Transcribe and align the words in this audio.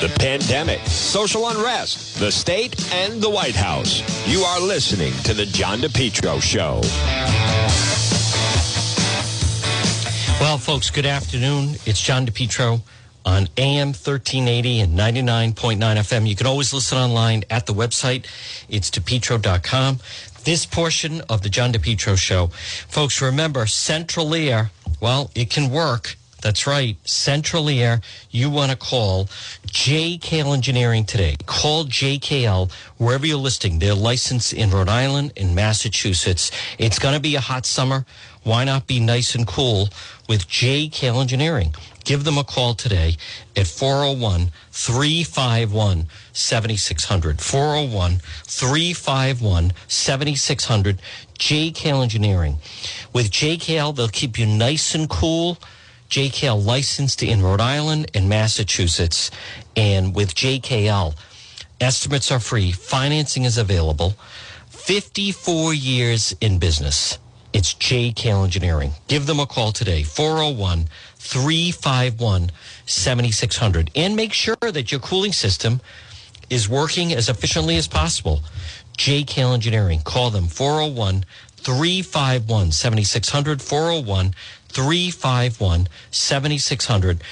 the 0.00 0.08
pandemic, 0.18 0.80
social 0.86 1.48
unrest, 1.48 2.20
the 2.20 2.30
state, 2.30 2.92
and 2.92 3.22
the 3.22 3.30
White 3.30 3.56
House. 3.56 4.02
You 4.28 4.40
are 4.40 4.60
listening 4.60 5.14
to 5.22 5.32
The 5.32 5.46
John 5.46 5.78
DePetro 5.78 6.42
Show. 6.42 6.82
Well, 10.38 10.58
folks, 10.58 10.90
good 10.90 11.06
afternoon. 11.06 11.76
It's 11.86 12.02
John 12.02 12.26
DePetro 12.26 12.82
on 13.24 13.48
AM 13.56 13.88
1380 13.88 14.80
and 14.80 14.98
99.9 14.98 15.78
FM. 15.78 16.28
You 16.28 16.36
can 16.36 16.46
always 16.46 16.74
listen 16.74 16.98
online 16.98 17.44
at 17.48 17.64
the 17.64 17.72
website. 17.72 18.26
It's 18.68 18.90
depetro.com. 18.90 20.00
This 20.44 20.66
portion 20.66 21.22
of 21.30 21.40
the 21.40 21.48
John 21.48 21.72
DePetro 21.72 22.18
Show. 22.18 22.48
Folks, 22.48 23.22
remember, 23.22 23.66
Central 23.66 24.34
Air, 24.34 24.72
well, 25.00 25.30
it 25.34 25.48
can 25.48 25.70
work 25.70 26.16
that's 26.46 26.64
right. 26.64 26.96
Central 27.02 27.68
Air, 27.68 28.00
you 28.30 28.48
want 28.50 28.70
to 28.70 28.76
call 28.76 29.24
JKL 29.66 30.54
Engineering 30.54 31.04
today. 31.04 31.34
Call 31.44 31.86
JKL 31.86 32.70
wherever 32.98 33.26
you're 33.26 33.36
listing. 33.36 33.80
They're 33.80 33.94
licensed 33.94 34.52
in 34.52 34.70
Rhode 34.70 34.88
Island 34.88 35.32
and 35.36 35.56
Massachusetts. 35.56 36.52
It's 36.78 37.00
going 37.00 37.14
to 37.14 37.20
be 37.20 37.34
a 37.34 37.40
hot 37.40 37.66
summer. 37.66 38.06
Why 38.44 38.62
not 38.62 38.86
be 38.86 39.00
nice 39.00 39.34
and 39.34 39.44
cool 39.44 39.88
with 40.28 40.46
JKL 40.46 41.20
Engineering? 41.20 41.74
Give 42.04 42.22
them 42.22 42.38
a 42.38 42.44
call 42.44 42.74
today 42.74 43.16
at 43.56 43.66
401 43.66 44.52
351 44.70 46.06
7600. 46.32 47.40
401 47.40 48.20
351 48.44 49.72
7600. 49.88 50.98
JKL 51.40 52.02
Engineering. 52.04 52.58
With 53.12 53.32
JKL, 53.32 53.96
they'll 53.96 54.06
keep 54.06 54.38
you 54.38 54.46
nice 54.46 54.94
and 54.94 55.10
cool 55.10 55.58
JKL 56.08 56.64
licensed 56.64 57.22
in 57.22 57.42
Rhode 57.42 57.60
Island 57.60 58.10
and 58.14 58.28
Massachusetts. 58.28 59.30
And 59.74 60.14
with 60.14 60.34
JKL, 60.34 61.14
estimates 61.80 62.30
are 62.30 62.40
free, 62.40 62.72
financing 62.72 63.44
is 63.44 63.58
available. 63.58 64.14
54 64.68 65.74
years 65.74 66.34
in 66.40 66.58
business. 66.58 67.18
It's 67.52 67.74
JKL 67.74 68.44
Engineering. 68.44 68.92
Give 69.08 69.26
them 69.26 69.40
a 69.40 69.46
call 69.46 69.72
today, 69.72 70.02
401 70.02 70.88
351 71.16 72.52
7600. 72.84 73.90
And 73.96 74.14
make 74.14 74.32
sure 74.32 74.56
that 74.60 74.92
your 74.92 75.00
cooling 75.00 75.32
system 75.32 75.80
is 76.50 76.68
working 76.68 77.12
as 77.12 77.28
efficiently 77.28 77.76
as 77.76 77.88
possible. 77.88 78.42
JKL 78.98 79.54
Engineering. 79.54 80.00
Call 80.04 80.30
them 80.30 80.46
401 80.46 81.24
351 81.56 82.72
7600 82.72 83.60
401 83.60 84.34
351 84.76 85.88
7600 86.10 87.22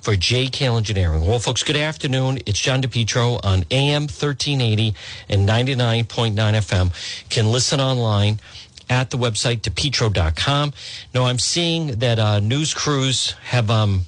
for 0.00 0.14
JKL 0.14 0.78
Engineering. 0.78 1.26
Well, 1.26 1.38
folks, 1.38 1.62
good 1.62 1.76
afternoon. 1.76 2.38
It's 2.46 2.58
John 2.58 2.80
DePetro 2.80 3.44
on 3.44 3.66
AM 3.70 4.04
1380 4.04 4.94
and 5.28 5.46
99.9 5.46 6.34
FM. 6.34 7.28
Can 7.28 7.52
listen 7.52 7.78
online 7.78 8.40
at 8.88 9.10
the 9.10 9.18
website 9.18 9.60
depetro.com. 9.60 10.72
Now, 11.14 11.24
I'm 11.26 11.38
seeing 11.38 11.98
that 11.98 12.18
uh, 12.18 12.40
news 12.40 12.72
crews 12.72 13.32
have 13.48 13.70
um, 13.70 14.06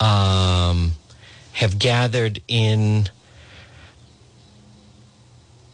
um, 0.00 0.92
have 1.52 1.78
gathered 1.78 2.40
in 2.48 3.10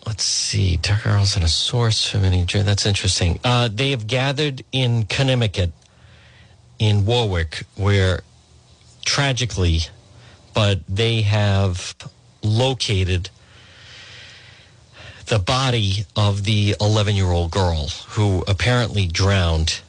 let's 0.07 0.25
see, 0.25 0.77
Tucker 0.77 1.11
Carlson, 1.11 1.43
a 1.43 1.49
source 1.49 2.09
from 2.09 2.25
any. 2.25 2.45
That's 2.45 2.87
interesting. 2.87 3.41
Uh, 3.45 3.69
they 3.73 3.91
have 3.91 4.07
gathered 4.07 4.65
in 4.73 5.05
Conimicut, 5.05 5.73
in 6.79 7.07
Warwick, 7.07 7.65
where 7.77 8.23
tragically, 9.05 9.81
but 10.55 10.81
they 10.89 11.23
have 11.23 11.95
located 12.43 13.31
the 15.27 15.39
body 15.39 16.05
of 16.15 16.45
the 16.45 16.77
11 16.81 17.17
year 17.17 17.31
old 17.31 17.51
girl 17.51 17.89
who 18.11 18.45
apparently 18.47 19.07
drowned 19.07 19.81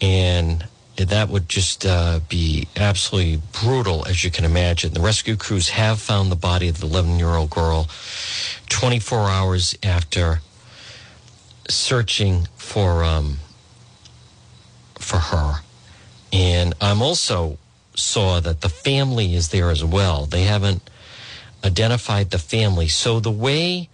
and 0.00 0.66
that 0.96 1.28
would 1.28 1.48
just 1.48 1.86
uh, 1.86 2.20
be 2.28 2.68
absolutely 2.76 3.40
brutal, 3.52 4.06
as 4.06 4.24
you 4.24 4.30
can 4.30 4.44
imagine. 4.44 4.92
The 4.92 5.00
rescue 5.00 5.36
crews 5.36 5.70
have 5.70 6.00
found 6.00 6.30
the 6.30 6.36
body 6.36 6.68
of 6.68 6.80
the 6.80 6.86
11 6.86 7.18
year 7.18 7.30
old 7.30 7.50
girl 7.50 7.88
24 8.68 9.30
hours 9.30 9.76
after 9.82 10.40
searching 11.68 12.48
for 12.56 13.04
um, 13.04 13.38
for 14.98 15.18
her. 15.18 15.60
And 16.32 16.74
I'm 16.80 17.02
also 17.02 17.58
saw 17.94 18.40
that 18.40 18.62
the 18.62 18.68
family 18.68 19.34
is 19.34 19.48
there 19.48 19.70
as 19.70 19.84
well. 19.84 20.26
They 20.26 20.44
haven't 20.44 20.88
identified 21.64 22.30
the 22.30 22.38
family. 22.38 22.88
So 22.88 23.20
the 23.20 23.30
way 23.30 23.88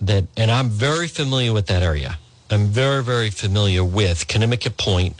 that, 0.00 0.24
and 0.36 0.50
I'm 0.50 0.70
very 0.70 1.08
familiar 1.08 1.52
with 1.52 1.66
that 1.66 1.82
area. 1.82 2.18
I'm 2.50 2.66
very, 2.66 3.02
very 3.04 3.30
familiar 3.30 3.84
with 3.84 4.26
Conimicut 4.26 4.76
Point 4.76 5.16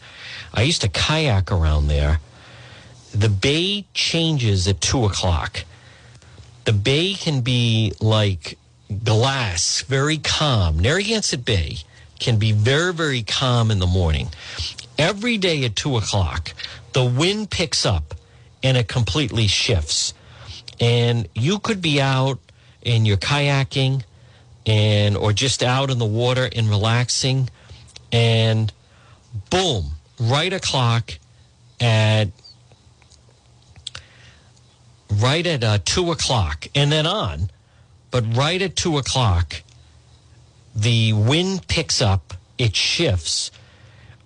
I 0.52 0.62
used 0.62 0.80
to 0.82 0.88
kayak 0.88 1.50
around 1.52 1.88
there. 1.88 2.20
The 3.12 3.28
bay 3.28 3.86
changes 3.94 4.68
at 4.68 4.80
two 4.80 5.04
o'clock. 5.04 5.64
The 6.64 6.72
bay 6.72 7.14
can 7.14 7.40
be 7.40 7.92
like 8.00 8.58
glass, 9.04 9.82
very 9.82 10.18
calm. 10.18 10.78
Narragansett 10.78 11.44
Bay 11.44 11.78
can 12.18 12.38
be 12.38 12.52
very, 12.52 12.92
very 12.92 13.22
calm 13.22 13.70
in 13.70 13.78
the 13.78 13.86
morning. 13.86 14.28
Every 14.98 15.38
day 15.38 15.64
at 15.64 15.76
two 15.76 15.96
o'clock, 15.96 16.52
the 16.92 17.04
wind 17.04 17.50
picks 17.50 17.86
up 17.86 18.14
and 18.62 18.76
it 18.76 18.88
completely 18.88 19.46
shifts. 19.46 20.12
And 20.78 21.28
you 21.34 21.58
could 21.58 21.80
be 21.80 22.00
out 22.00 22.38
and 22.84 23.06
you're 23.06 23.16
kayaking 23.16 24.02
and 24.66 25.16
or 25.16 25.32
just 25.32 25.62
out 25.62 25.90
in 25.90 25.98
the 25.98 26.04
water 26.04 26.48
and 26.54 26.68
relaxing 26.68 27.48
and 28.12 28.72
boom 29.48 29.92
right 30.20 30.52
o'clock 30.52 31.14
at 31.80 32.28
right 35.12 35.46
at 35.46 35.64
uh, 35.64 35.78
two 35.84 36.10
o'clock 36.12 36.66
and 36.74 36.92
then 36.92 37.06
on, 37.06 37.50
but 38.10 38.24
right 38.36 38.60
at 38.62 38.76
two 38.76 38.98
o'clock, 38.98 39.62
the 40.74 41.12
wind 41.12 41.66
picks 41.66 42.00
up, 42.00 42.34
it 42.58 42.76
shifts. 42.76 43.50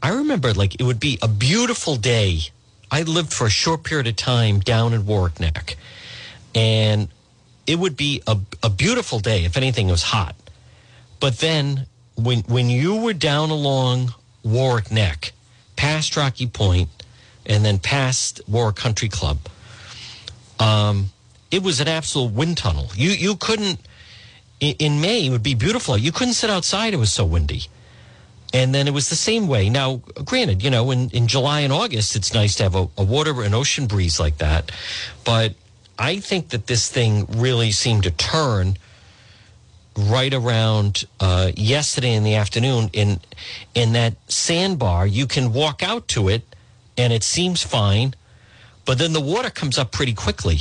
I 0.02 0.10
remember 0.10 0.52
like 0.52 0.78
it 0.78 0.82
would 0.82 1.00
be 1.00 1.18
a 1.22 1.28
beautiful 1.28 1.96
day. 1.96 2.40
I 2.90 3.02
lived 3.02 3.32
for 3.32 3.46
a 3.46 3.50
short 3.50 3.82
period 3.84 4.06
of 4.06 4.16
time 4.16 4.60
down 4.60 4.92
in 4.92 5.06
Warwick 5.06 5.40
Neck, 5.40 5.76
and 6.54 7.08
it 7.66 7.78
would 7.78 7.96
be 7.96 8.22
a, 8.26 8.38
a 8.62 8.70
beautiful 8.70 9.18
day. 9.20 9.44
If 9.44 9.56
anything, 9.56 9.88
it 9.88 9.92
was 9.92 10.02
hot. 10.02 10.36
But 11.20 11.38
then 11.38 11.86
when 12.16 12.40
when 12.40 12.68
you 12.68 12.96
were 12.96 13.14
down 13.14 13.50
along 13.50 14.12
Warwick 14.42 14.92
Neck, 14.92 15.32
past 15.76 16.16
Rocky 16.16 16.46
Point, 16.46 16.88
and 17.46 17.64
then 17.64 17.78
past 17.78 18.40
War 18.48 18.72
Country 18.72 19.08
Club. 19.08 19.38
Um, 20.58 21.10
it 21.50 21.62
was 21.62 21.80
an 21.80 21.88
absolute 21.88 22.32
wind 22.32 22.56
tunnel. 22.56 22.88
You 22.94 23.10
you 23.10 23.36
couldn't 23.36 23.80
in 24.60 25.00
May 25.00 25.26
it 25.26 25.30
would 25.30 25.42
be 25.42 25.54
beautiful. 25.54 25.96
You 25.96 26.12
couldn't 26.12 26.34
sit 26.34 26.50
outside; 26.50 26.94
it 26.94 26.98
was 26.98 27.12
so 27.12 27.24
windy. 27.24 27.64
And 28.52 28.72
then 28.72 28.86
it 28.86 28.94
was 28.94 29.08
the 29.08 29.16
same 29.16 29.48
way. 29.48 29.68
Now, 29.68 29.96
granted, 30.24 30.62
you 30.62 30.70
know, 30.70 30.92
in, 30.92 31.10
in 31.10 31.26
July 31.26 31.60
and 31.60 31.72
August, 31.72 32.14
it's 32.14 32.32
nice 32.32 32.54
to 32.56 32.62
have 32.62 32.76
a, 32.76 32.88
a 32.96 33.02
water, 33.02 33.42
an 33.42 33.52
ocean 33.52 33.88
breeze 33.88 34.20
like 34.20 34.38
that. 34.38 34.70
But 35.24 35.54
I 35.98 36.20
think 36.20 36.50
that 36.50 36.68
this 36.68 36.88
thing 36.88 37.26
really 37.28 37.72
seemed 37.72 38.04
to 38.04 38.12
turn 38.12 38.76
right 39.96 40.32
around 40.32 41.04
uh, 41.20 41.52
yesterday 41.56 42.14
in 42.14 42.24
the 42.24 42.34
afternoon 42.34 42.90
in 42.92 43.20
in 43.74 43.92
that 43.92 44.14
sandbar. 44.28 45.06
You 45.06 45.26
can 45.26 45.52
walk 45.52 45.82
out 45.82 46.08
to 46.08 46.28
it, 46.28 46.42
and 46.96 47.12
it 47.12 47.22
seems 47.22 47.62
fine, 47.62 48.14
but 48.84 48.98
then 48.98 49.12
the 49.12 49.20
water 49.20 49.50
comes 49.50 49.78
up 49.78 49.92
pretty 49.92 50.14
quickly, 50.14 50.60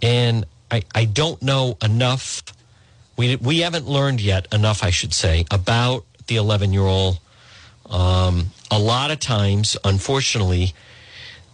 and 0.00 0.46
I 0.70 0.82
I 0.94 1.04
don't 1.04 1.42
know 1.42 1.76
enough. 1.82 2.42
We 3.16 3.36
we 3.36 3.60
haven't 3.60 3.86
learned 3.86 4.20
yet 4.20 4.52
enough, 4.52 4.82
I 4.82 4.90
should 4.90 5.12
say, 5.12 5.44
about 5.50 6.04
the 6.26 6.36
eleven 6.36 6.72
year 6.72 6.82
old. 6.82 7.18
Um, 7.88 8.52
a 8.70 8.78
lot 8.78 9.10
of 9.10 9.20
times, 9.20 9.76
unfortunately, 9.84 10.72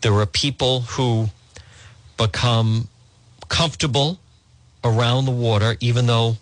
there 0.03 0.14
are 0.14 0.26
people 0.26 0.82
who 0.82 1.31
become 2.17 2.88
comfortable 3.49 4.20
around 4.85 5.25
the 5.25 5.32
water, 5.32 5.76
even 5.81 6.06
though 6.06 6.37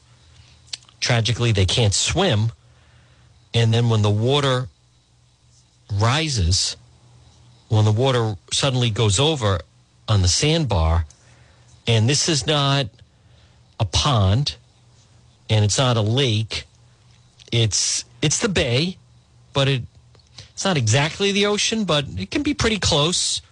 tragically 1.01 1.53
they 1.53 1.67
can't 1.67 1.95
swim. 1.95 2.53
And 3.55 3.73
then 3.73 3.89
when 3.89 4.03
the 4.03 4.11
water 4.11 4.69
rises 5.93 6.77
when 7.69 7.85
the 7.85 7.93
water 7.93 8.37
suddenly 8.53 8.91
goes 8.91 9.19
over 9.19 9.61
on 10.09 10.23
the 10.23 10.29
sandbar 10.29 11.05
and 11.87 12.09
this 12.09 12.29
is 12.29 12.47
not 12.47 12.87
a 13.79 13.85
pond 13.85 14.57
and 15.51 15.65
it's 15.65 15.79
not 15.79 15.97
a 15.97 16.01
lake 16.01 16.65
it's 17.53 18.05
it's 18.23 18.39
the 18.41 18.49
bay 18.49 18.97
but 19.53 19.69
it 19.69 19.83
it's 20.53 20.65
not 20.65 20.77
exactly 20.77 21.33
the 21.33 21.47
ocean 21.47 21.85
but 21.85 22.05
it 22.17 22.31
can 22.31 22.43
be 22.43 22.55
pretty 22.55 22.79
close. 22.79 23.43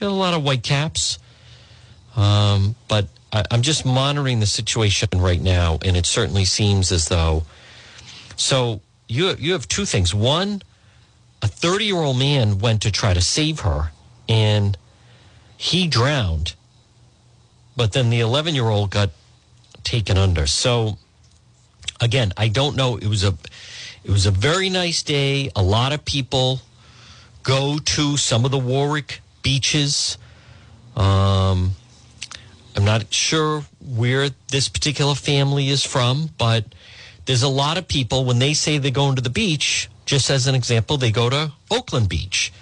Got 0.00 0.08
a 0.08 0.14
lot 0.14 0.34
of 0.34 0.42
white 0.42 0.62
caps 0.62 1.18
Um, 2.16 2.74
but 2.88 3.06
I, 3.32 3.44
I'm 3.50 3.62
just 3.62 3.84
monitoring 3.84 4.40
the 4.40 4.46
situation 4.46 5.08
right 5.14 5.40
now, 5.40 5.78
and 5.84 5.96
it 5.96 6.06
certainly 6.06 6.44
seems 6.44 6.92
as 6.92 7.08
though. 7.08 7.44
So 8.36 8.80
you 9.08 9.34
you 9.38 9.52
have 9.52 9.68
two 9.68 9.84
things. 9.84 10.14
One, 10.14 10.62
a 11.42 11.48
30 11.48 11.84
year 11.84 11.96
old 11.96 12.18
man 12.18 12.58
went 12.58 12.82
to 12.82 12.90
try 12.90 13.14
to 13.14 13.20
save 13.20 13.60
her, 13.60 13.92
and 14.28 14.76
he 15.56 15.86
drowned. 15.86 16.54
But 17.76 17.92
then 17.92 18.10
the 18.10 18.20
11 18.20 18.54
year 18.54 18.68
old 18.68 18.90
got 18.90 19.10
taken 19.84 20.18
under. 20.18 20.46
So 20.46 20.98
again, 22.00 22.32
I 22.36 22.48
don't 22.48 22.76
know. 22.76 22.96
It 22.96 23.06
was 23.06 23.24
a 23.24 23.34
it 24.04 24.10
was 24.10 24.26
a 24.26 24.30
very 24.30 24.70
nice 24.70 25.02
day. 25.02 25.50
A 25.54 25.62
lot 25.62 25.92
of 25.92 26.04
people 26.04 26.60
go 27.42 27.78
to 27.78 28.16
some 28.16 28.44
of 28.44 28.50
the 28.50 28.58
Warwick 28.58 29.20
beaches. 29.42 30.18
Um, 30.96 31.72
I'm 32.76 32.84
not 32.84 33.12
sure 33.12 33.64
where 33.80 34.30
this 34.48 34.68
particular 34.68 35.14
family 35.14 35.68
is 35.68 35.84
from, 35.84 36.30
but 36.38 36.64
there's 37.26 37.42
a 37.42 37.48
lot 37.48 37.78
of 37.78 37.88
people 37.88 38.24
when 38.24 38.38
they 38.38 38.54
say 38.54 38.78
they're 38.78 38.90
going 38.90 39.16
to 39.16 39.22
the 39.22 39.30
beach. 39.30 39.88
Just 40.06 40.30
as 40.30 40.46
an 40.46 40.54
example, 40.54 40.96
they 40.96 41.10
go 41.10 41.30
to 41.30 41.52
Oakland 41.70 42.08
Beach, 42.08 42.52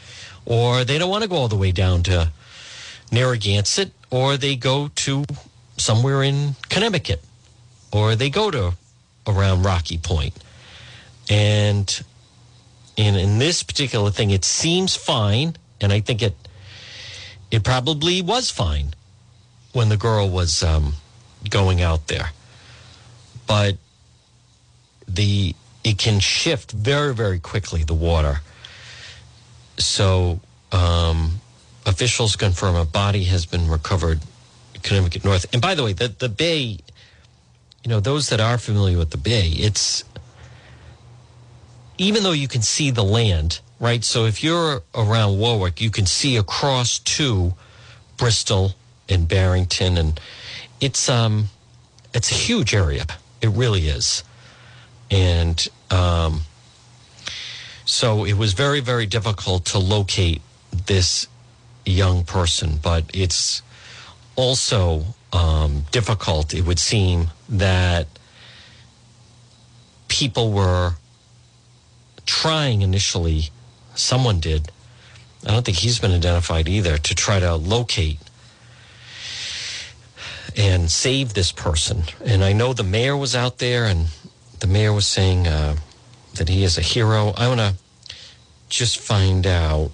or 0.45 0.85
they 0.85 0.99
don't 0.99 1.11
want 1.11 1.23
to 1.23 1.29
go 1.29 1.37
all 1.37 1.49
the 1.49 1.57
way 1.57 1.73
down 1.73 2.03
to 2.05 2.31
Narragansett, 3.11 3.93
or 4.11 4.37
they 4.37 4.57
go 4.57 4.89
to 4.97 5.25
somewhere 5.77 6.23
in 6.23 6.57
Connecticut, 6.69 7.23
or 7.93 8.17
they 8.17 8.29
go 8.29 8.51
to 8.51 8.75
around 9.27 9.63
Rocky 9.63 9.99
Point. 9.99 10.35
And 11.31 12.05
in 12.97 13.15
in 13.15 13.39
this 13.39 13.63
particular 13.63 14.11
thing, 14.11 14.31
it 14.31 14.45
seems 14.45 14.97
fine, 14.97 15.57
and 15.81 15.93
I 15.93 16.01
think 16.01 16.23
it 16.23 16.35
it 17.51 17.65
probably 17.65 18.21
was 18.21 18.51
fine 18.51 18.95
when 19.73 19.89
the 19.89 19.97
girl 19.97 20.29
was 20.29 20.63
um, 20.63 20.95
going 21.49 21.81
out 21.81 22.07
there, 22.09 22.31
but 23.47 23.77
the 25.07 25.55
it 25.85 25.99
can 25.99 26.21
shift 26.21 26.73
very 26.73 27.15
very 27.15 27.39
quickly 27.39 27.83
the 27.83 27.95
water. 27.95 28.41
So 29.79 30.41
um, 30.73 31.41
officials 31.87 32.37
confirm 32.37 32.75
a 32.77 32.85
body 32.85 33.25
has 33.25 33.47
been 33.47 33.69
recovered 33.69 34.21
Conimicut 34.75 35.25
North. 35.25 35.47
And 35.53 35.63
by 35.63 35.75
the 35.75 35.85
way, 35.85 35.93
the 35.93 36.09
the 36.09 36.29
bay, 36.29 36.79
you 37.85 37.89
know, 37.89 38.01
those 38.01 38.29
that 38.31 38.41
are 38.41 38.59
familiar 38.59 38.99
with 38.99 39.11
the 39.11 39.19
bay, 39.19 39.49
it's 39.49 40.05
even 41.97 42.23
though 42.23 42.33
you 42.33 42.49
can 42.49 42.63
see 42.63 42.91
the 42.91 43.03
land, 43.05 43.61
right? 43.81 44.05
So 44.05 44.25
if 44.25 44.43
you're 44.43 44.83
around 44.95 45.39
Warwick, 45.39 45.81
you 45.81 45.91
can 45.91 46.07
see 46.07 46.37
across 46.37 46.99
to 47.01 47.55
Bristol 48.17 48.75
and 49.09 49.29
Barrington, 49.29 49.97
and 49.97 50.21
it's 50.81 51.09
um, 51.09 51.49
it's 52.15 52.31
a 52.31 52.35
huge 52.35 52.75
area. 52.75 53.07
It 53.41 53.49
really 53.51 53.89
is, 53.89 54.25
and 55.11 55.67
um, 55.91 56.43
so 57.85 58.25
it 58.25 58.35
was 58.35 58.53
very 58.53 58.81
very 58.81 59.07
difficult 59.07 59.65
to 59.67 59.79
locate 59.79 60.43
this 60.87 61.27
young 61.85 62.25
person, 62.25 62.79
but 62.83 63.05
it's 63.15 63.63
also 64.37 65.05
um, 65.33 65.85
difficult. 65.91 66.55
It 66.55 66.65
would 66.65 66.79
seem 66.79 67.29
that 67.49 68.07
people 70.09 70.53
were 70.53 70.95
trying 72.27 72.83
initially, 72.83 73.51
someone 73.95 74.41
did. 74.41 74.71
I 75.47 75.53
don't 75.53 75.65
think 75.65 75.79
he's 75.79 75.99
been 75.99 76.13
identified 76.13 76.69
either 76.69 76.99
to 76.99 77.15
try 77.15 77.41
to 77.41 77.55
locate 77.55 78.19
and 80.59 80.91
save 80.91 81.35
this 81.35 81.53
person. 81.53 82.03
And 82.25 82.43
I 82.43 82.53
know 82.53 82.73
the 82.73 82.83
mayor 82.83 83.17
was 83.17 83.37
out 83.37 83.59
there, 83.59 83.85
and 83.85 84.09
the 84.59 84.67
mayor 84.67 84.93
was 84.93 85.07
saying 85.07 85.47
uh, 85.47 85.77
that 86.35 86.49
he 86.49 86.65
is 86.65 86.77
a 86.77 86.83
hero. 86.83 87.33
I 87.37 87.47
want 87.47 87.61
to 87.61 87.75
just 88.69 88.99
find 88.99 89.47
out. 89.47 89.91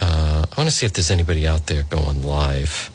Uh, 0.00 0.44
I 0.44 0.60
want 0.60 0.68
to 0.68 0.70
see 0.70 0.84
if 0.84 0.92
there's 0.92 1.10
anybody 1.10 1.48
out 1.48 1.66
there 1.66 1.82
going 1.84 2.22
live. 2.22 2.90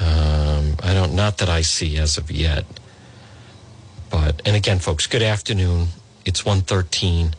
Um, 0.00 0.76
I 0.82 0.94
don't, 0.94 1.14
not 1.14 1.38
that 1.38 1.48
I 1.48 1.62
see 1.62 1.98
as 1.98 2.16
of 2.16 2.30
yet. 2.30 2.64
But 4.08 4.40
and 4.46 4.54
again, 4.54 4.78
folks, 4.78 5.08
good 5.08 5.22
afternoon. 5.22 5.88
It's 6.24 6.44
113. 6.44 7.34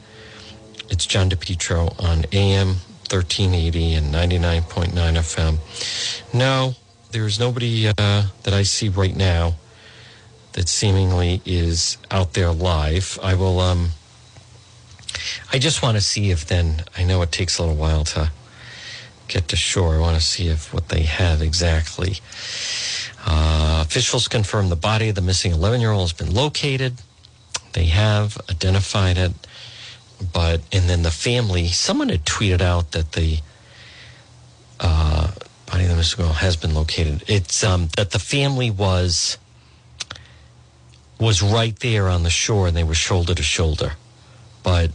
It's 0.90 1.06
John 1.06 1.30
DePetro 1.30 2.04
on 2.04 2.26
AM 2.34 2.68
1380 3.10 3.94
and 3.94 4.14
99.9 4.14 4.92
FM. 4.92 6.34
No, 6.34 6.76
there's 7.12 7.40
nobody 7.40 7.88
uh, 7.88 7.94
that 8.44 8.54
I 8.54 8.64
see 8.64 8.90
right 8.90 9.16
now 9.16 9.56
that 10.54 10.68
seemingly 10.68 11.42
is 11.46 11.98
out 12.12 12.34
there 12.34 12.52
live. 12.52 13.20
I 13.22 13.36
will, 13.36 13.60
um, 13.60 13.90
I 15.52 15.60
just 15.60 15.82
want 15.82 15.98
to 15.98 16.02
see 16.02 16.32
if 16.32 16.46
then, 16.46 16.84
I 16.98 17.04
know 17.04 17.22
it 17.22 17.32
takes 17.32 17.58
a 17.58 17.64
little 17.64 17.78
while 17.78 18.04
to 18.06 18.32
get 19.28 19.48
to 19.50 19.56
shore. 19.56 19.96
I 19.96 20.00
want 20.00 20.16
to 20.16 20.26
see 20.26 20.48
if 20.48 20.74
what 20.74 20.90
they 20.90 21.04
have 21.04 21.42
exactly. 21.42 22.18
Uh, 23.26 23.84
officials 23.86 24.28
confirm 24.28 24.70
the 24.70 24.76
body 24.76 25.10
of 25.10 25.16
the 25.16 25.22
missing 25.22 25.52
11 25.52 25.82
year 25.82 25.92
old 25.92 26.10
has 26.10 26.14
been 26.14 26.34
located. 26.34 26.94
They 27.74 27.86
have 27.86 28.38
identified 28.50 29.18
it, 29.18 29.34
but 30.34 30.62
and 30.72 30.90
then 30.90 31.04
the 31.04 31.12
family. 31.12 31.68
Someone 31.68 32.10
had 32.10 32.26
tweeted 32.26 32.62
out 32.62 32.94
that 32.94 33.12
the 33.12 33.40
uh, 34.80 35.32
body 35.68 35.84
of 35.84 35.90
the 35.90 35.96
missing 35.96 36.24
girl 36.24 36.34
has 36.34 36.56
been 36.56 36.74
located. 36.74 37.24
It's 37.28 37.64
um, 37.64 37.90
that 37.96 38.12
the 38.12 38.20
family 38.20 38.72
was 38.72 39.38
was 41.20 41.42
right 41.42 41.78
there 41.80 42.08
on 42.08 42.24
the 42.24 42.30
shore, 42.30 42.68
and 42.68 42.76
they 42.76 42.84
were 42.84 42.96
shoulder 42.96 43.36
to 43.36 43.44
shoulder. 43.44 43.94
But 44.64 44.92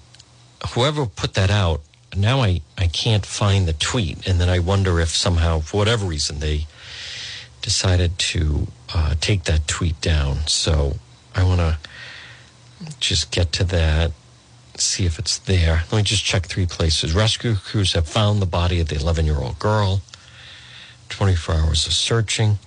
whoever 0.70 1.06
put 1.06 1.34
that 1.34 1.50
out, 1.50 1.82
now 2.16 2.40
I 2.40 2.62
I 2.78 2.86
can't 2.88 3.24
find 3.24 3.68
the 3.68 3.72
tweet, 3.72 4.26
and 4.26 4.40
then 4.40 4.48
I 4.48 4.58
wonder 4.58 4.98
if 5.00 5.10
somehow, 5.10 5.60
for 5.60 5.76
whatever 5.76 6.06
reason, 6.06 6.40
they 6.40 6.66
decided 7.60 8.18
to 8.18 8.66
uh, 8.94 9.14
take 9.20 9.44
that 9.44 9.68
tweet 9.68 10.00
down. 10.00 10.46
So 10.46 10.96
I 11.34 11.44
want 11.44 11.60
to 11.60 11.78
just 12.98 13.30
get 13.30 13.52
to 13.52 13.64
that, 13.64 14.12
see 14.76 15.06
if 15.06 15.18
it's 15.18 15.38
there. 15.38 15.84
Let 15.90 15.98
me 15.98 16.02
just 16.02 16.24
check 16.24 16.46
three 16.46 16.66
places. 16.66 17.14
Rescue 17.14 17.54
crews 17.54 17.92
have 17.92 18.08
found 18.08 18.42
the 18.42 18.46
body 18.46 18.80
of 18.80 18.88
the 18.88 18.96
11 18.96 19.26
year 19.26 19.38
old 19.38 19.58
girl. 19.58 20.02
24 21.12 21.54
hours 21.54 21.86
of 21.86 21.92
searching. 21.92 22.58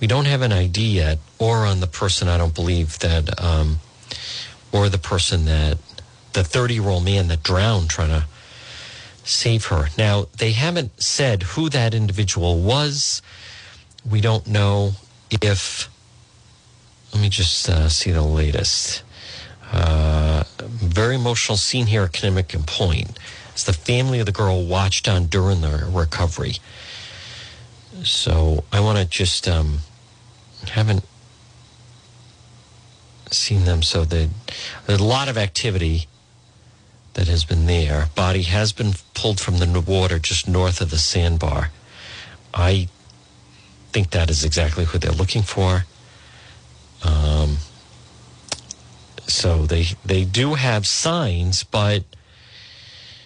We 0.00 0.06
don't 0.06 0.26
have 0.26 0.42
an 0.42 0.52
ID 0.52 0.96
yet, 0.96 1.18
or 1.38 1.66
on 1.66 1.80
the 1.80 1.86
person, 1.86 2.28
I 2.28 2.38
don't 2.38 2.54
believe 2.54 2.98
that, 3.00 3.42
um, 3.42 3.80
or 4.72 4.88
the 4.88 4.98
person 4.98 5.46
that, 5.46 5.78
the 6.32 6.44
30 6.44 6.74
year 6.74 6.88
old 6.88 7.04
man 7.04 7.28
that 7.28 7.42
drowned 7.42 7.90
trying 7.90 8.10
to 8.10 8.26
save 9.24 9.66
her. 9.66 9.88
Now, 9.96 10.26
they 10.38 10.52
haven't 10.52 11.02
said 11.02 11.42
who 11.42 11.68
that 11.70 11.94
individual 11.94 12.60
was. 12.60 13.22
We 14.08 14.20
don't 14.20 14.46
know 14.46 14.92
if, 15.30 15.88
let 17.12 17.22
me 17.22 17.28
just 17.28 17.68
uh, 17.68 17.88
see 17.88 18.10
the 18.10 18.22
latest. 18.22 19.02
Uh, 19.72 20.44
very 20.58 21.14
emotional 21.14 21.56
scene 21.56 21.86
here 21.86 22.02
at 22.02 22.12
Conimicut 22.12 22.66
Point 22.66 23.18
as 23.54 23.64
the 23.64 23.72
family 23.72 24.20
of 24.20 24.26
the 24.26 24.32
girl 24.32 24.64
watched 24.64 25.08
on 25.08 25.26
during 25.26 25.60
the 25.60 25.88
recovery. 25.92 26.54
So 28.04 28.64
I 28.72 28.80
want 28.80 28.98
to 28.98 29.04
just 29.04 29.46
um, 29.48 29.78
haven't 30.68 31.04
seen 33.30 33.64
them. 33.64 33.82
So 33.82 34.04
the, 34.04 34.30
there's 34.86 35.00
a 35.00 35.04
lot 35.04 35.28
of 35.28 35.36
activity 35.36 36.06
that 37.14 37.28
has 37.28 37.44
been 37.44 37.66
there. 37.66 38.08
Body 38.14 38.42
has 38.42 38.72
been 38.72 38.92
pulled 39.14 39.40
from 39.40 39.58
the 39.58 39.80
water 39.80 40.18
just 40.18 40.48
north 40.48 40.80
of 40.80 40.90
the 40.90 40.98
sandbar. 40.98 41.70
I 42.54 42.88
think 43.92 44.10
that 44.10 44.30
is 44.30 44.44
exactly 44.44 44.84
who 44.84 44.98
they're 44.98 45.12
looking 45.12 45.42
for. 45.42 45.84
Um, 47.02 47.58
so 49.26 49.66
they 49.66 49.86
they 50.04 50.24
do 50.24 50.54
have 50.54 50.86
signs, 50.86 51.62
but 51.62 52.04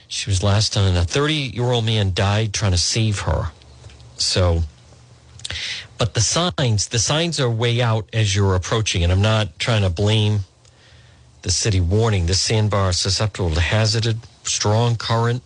she 0.07 0.31
was 0.31 0.43
last 0.43 0.75
done. 0.75 0.97
A 0.97 1.05
30 1.05 1.35
year 1.35 1.73
old 1.73 1.87
man 1.87 2.13
died 2.15 2.53
trying 2.53 2.73
to 2.73 2.79
save 2.79 3.21
her. 3.21 3.51
So, 4.17 4.63
but 5.99 6.15
the 6.15 6.21
signs, 6.21 6.89
the 6.89 6.99
signs 6.99 7.41
are 7.41 7.51
way 7.51 7.81
out 7.81 8.09
as 8.13 8.35
you're 8.35 8.55
approaching, 8.55 9.03
and 9.03 9.13
I'm 9.13 9.23
not 9.23 9.59
trying 9.59 9.83
to 9.83 9.91
blame 9.91 10.41
the 11.43 11.51
city 11.51 11.81
warning. 11.81 12.27
This 12.27 12.41
sandbar 12.41 12.91
is 12.91 12.99
susceptible 12.99 13.51
to 13.51 13.61
hazarded, 13.61 14.19
strong 14.45 14.97
current. 14.97 15.43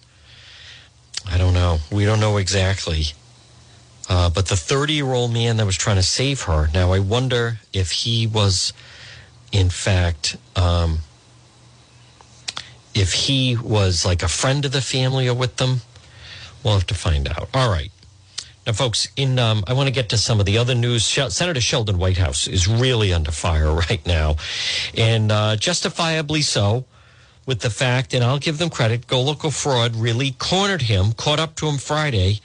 I 1.30 1.38
don't 1.38 1.54
know. 1.54 1.78
We 1.90 2.04
don't 2.04 2.20
know 2.20 2.36
exactly. 2.36 3.06
Uh, 4.08 4.30
but 4.30 4.46
the 4.46 4.56
30 4.56 4.94
year 4.94 5.12
old 5.12 5.32
man 5.32 5.58
that 5.58 5.66
was 5.66 5.76
trying 5.76 5.96
to 5.96 6.02
save 6.02 6.42
her, 6.42 6.68
now 6.72 6.92
I 6.92 6.98
wonder 6.98 7.58
if 7.72 7.90
he 7.90 8.26
was, 8.26 8.72
in 9.52 9.68
fact, 9.68 10.36
um, 10.56 11.00
if 12.94 13.12
he 13.12 13.56
was 13.56 14.06
like 14.06 14.22
a 14.22 14.28
friend 14.28 14.64
of 14.64 14.72
the 14.72 14.80
family 14.80 15.28
or 15.28 15.34
with 15.34 15.56
them. 15.56 15.82
We'll 16.64 16.74
have 16.74 16.86
to 16.86 16.94
find 16.94 17.28
out. 17.28 17.48
All 17.54 17.70
right. 17.70 17.90
Now, 18.68 18.74
folks, 18.74 19.08
in 19.16 19.38
um, 19.38 19.64
I 19.66 19.72
want 19.72 19.86
to 19.86 19.94
get 19.94 20.10
to 20.10 20.18
some 20.18 20.40
of 20.40 20.44
the 20.44 20.58
other 20.58 20.74
news. 20.74 21.02
Senator 21.06 21.58
Sheldon 21.58 21.96
Whitehouse 21.96 22.46
is 22.46 22.68
really 22.68 23.14
under 23.14 23.30
fire 23.30 23.72
right 23.88 24.06
now, 24.06 24.36
and 24.94 25.32
uh, 25.32 25.56
justifiably 25.56 26.42
so, 26.42 26.84
with 27.46 27.60
the 27.60 27.70
fact, 27.70 28.12
and 28.12 28.22
I'll 28.22 28.38
give 28.38 28.58
them 28.58 28.68
credit. 28.68 29.06
Go 29.06 29.22
Local 29.22 29.50
Prov 29.50 29.98
really 29.98 30.32
cornered 30.32 30.82
him, 30.82 31.12
caught 31.12 31.40
up 31.40 31.54
to 31.56 31.66
him 31.66 31.78
Friday 31.78 32.40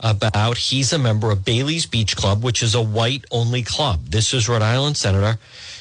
about 0.00 0.58
he's 0.58 0.92
a 0.92 0.98
member 0.98 1.30
of 1.30 1.44
Bailey's 1.44 1.86
Beach 1.86 2.16
Club, 2.16 2.42
which 2.42 2.64
is 2.64 2.74
a 2.74 2.82
white 2.82 3.24
only 3.30 3.62
club. 3.62 4.06
This 4.06 4.34
is 4.34 4.48
Rhode 4.48 4.62
Island 4.62 4.96
Senator 4.96 5.38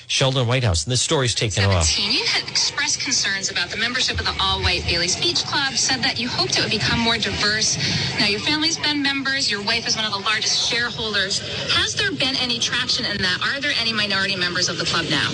Sheldon 0.10 0.48
Whitehouse. 0.48 0.86
And 0.86 0.92
this 0.92 1.02
story's 1.02 1.36
taken 1.36 1.62
17. 1.70 1.78
off. 1.78 1.86
17, 1.86 2.18
You 2.20 2.26
had 2.26 2.50
expressed 2.50 3.00
concerns 3.00 3.52
about 3.52 3.70
the 3.70 3.78
membership 3.78 4.20
of 4.20 4.26
the 4.26 4.34
all 4.42 4.60
white 4.60 4.84
Bailey's 4.88 5.16
Beach 5.16 5.46
Club, 5.46 5.74
said 5.76 6.02
that 6.02 6.20
you 6.20 6.28
hoped 6.28 6.58
it 6.58 6.62
would 6.64 6.72
become 6.72 7.00
more 7.00 7.20
diverse. 7.20 7.78
Now, 8.20 8.26
your 8.26 8.40
family's 8.40 8.78
been 8.78 9.04
members, 9.04 9.52
your 9.52 9.62
wife 9.62 9.88
is 9.88 9.96
one 9.96 10.06
of 10.06 10.12
the 10.12 10.18
largest 10.18 10.68
shareholders. 10.68 11.38
Has 11.78 11.94
there 11.94 12.12
been 12.12 12.36
any 12.38 12.58
traction 12.58 13.06
in 13.06 13.22
that? 13.22 13.38
Are 13.44 13.62
there 13.62 13.72
any 13.80 13.94
minority 13.94 14.36
members 14.36 14.68
of 14.68 14.80
the 14.80 14.86
club 14.86 15.06
now? 15.12 15.30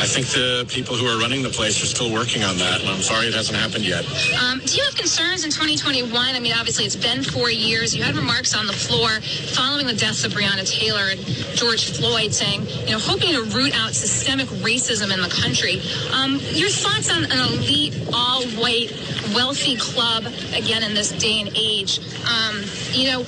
I 0.00 0.06
think 0.08 0.28
the 0.28 0.64
people 0.66 0.96
who 0.96 1.04
are 1.06 1.20
running 1.20 1.42
the 1.42 1.50
place 1.50 1.82
are 1.82 1.86
still 1.86 2.10
working 2.10 2.42
on 2.42 2.56
that, 2.56 2.80
and 2.80 2.88
I'm 2.88 3.02
sorry 3.02 3.26
it 3.26 3.34
hasn't 3.34 3.58
happened 3.58 3.84
yet. 3.84 4.00
Um, 4.40 4.62
do 4.64 4.76
you 4.76 4.84
have 4.84 4.96
concerns 4.96 5.44
in 5.44 5.50
2021? 5.50 6.08
I 6.16 6.40
mean, 6.40 6.54
obviously, 6.56 6.86
it's 6.86 6.96
been 6.96 7.22
four 7.22 7.50
years. 7.50 7.94
You 7.94 8.02
had 8.02 8.16
remarks 8.16 8.56
on 8.56 8.66
the 8.66 8.72
floor 8.72 9.20
following 9.52 9.86
the 9.86 9.92
deaths 9.92 10.24
of 10.24 10.32
Breonna 10.32 10.64
Taylor 10.64 11.12
and 11.12 11.20
George 11.54 11.92
Floyd 11.92 12.32
saying, 12.32 12.64
you 12.88 12.92
know, 12.92 12.98
hoping 12.98 13.32
to 13.36 13.42
root 13.52 13.76
out 13.76 13.89
systemic 13.92 14.48
racism 14.62 15.12
in 15.12 15.20
the 15.20 15.28
country. 15.28 15.80
Um, 16.12 16.38
your 16.52 16.68
thoughts 16.68 17.10
on 17.10 17.24
an 17.24 17.38
elite, 17.52 17.94
all 18.12 18.42
white, 18.58 18.90
wealthy 19.34 19.76
club, 19.76 20.26
again, 20.54 20.82
in 20.82 20.94
this 20.94 21.10
day 21.12 21.40
and 21.40 21.50
age? 21.54 21.98
Um, 22.26 22.62
you 22.92 23.10
know, 23.10 23.24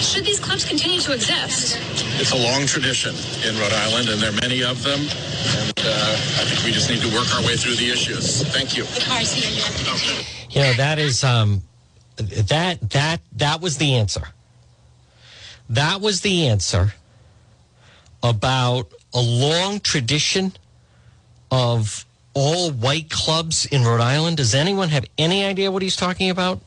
should 0.00 0.24
these 0.24 0.40
clubs 0.40 0.64
continue 0.64 1.00
to 1.00 1.12
exist? 1.12 1.78
It's 2.20 2.32
a 2.32 2.36
long 2.36 2.66
tradition 2.66 3.14
in 3.46 3.58
Rhode 3.58 3.72
Island, 3.72 4.08
and 4.08 4.20
there 4.20 4.30
are 4.30 4.40
many 4.40 4.62
of 4.62 4.82
them. 4.82 5.00
And 5.00 5.78
uh, 5.78 6.40
I 6.40 6.44
think 6.48 6.64
we 6.64 6.72
just 6.72 6.90
need 6.90 7.00
to 7.02 7.12
work 7.14 7.32
our 7.34 7.42
way 7.42 7.56
through 7.56 7.76
the 7.76 7.90
issues. 7.90 8.42
Thank 8.48 8.76
you. 8.76 8.84
The 8.84 9.04
car's 9.06 9.32
here. 9.32 10.24
You 10.50 10.60
know, 10.60 10.72
that 10.74 10.98
is, 10.98 11.24
um, 11.24 11.62
that, 12.16 12.78
that, 12.90 13.20
that 13.36 13.60
was 13.60 13.78
the 13.78 13.94
answer. 13.94 14.28
That 15.68 16.00
was 16.00 16.20
the 16.20 16.46
answer 16.48 16.94
about 18.22 18.92
a 19.14 19.20
long 19.20 19.80
tradition 19.80 20.52
of 21.50 22.04
all 22.34 22.72
white 22.72 23.08
clubs 23.10 23.64
in 23.66 23.84
Rhode 23.84 24.00
Island. 24.00 24.38
Does 24.38 24.54
anyone 24.54 24.88
have 24.88 25.04
any 25.16 25.44
idea 25.44 25.70
what 25.70 25.82
he's 25.82 25.96
talking 25.96 26.30
about? 26.30 26.60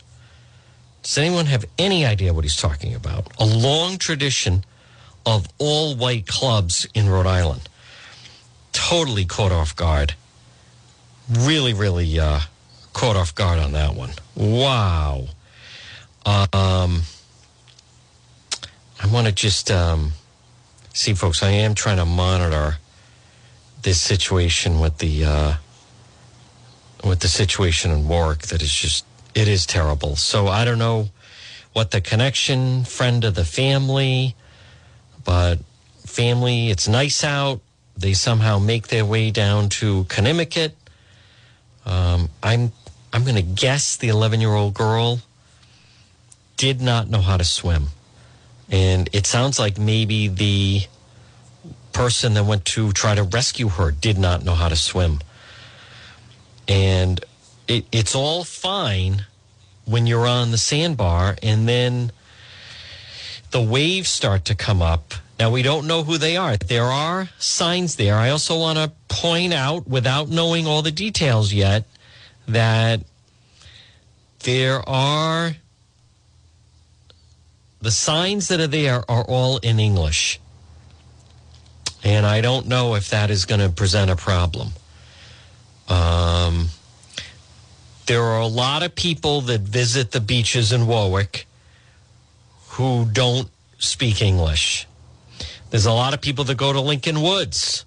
Does 1.03 1.17
anyone 1.17 1.45
have 1.47 1.65
any 1.77 2.05
idea 2.05 2.33
what 2.33 2.45
he's 2.45 2.55
talking 2.55 2.95
about? 2.95 3.27
A 3.37 3.45
long 3.45 3.97
tradition 3.97 4.63
of 5.25 5.47
all 5.57 5.95
white 5.95 6.25
clubs 6.25 6.87
in 6.93 7.09
Rhode 7.09 7.27
Island. 7.27 7.67
Totally 8.71 9.25
caught 9.25 9.51
off 9.51 9.75
guard. 9.75 10.15
Really, 11.29 11.73
really 11.73 12.17
uh, 12.19 12.39
caught 12.93 13.17
off 13.17 13.35
guard 13.35 13.59
on 13.59 13.73
that 13.73 13.93
one. 13.93 14.11
Wow. 14.35 15.27
Um, 16.25 17.03
I 19.01 19.07
want 19.11 19.27
to 19.27 19.33
just. 19.33 19.69
Um, 19.69 20.13
see, 20.97 21.13
folks, 21.13 21.43
I 21.43 21.51
am 21.51 21.75
trying 21.75 21.97
to 21.97 22.05
monitor 22.05 22.77
this 23.83 24.01
situation 24.01 24.79
with 24.79 24.97
the 24.97 25.25
uh, 25.25 25.53
with 27.03 27.19
the 27.19 27.27
situation 27.27 27.91
in 27.91 28.07
Warwick. 28.07 28.39
That 28.47 28.61
is 28.61 28.73
just 28.73 29.05
it 29.35 29.47
is 29.47 29.65
terrible. 29.65 30.15
So 30.15 30.47
I 30.47 30.65
don't 30.65 30.79
know 30.79 31.09
what 31.73 31.91
the 31.91 32.01
connection, 32.01 32.83
friend 32.83 33.23
of 33.23 33.35
the 33.35 33.45
family, 33.45 34.35
but 35.23 35.59
family. 36.05 36.71
It's 36.71 36.87
nice 36.87 37.23
out. 37.23 37.61
They 37.95 38.13
somehow 38.13 38.57
make 38.57 38.87
their 38.87 39.05
way 39.05 39.29
down 39.29 39.69
to 39.69 40.05
Conimicut. 40.05 40.71
Um, 41.85 42.29
I'm 42.41 42.71
I'm 43.13 43.23
going 43.23 43.35
to 43.35 43.41
guess 43.41 43.97
the 43.97 44.09
11 44.09 44.41
year 44.41 44.53
old 44.53 44.73
girl 44.73 45.21
did 46.57 46.81
not 46.81 47.07
know 47.07 47.21
how 47.21 47.37
to 47.37 47.45
swim. 47.45 47.89
And 48.69 49.09
it 49.13 49.25
sounds 49.25 49.59
like 49.59 49.77
maybe 49.77 50.27
the 50.27 50.81
person 51.93 52.33
that 52.35 52.45
went 52.45 52.65
to 52.65 52.91
try 52.91 53.15
to 53.15 53.23
rescue 53.23 53.69
her 53.69 53.91
did 53.91 54.17
not 54.17 54.43
know 54.43 54.53
how 54.53 54.69
to 54.69 54.75
swim. 54.75 55.19
And 56.67 57.23
it, 57.67 57.85
it's 57.91 58.13
all 58.13 58.43
fine 58.43 59.25
when 59.85 60.05
you're 60.05 60.27
on 60.27 60.51
the 60.51 60.57
sandbar 60.57 61.37
and 61.41 61.67
then 61.67 62.11
the 63.51 63.61
waves 63.61 64.09
start 64.09 64.45
to 64.45 64.55
come 64.55 64.81
up. 64.81 65.13
Now, 65.39 65.51
we 65.51 65.61
don't 65.61 65.87
know 65.87 66.03
who 66.03 66.17
they 66.17 66.35
are. 66.35 66.57
There 66.57 66.83
are 66.83 67.29
signs 67.37 67.95
there. 67.95 68.15
I 68.15 68.29
also 68.29 68.59
want 68.59 68.79
to 68.79 68.91
point 69.07 69.53
out, 69.53 69.87
without 69.87 70.29
knowing 70.29 70.65
all 70.65 70.81
the 70.81 70.91
details 70.91 71.53
yet, 71.53 71.85
that 72.47 73.01
there 74.39 74.87
are 74.89 75.55
the 77.87 77.91
signs 77.91 78.49
that 78.49 78.59
are 78.59 78.67
there 78.67 79.09
are 79.09 79.23
all 79.23 79.59
in 79.59 79.79
English. 79.79 80.41
And 82.03 82.25
I 82.25 82.41
don't 82.41 82.67
know 82.67 82.95
if 82.95 83.11
that 83.11 83.31
is 83.31 83.45
going 83.45 83.61
to 83.61 83.69
present 83.69 84.11
a 84.11 84.17
problem. 84.17 84.73
Um, 85.87 86.67
there 88.05 88.23
are 88.23 88.41
a 88.41 88.47
lot 88.47 88.83
of 88.83 88.93
people 88.93 89.39
that 89.39 89.61
visit 89.61 90.11
the 90.11 90.19
beaches 90.19 90.73
in 90.73 90.85
Warwick 90.85 91.47
who 92.71 93.05
don't 93.05 93.49
speak 93.77 94.21
English. 94.21 94.85
There's 95.69 95.85
a 95.85 95.93
lot 95.93 96.13
of 96.13 96.19
people 96.19 96.43
that 96.43 96.57
go 96.57 96.73
to 96.73 96.81
Lincoln 96.81 97.21
Woods 97.21 97.85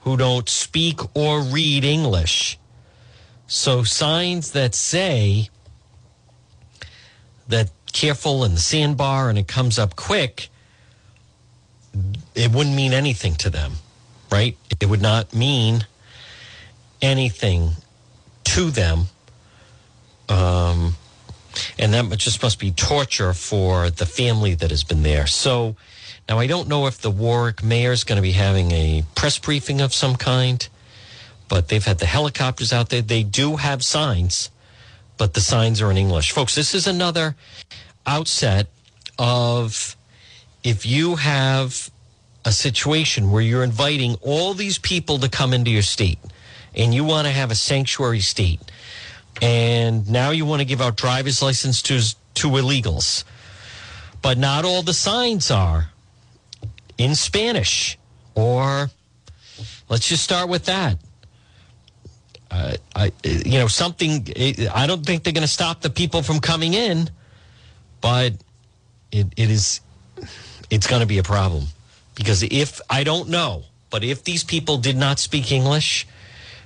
who 0.00 0.16
don't 0.16 0.48
speak 0.48 0.98
or 1.14 1.40
read 1.40 1.84
English. 1.84 2.58
So 3.46 3.84
signs 3.84 4.50
that 4.50 4.74
say 4.74 5.50
that 7.46 7.70
careful 7.94 8.44
in 8.44 8.52
the 8.52 8.60
sandbar 8.60 9.30
and 9.30 9.38
it 9.38 9.48
comes 9.48 9.78
up 9.78 9.96
quick, 9.96 10.50
it 12.34 12.52
wouldn't 12.52 12.76
mean 12.76 12.92
anything 12.92 13.34
to 13.36 13.48
them, 13.48 13.72
right? 14.30 14.58
It 14.80 14.90
would 14.90 15.00
not 15.00 15.34
mean 15.34 15.86
anything 17.00 17.70
to 18.44 18.70
them. 18.70 19.06
Um, 20.28 20.96
and 21.78 21.94
that 21.94 22.10
just 22.18 22.42
must 22.42 22.58
be 22.58 22.72
torture 22.72 23.32
for 23.32 23.90
the 23.90 24.06
family 24.06 24.54
that 24.54 24.70
has 24.70 24.84
been 24.84 25.02
there. 25.02 25.26
So 25.26 25.76
now 26.28 26.38
I 26.38 26.46
don't 26.46 26.68
know 26.68 26.86
if 26.86 27.00
the 27.00 27.10
Warwick 27.10 27.62
mayor 27.62 27.92
is 27.92 28.04
going 28.04 28.16
to 28.16 28.22
be 28.22 28.32
having 28.32 28.72
a 28.72 29.04
press 29.14 29.38
briefing 29.38 29.80
of 29.80 29.94
some 29.94 30.16
kind, 30.16 30.66
but 31.48 31.68
they've 31.68 31.84
had 31.84 31.98
the 31.98 32.06
helicopters 32.06 32.72
out 32.72 32.88
there. 32.88 33.02
They 33.02 33.22
do 33.22 33.56
have 33.56 33.84
signs, 33.84 34.50
but 35.16 35.34
the 35.34 35.40
signs 35.40 35.80
are 35.80 35.90
in 35.90 35.96
English. 35.96 36.32
Folks, 36.32 36.54
this 36.54 36.74
is 36.74 36.86
another 36.86 37.36
outset 38.06 38.68
of 39.18 39.96
if 40.62 40.86
you 40.86 41.16
have 41.16 41.90
a 42.44 42.52
situation 42.52 43.30
where 43.30 43.42
you're 43.42 43.64
inviting 43.64 44.16
all 44.20 44.54
these 44.54 44.78
people 44.78 45.18
to 45.18 45.28
come 45.28 45.52
into 45.52 45.70
your 45.70 45.82
state 45.82 46.18
and 46.76 46.92
you 46.92 47.04
want 47.04 47.26
to 47.26 47.32
have 47.32 47.50
a 47.50 47.54
sanctuary 47.54 48.20
state 48.20 48.60
and 49.40 50.08
now 50.10 50.30
you 50.30 50.44
want 50.44 50.60
to 50.60 50.64
give 50.64 50.80
out 50.80 50.96
driver's 50.96 51.40
license 51.42 51.80
to 51.82 52.00
to 52.34 52.48
illegals 52.48 53.24
but 54.24 54.38
not 54.38 54.64
all 54.64 54.82
the 54.82 54.94
signs 54.94 55.50
are 55.50 55.90
in 56.96 57.14
Spanish 57.14 57.98
or 58.34 58.90
let's 59.88 60.08
just 60.08 60.24
start 60.24 60.48
with 60.48 60.64
that. 60.64 60.98
Uh, 62.50 62.76
I, 62.94 63.12
you 63.22 63.58
know 63.58 63.66
something 63.66 64.26
I 64.72 64.86
don't 64.86 65.04
think 65.04 65.24
they're 65.24 65.32
going 65.32 65.42
to 65.42 65.48
stop 65.48 65.82
the 65.82 65.90
people 65.90 66.22
from 66.22 66.40
coming 66.40 66.72
in 66.72 67.10
but 68.04 68.34
it, 69.10 69.28
it 69.34 69.50
is 69.50 69.80
it's 70.68 70.86
going 70.86 71.00
to 71.00 71.06
be 71.06 71.16
a 71.16 71.22
problem 71.22 71.64
because 72.14 72.42
if 72.42 72.78
I 72.90 73.02
don't 73.02 73.30
know, 73.30 73.62
but 73.88 74.04
if 74.04 74.24
these 74.24 74.44
people 74.44 74.76
did 74.76 74.94
not 74.94 75.18
speak 75.18 75.50
English 75.50 76.06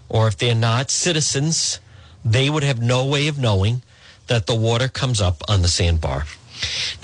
or 0.08 0.26
if 0.26 0.36
they're 0.36 0.56
not 0.56 0.90
citizens, 0.90 1.78
they 2.24 2.50
would 2.50 2.64
have 2.64 2.82
no 2.82 3.06
way 3.06 3.28
of 3.28 3.38
knowing 3.38 3.82
that 4.26 4.48
the 4.48 4.54
water 4.56 4.88
comes 4.88 5.20
up 5.20 5.48
on 5.48 5.62
the 5.62 5.68
sandbar. 5.68 6.24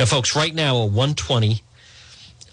Now, 0.00 0.06
folks, 0.06 0.34
right 0.34 0.52
now 0.52 0.82
at 0.82 0.90
120 0.90 1.62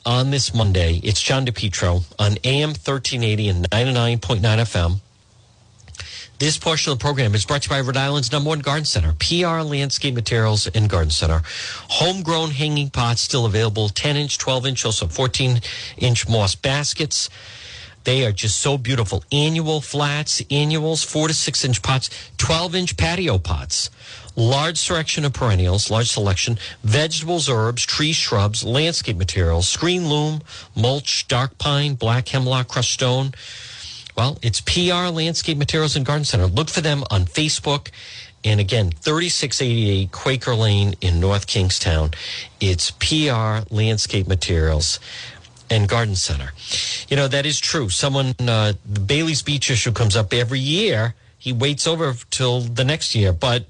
on 0.06 0.30
this 0.30 0.54
Monday, 0.54 1.02
it's 1.04 1.20
John 1.20 1.48
DePetro 1.48 2.04
on 2.20 2.38
AM 2.44 2.70
1380 2.70 3.50
and 3.50 3.70
99.9 3.72 4.40
FM. 4.40 5.00
This 6.42 6.58
portion 6.58 6.92
of 6.92 6.98
the 6.98 7.04
program 7.04 7.36
is 7.36 7.46
brought 7.46 7.62
to 7.62 7.68
you 7.68 7.76
by 7.76 7.82
Rhode 7.82 7.98
Island's 7.98 8.32
number 8.32 8.48
one 8.48 8.62
garden 8.62 8.84
center, 8.84 9.14
PR 9.20 9.62
Landscape 9.62 10.16
Materials 10.16 10.66
and 10.66 10.90
Garden 10.90 11.12
Center. 11.12 11.44
Homegrown 11.88 12.50
hanging 12.50 12.90
pots 12.90 13.22
still 13.22 13.46
available, 13.46 13.90
10 13.90 14.18
inch, 14.18 14.40
12 14.40 14.66
inch, 14.66 14.84
also 14.84 15.06
14 15.06 15.62
inch 16.00 16.28
moss 16.28 16.56
baskets. 16.56 17.30
They 18.06 18.26
are 18.26 18.32
just 18.32 18.58
so 18.58 18.80
beautiful. 18.80 19.24
Annual 19.32 19.82
flats, 19.82 20.42
annuals, 20.50 21.04
four 21.04 21.28
to 21.28 21.34
six 21.36 21.64
inch 21.64 21.84
pots, 21.84 22.10
12 22.40 22.74
inch 22.74 22.98
patio 22.98 23.38
pots. 23.38 23.92
large 24.36 24.80
selection 24.80 25.24
of 25.26 25.34
perennials, 25.34 25.92
large 25.92 26.10
selection, 26.10 26.58
vegetables, 26.84 27.50
herbs, 27.50 27.86
trees, 27.86 28.16
shrubs, 28.16 28.64
landscape 28.64 29.18
materials, 29.18 29.70
screen 29.70 30.10
loam, 30.10 30.42
mulch, 30.76 31.28
dark 31.28 31.60
pine, 31.60 31.94
black 31.94 32.30
hemlock, 32.30 32.68
crushed 32.68 32.96
stone. 32.96 33.32
Well, 34.16 34.38
it's 34.42 34.62
PR 34.62 35.10
Landscape 35.10 35.58
Materials 35.58 35.96
and 35.96 36.06
Garden 36.06 36.26
Center. 36.26 36.48
Look 36.48 36.70
for 36.70 36.82
them 36.82 37.04
on 37.10 37.26
Facebook. 37.26 37.90
And 38.44 38.60
again, 38.60 38.92
3688 38.92 40.12
Quaker 40.12 40.56
Lane 40.56 40.96
in 41.00 41.20
North 41.20 41.46
Kingstown. 41.48 42.12
It's 42.60 42.92
PR 42.92 43.60
Landscape 43.70 44.28
Materials 44.28 45.00
and 45.70 45.88
Garden 45.88 46.16
Center. 46.16 46.52
You 47.08 47.18
know, 47.18 47.28
that 47.28 47.46
is 47.46 47.60
true. 47.60 47.90
Someone, 47.90 48.36
uh, 48.40 48.74
the 48.86 49.00
Bailey's 49.00 49.42
Beach 49.42 49.70
issue 49.70 49.92
comes 49.92 50.16
up 50.16 50.34
every 50.34 50.60
year. 50.60 51.14
He 51.38 51.54
waits 51.54 51.88
over 51.88 52.14
till 52.30 52.62
the 52.62 52.84
next 52.84 53.16
year. 53.16 53.32
But, 53.32 53.66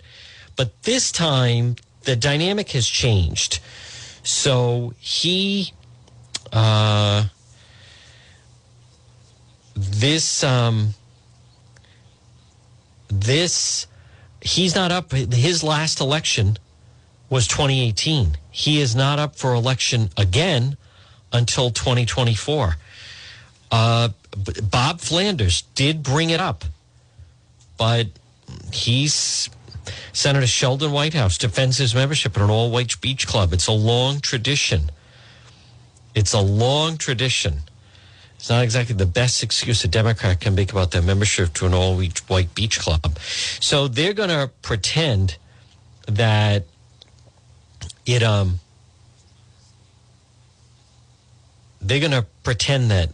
but 0.56 0.84
this 0.84 1.12
time, 1.12 1.76
the 2.04 2.16
dynamic 2.16 2.72
has 2.72 2.88
changed. 2.88 3.60
So 4.24 4.94
he, 5.00 5.74
uh, 6.52 7.26
this, 9.75 10.44
um, 10.44 10.94
this, 13.10 13.88
he's 14.42 14.75
not 14.75 14.92
up. 14.92 15.12
His 15.12 15.63
last 15.63 16.00
election 16.00 16.58
was 17.30 17.48
2018. 17.48 18.38
He 18.51 18.82
is 18.82 18.96
not 18.96 19.20
up 19.20 19.36
for 19.36 19.54
election 19.54 20.10
again 20.18 20.78
until 21.32 21.72
2024. 21.72 22.75
Uh, 23.72 24.10
Bob 24.70 25.00
Flanders 25.00 25.63
did 25.75 26.04
bring 26.04 26.30
it 26.30 26.42
up, 26.42 26.66
but 27.78 28.08
he's 28.74 29.50
Senator 30.13 30.48
Sheldon 30.48 30.92
Whitehouse 30.92 31.38
defends 31.38 31.78
his 31.78 31.96
membership 31.96 32.36
in 32.36 32.44
an 32.44 32.50
all 32.50 32.70
white 32.70 33.00
beach 33.01 33.28
club. 33.28 33.54
It's 33.54 33.68
a 33.68 33.72
long 33.72 34.20
tradition. 34.20 34.92
It's 36.13 36.34
a 36.34 36.42
long 36.42 36.98
tradition. 36.98 37.62
It's 38.42 38.50
not 38.50 38.64
exactly 38.64 38.96
the 38.96 39.06
best 39.06 39.44
excuse 39.44 39.84
a 39.84 39.88
Democrat 39.88 40.40
can 40.40 40.56
make 40.56 40.72
about 40.72 40.90
their 40.90 41.04
membership 41.04 41.54
to 41.54 41.68
an 41.68 41.76
all 41.76 42.02
white 42.28 42.56
beach 42.56 42.80
club. 42.80 43.20
So 43.60 43.88
they're 43.88 44.14
going 44.14 44.30
to 44.30 44.50
pretend 44.64 45.38
that 46.08 46.66
it 48.08 48.24
um 48.24 48.60
they're 51.80 52.00
going 52.00 52.14
to 52.14 52.26
pretend 52.42 52.90
that 52.90 53.12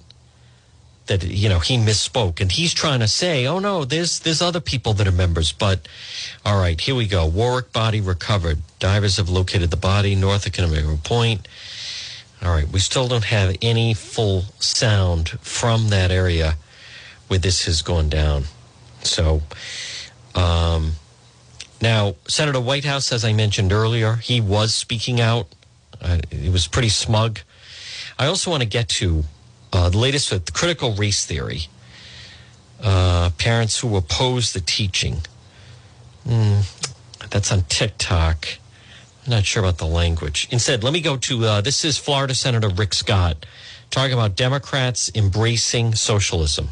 that 1.08 1.26
you 1.26 1.50
know 1.50 1.60
he 1.60 1.76
misspoke. 1.78 2.40
And 2.40 2.50
he's 2.50 2.74
trying 2.74 3.02
to 3.02 3.08
say 3.10 3.46
oh 3.48 3.60
no 3.60 3.84
there's 3.84 4.20
there's 4.20 4.42
other 4.42 4.62
people 4.62 4.94
that 4.94 5.10
are 5.10 5.12
members 5.12 5.52
but 5.52 5.90
all 6.46 6.58
right 6.58 6.80
here 6.80 6.96
we 6.96 7.06
go. 7.06 7.26
Warwick 7.28 7.74
body 7.74 8.00
recovered. 8.00 8.60
Divers 8.80 9.18
have 9.18 9.28
located 9.28 9.72
the 9.72 9.78
body. 9.78 10.16
North 10.16 10.46
of 10.46 10.54
Conimicut 10.54 11.04
point 11.04 11.50
all 12.44 12.54
right 12.54 12.68
we 12.70 12.80
still 12.80 13.08
don't 13.08 13.26
have 13.26 13.56
any 13.62 13.94
full 13.94 14.44
sound 14.60 15.30
from 15.42 15.90
that 15.90 16.12
area 16.12 16.56
where 17.28 17.40
this 17.40 17.66
has 17.66 17.82
gone 17.82 18.10
down 18.10 18.44
so 19.02 19.42
um 20.36 20.94
now 21.82 22.16
senator 22.28 22.60
whitehouse 22.60 23.12
as 23.12 23.24
i 23.26 23.34
mentioned 23.34 23.72
earlier 23.72 24.16
he 24.16 24.40
was 24.40 24.74
speaking 24.74 25.20
out 25.20 25.48
uh, 26.02 26.20
it 26.32 26.52
was 26.52 26.68
pretty 26.68 26.90
smug 26.90 27.40
I 28.20 28.26
also 28.26 28.50
want 28.50 28.64
to 28.64 28.70
get 28.70 28.90
to 28.90 29.24
uh, 29.72 29.90
the 29.90 29.98
latest 29.98 30.32
with 30.32 30.52
critical 30.54 30.94
race 30.94 31.26
theory. 31.26 31.68
Uh, 32.82 33.30
parents 33.38 33.80
who 33.80 33.96
oppose 33.96 34.54
the 34.54 34.60
teaching. 34.60 35.18
Mm, 36.28 36.64
that's 37.30 37.52
on 37.52 37.62
TikTok. 37.64 38.48
Not 39.28 39.46
sure 39.46 39.62
about 39.62 39.78
the 39.78 39.86
language. 39.86 40.48
Instead, 40.52 40.86
let 40.86 40.94
me 40.94 41.02
go 41.02 41.18
to 41.18 41.44
uh, 41.44 41.60
this 41.60 41.84
is 41.84 41.98
Florida 41.98 42.34
Senator 42.34 42.70
Rick 42.70 42.94
Scott 42.94 43.46
talking 43.90 44.14
about 44.14 44.38
Democrats 44.38 45.12
embracing 45.14 45.96
socialism. 45.96 46.70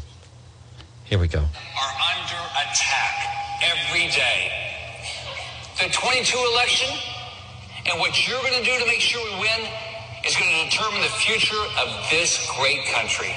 Here 1.04 1.18
we 1.18 1.28
go. 1.28 1.40
Are 1.40 1.96
under 2.16 2.40
attack 2.56 3.14
every 3.60 4.08
day. 4.08 4.50
The 5.78 5.92
22 5.92 6.38
election 6.52 6.96
and 7.90 8.00
what 8.00 8.26
you're 8.26 8.40
going 8.40 8.58
to 8.58 8.64
do 8.64 8.78
to 8.78 8.86
make 8.86 9.00
sure 9.00 9.22
we 9.22 9.40
win 9.40 9.68
is 10.24 10.34
going 10.34 10.50
to 10.50 10.70
determine 10.70 11.02
the 11.02 11.08
future 11.08 11.60
of 11.78 12.08
this 12.10 12.50
great 12.58 12.86
country. 12.86 13.36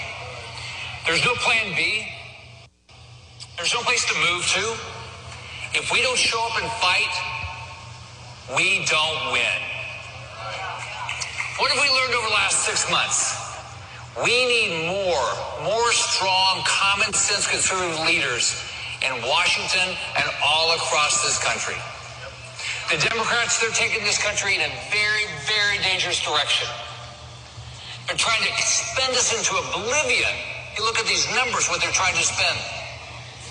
There's 1.05 1.25
no 1.25 1.33
plan 1.35 1.75
B. 1.75 2.07
There's 3.57 3.73
no 3.73 3.81
place 3.81 4.05
to 4.05 4.15
move 4.31 4.47
to. 4.47 4.77
If 5.77 5.91
we 5.91 6.01
don't 6.01 6.17
show 6.17 6.39
up 6.49 6.61
and 6.61 6.71
fight, 6.79 7.38
we 8.55 8.85
don't 8.85 9.31
win. 9.31 9.61
What 11.57 11.71
have 11.71 11.81
we 11.81 11.89
learned 11.89 12.15
over 12.15 12.27
the 12.27 12.33
last 12.33 12.65
six 12.65 12.89
months? 12.89 13.35
We 14.23 14.31
need 14.31 14.87
more, 14.87 15.27
more 15.63 15.91
strong, 15.93 16.63
common 16.65 17.13
sense 17.13 17.47
conservative 17.47 17.99
leaders 18.05 18.57
in 19.05 19.11
Washington 19.21 19.95
and 20.17 20.25
all 20.43 20.73
across 20.75 21.23
this 21.23 21.37
country. 21.37 21.77
The 22.89 22.97
Democrats, 23.07 23.61
they're 23.61 23.69
taking 23.69 24.03
this 24.03 24.17
country 24.17 24.55
in 24.55 24.61
a 24.61 24.71
very, 24.89 25.25
very 25.45 25.77
dangerous 25.83 26.23
direction. 26.23 26.67
They're 28.07 28.17
trying 28.17 28.41
to 28.41 28.53
spend 28.63 29.13
us 29.13 29.29
into 29.29 29.53
oblivion. 29.69 30.33
You 30.75 30.83
look 30.83 30.97
at 30.97 31.05
these 31.05 31.29
numbers, 31.35 31.69
what 31.69 31.81
they're 31.81 31.93
trying 31.93 32.15
to 32.15 32.23
spend. 32.23 32.57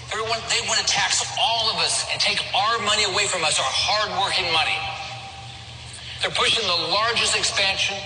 Everyone, 0.09 0.41
they 0.49 0.65
want 0.65 0.81
to 0.81 0.89
tax 0.89 1.21
all 1.37 1.69
of 1.69 1.77
us 1.85 2.09
and 2.11 2.21
take 2.21 2.41
our 2.57 2.79
money 2.81 3.05
away 3.05 3.27
from 3.29 3.45
us, 3.45 3.61
our 3.61 3.69
hard-working 3.69 4.49
money. 4.57 4.77
They're 6.25 6.33
pushing 6.33 6.65
the 6.65 6.81
largest 6.89 7.37
expansion 7.37 7.97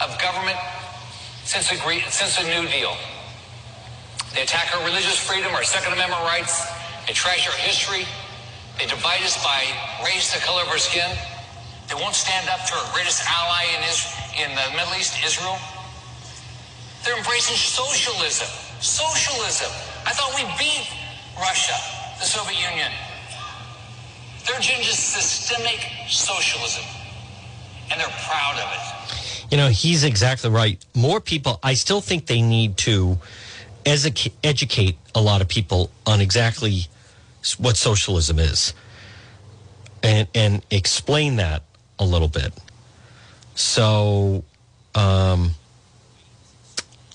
of 0.00 0.16
government 0.16 0.56
since 1.44 1.68
the, 1.68 1.76
since 2.08 2.40
the 2.40 2.48
New 2.48 2.64
Deal. 2.72 2.96
They 4.32 4.40
attack 4.40 4.72
our 4.72 4.80
religious 4.88 5.20
freedom, 5.20 5.52
our 5.52 5.64
Second 5.64 5.92
Amendment 5.92 6.24
rights. 6.24 6.64
They 7.06 7.12
trash 7.12 7.44
our 7.44 7.58
history. 7.60 8.08
They 8.80 8.88
divide 8.88 9.20
us 9.20 9.36
by 9.44 9.68
race, 10.00 10.32
the 10.32 10.40
color 10.40 10.62
of 10.62 10.68
our 10.68 10.80
skin. 10.80 11.12
They 11.92 11.94
won't 11.94 12.16
stand 12.16 12.48
up 12.48 12.64
to 12.64 12.72
our 12.72 12.88
greatest 12.96 13.20
ally 13.28 13.68
in, 13.76 13.84
in 14.40 14.50
the 14.56 14.66
Middle 14.72 14.96
East, 14.96 15.20
Israel. 15.20 15.60
They're 17.04 17.18
embracing 17.18 17.60
socialism. 17.60 18.48
Socialism. 18.80 19.68
I 20.08 20.16
thought 20.16 20.32
we 20.34 20.48
beat 20.56 20.88
Russia, 21.38 21.74
the 22.18 22.24
Soviet 22.24 22.58
Union. 22.70 22.90
They're 24.46 24.60
just 24.60 25.10
systemic 25.10 25.80
socialism, 26.08 26.84
and 27.90 28.00
they're 28.00 28.16
proud 28.26 28.56
of 28.56 28.68
it. 28.72 29.50
You 29.50 29.56
know, 29.56 29.68
he's 29.68 30.04
exactly 30.04 30.50
right. 30.50 30.84
More 30.94 31.20
people, 31.20 31.58
I 31.62 31.74
still 31.74 32.00
think 32.00 32.26
they 32.26 32.42
need 32.42 32.76
to 32.78 33.18
educate 33.84 34.96
a 35.14 35.20
lot 35.20 35.40
of 35.42 35.48
people 35.48 35.90
on 36.06 36.20
exactly 36.20 36.86
what 37.58 37.76
socialism 37.76 38.38
is 38.38 38.72
and 40.02 40.28
and 40.34 40.64
explain 40.70 41.36
that 41.36 41.62
a 41.98 42.04
little 42.04 42.28
bit. 42.28 42.52
So 43.54 44.44
um, 44.94 45.52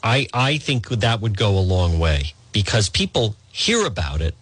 I 0.03 0.27
I 0.34 0.58
think 0.58 0.89
that 0.89 1.21
would 1.21 1.38
go 1.38 1.58
a 1.58 1.60
long 1.60 1.99
way 1.99 2.34
because 2.51 2.89
people 2.89 3.36
hear 3.58 3.86
about 3.86 4.22
it, 4.22 4.36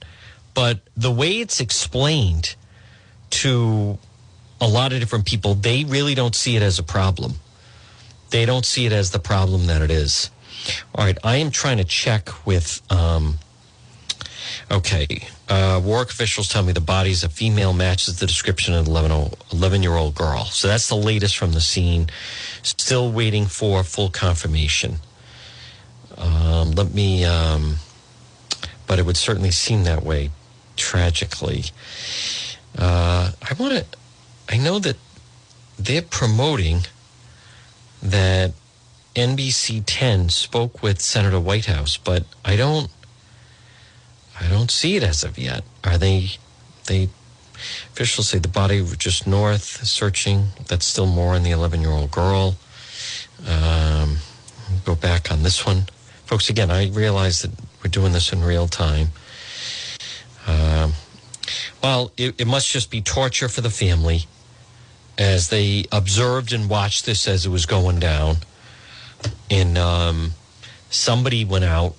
but 0.53 0.79
the 0.95 1.11
way 1.11 1.39
it's 1.39 1.59
explained 1.59 2.55
to 3.29 3.97
a 4.61 4.67
lot 4.67 4.93
of 4.93 4.99
different 4.99 5.25
people, 5.25 5.55
they 5.55 5.83
really 5.83 6.15
don't 6.15 6.35
see 6.35 6.55
it 6.55 6.61
as 6.61 6.79
a 6.79 6.83
problem. 6.83 7.35
They 8.29 8.45
don't 8.45 8.65
see 8.65 8.85
it 8.85 8.91
as 8.91 9.11
the 9.11 9.19
problem 9.19 9.67
that 9.67 9.81
it 9.81 9.91
is. 9.91 10.29
All 10.93 11.05
right, 11.05 11.17
I 11.23 11.37
am 11.37 11.51
trying 11.51 11.77
to 11.77 11.83
check 11.83 12.45
with 12.45 12.81
um, 12.91 13.39
Okay. 14.71 15.27
Uh, 15.47 15.79
Warwick 15.83 16.09
officials 16.09 16.47
tell 16.49 16.63
me 16.63 16.73
the 16.73 16.81
body 16.81 17.11
is 17.11 17.23
a 17.23 17.29
female 17.29 17.73
matches 17.73 18.19
the 18.19 18.25
description 18.25 18.73
of 18.73 18.87
an 18.87 19.31
11 19.51 19.83
year 19.83 19.93
old 19.93 20.15
girl. 20.15 20.45
So 20.45 20.67
that's 20.67 20.87
the 20.87 20.95
latest 20.95 21.37
from 21.37 21.51
the 21.51 21.61
scene. 21.61 22.07
Still 22.63 23.11
waiting 23.11 23.45
for 23.45 23.83
full 23.83 24.09
confirmation. 24.09 24.97
Um, 26.17 26.71
let 26.71 26.93
me, 26.93 27.25
um, 27.25 27.75
but 28.87 28.99
it 28.99 29.05
would 29.05 29.17
certainly 29.17 29.51
seem 29.51 29.83
that 29.83 30.03
way, 30.03 30.31
tragically. 30.75 31.65
Uh, 32.77 33.31
I 33.41 33.53
want 33.57 33.73
to, 33.73 33.85
I 34.49 34.57
know 34.57 34.79
that 34.79 34.97
they're 35.77 36.01
promoting 36.01 36.81
that 38.01 38.53
NBC 39.15 39.83
10 39.85 40.29
spoke 40.29 40.83
with 40.83 41.01
Senator 41.01 41.39
Whitehouse, 41.39 41.97
but 41.97 42.25
I 42.43 42.55
don't 42.55 42.89
I 44.39 44.49
don't 44.49 44.69
see 44.69 44.97
it 44.97 45.03
as 45.03 45.23
of 45.23 45.37
yet. 45.37 45.63
Are 45.83 45.97
they? 45.97 46.31
They 46.87 47.09
officials 47.91 48.29
say 48.29 48.39
the 48.39 48.49
body 48.49 48.85
just 48.97 49.25
north 49.25 49.85
searching. 49.87 50.47
That's 50.67 50.85
still 50.85 51.05
more 51.05 51.35
on 51.35 51.43
the 51.43 51.51
11 51.51 51.81
year 51.81 51.91
old 51.91 52.11
girl. 52.11 52.57
Um, 53.47 54.17
go 54.83 54.95
back 54.95 55.31
on 55.31 55.43
this 55.43 55.65
one, 55.65 55.85
folks. 56.25 56.49
Again, 56.49 56.69
I 56.69 56.89
realize 56.89 57.39
that 57.39 57.51
we're 57.85 57.89
doing 57.89 58.13
this 58.13 58.33
in 58.33 58.43
real 58.43 58.67
time. 58.67 59.09
Um, 60.47 60.93
Well, 61.83 62.11
it, 62.17 62.33
it 62.41 62.47
must 62.47 62.71
just 62.71 62.89
be 62.89 62.99
torture 62.99 63.47
for 63.47 63.61
the 63.61 63.69
family 63.69 64.25
as 65.19 65.49
they 65.49 65.85
observed 65.91 66.51
and 66.51 66.67
watched 66.67 67.05
this 67.05 67.27
as 67.27 67.45
it 67.45 67.49
was 67.49 67.67
going 67.67 67.99
down. 67.99 68.37
And 69.51 69.77
um, 69.77 70.31
somebody 70.89 71.45
went 71.45 71.65
out. 71.65 71.93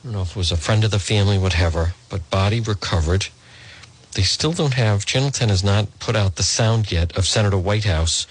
I 0.00 0.04
don't 0.04 0.12
know 0.14 0.22
if 0.22 0.30
it 0.30 0.36
was 0.36 0.50
a 0.50 0.56
friend 0.56 0.82
of 0.82 0.90
the 0.90 0.98
family, 0.98 1.36
whatever, 1.36 1.92
but 2.08 2.30
body 2.30 2.60
recovered. 2.60 3.26
They 4.14 4.22
still 4.22 4.52
don't 4.52 4.74
have, 4.74 5.04
Channel 5.04 5.30
10 5.30 5.50
has 5.50 5.62
not 5.62 5.98
put 5.98 6.16
out 6.16 6.36
the 6.36 6.42
sound 6.42 6.90
yet 6.90 7.14
of 7.18 7.26
Senator 7.26 7.58
Whitehouse 7.58 8.26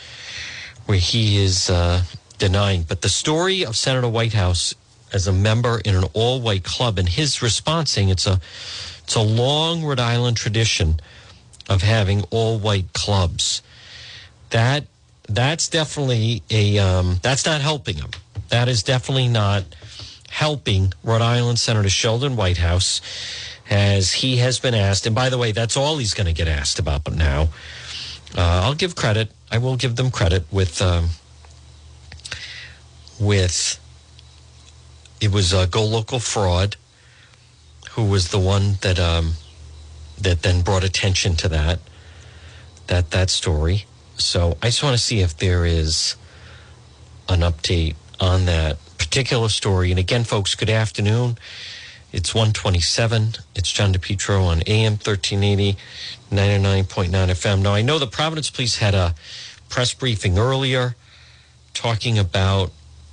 where 0.88 0.98
he 0.98 1.38
is 1.38 1.70
uh, 1.70 2.02
denying. 2.40 2.84
But 2.84 3.02
the 3.02 3.10
story 3.10 3.64
of 3.64 3.76
Senator 3.76 4.10
Whitehouse 4.10 4.74
as 5.16 5.28
a 5.28 5.34
member 5.34 5.80
in 5.86 5.96
an 5.96 6.04
all 6.14 6.42
white 6.42 6.66
club 6.66 7.00
and 7.00 7.08
his 7.08 7.42
response 7.42 7.92
saying 7.92 8.10
it's 8.10 8.28
a, 8.28 8.40
it's 9.04 9.16
a 9.16 9.22
long 9.22 9.84
Rhode 9.84 10.00
Island 10.00 10.36
tradition 10.36 11.00
of 11.70 11.82
having 11.82 12.24
all 12.32 12.60
white 12.60 12.92
clubs. 12.94 13.62
That 14.50 14.86
that's 15.28 15.70
definitely 15.70 16.44
a 16.52 16.78
um, 16.78 17.20
that's 17.24 17.46
not 17.46 17.62
helping 17.62 17.96
him. 17.96 18.12
That 18.50 18.68
is 18.68 18.84
definitely 18.84 19.30
not 19.30 19.64
helping 20.30 20.94
Rhode 21.04 21.22
Island 21.22 21.60
Senator 21.60 21.90
Sheldon 21.90 22.36
Whitehouse 22.36 23.02
as 23.70 24.12
he 24.12 24.38
has 24.38 24.60
been 24.60 24.76
asked. 24.76 25.06
And 25.08 25.16
by 25.16 25.30
the 25.30 25.38
way, 25.38 25.52
that's 25.54 25.78
all 25.78 25.98
he's 25.98 26.14
going 26.14 26.28
to 26.28 26.34
get 26.34 26.48
asked 26.48 26.78
about. 26.78 27.12
Now, 27.12 27.44
uh, 28.38 28.62
I'll 28.64 28.76
give 28.76 28.96
credit. 28.96 29.32
I 29.50 29.58
will 29.60 29.78
give 29.78 29.96
them 29.96 30.12
credit 30.12 30.44
with 30.52 30.82
um, 30.82 31.10
with 33.20 33.80
it 35.22 35.32
was 35.32 35.54
a 35.54 35.68
Go 35.68 35.86
Local 35.86 36.20
Prov 36.20 36.74
who 37.92 38.04
was 38.04 38.30
the 38.30 38.40
one 38.40 38.76
that 38.82 39.00
um, 39.00 39.34
that 40.20 40.42
then 40.42 40.62
brought 40.62 40.84
attention 40.84 41.36
to 41.38 41.50
that 41.50 41.80
that 42.88 43.12
that 43.12 43.30
story. 43.30 43.86
So 44.18 44.58
I 44.62 44.68
just 44.68 44.84
want 44.84 44.96
to 44.96 45.02
see 45.02 45.22
if 45.22 45.38
there 45.38 45.66
is 45.66 46.16
an 47.28 47.42
update 47.42 47.96
on 48.20 48.46
that 48.46 48.78
particular 48.98 49.50
story. 49.50 49.92
And 49.92 50.00
again, 50.00 50.24
folks, 50.24 50.56
good 50.56 50.70
afternoon. 50.70 51.38
It's 52.14 52.34
127. 52.34 53.36
It's 53.56 53.72
John 53.72 53.94
DePetro 53.94 54.46
on 54.46 54.62
AM 54.68 54.94
1380, 54.94 55.78
99.9 56.32 57.10
FM. 57.10 57.62
Now, 57.62 57.74
I 57.74 57.82
know 57.82 58.00
the 58.00 58.08
Providence 58.08 58.50
Police 58.50 58.78
had 58.78 58.94
a 58.94 59.16
press 59.68 59.94
briefing 59.94 60.38
earlier 60.38 60.96
talking 61.74 62.18
about 62.18 62.72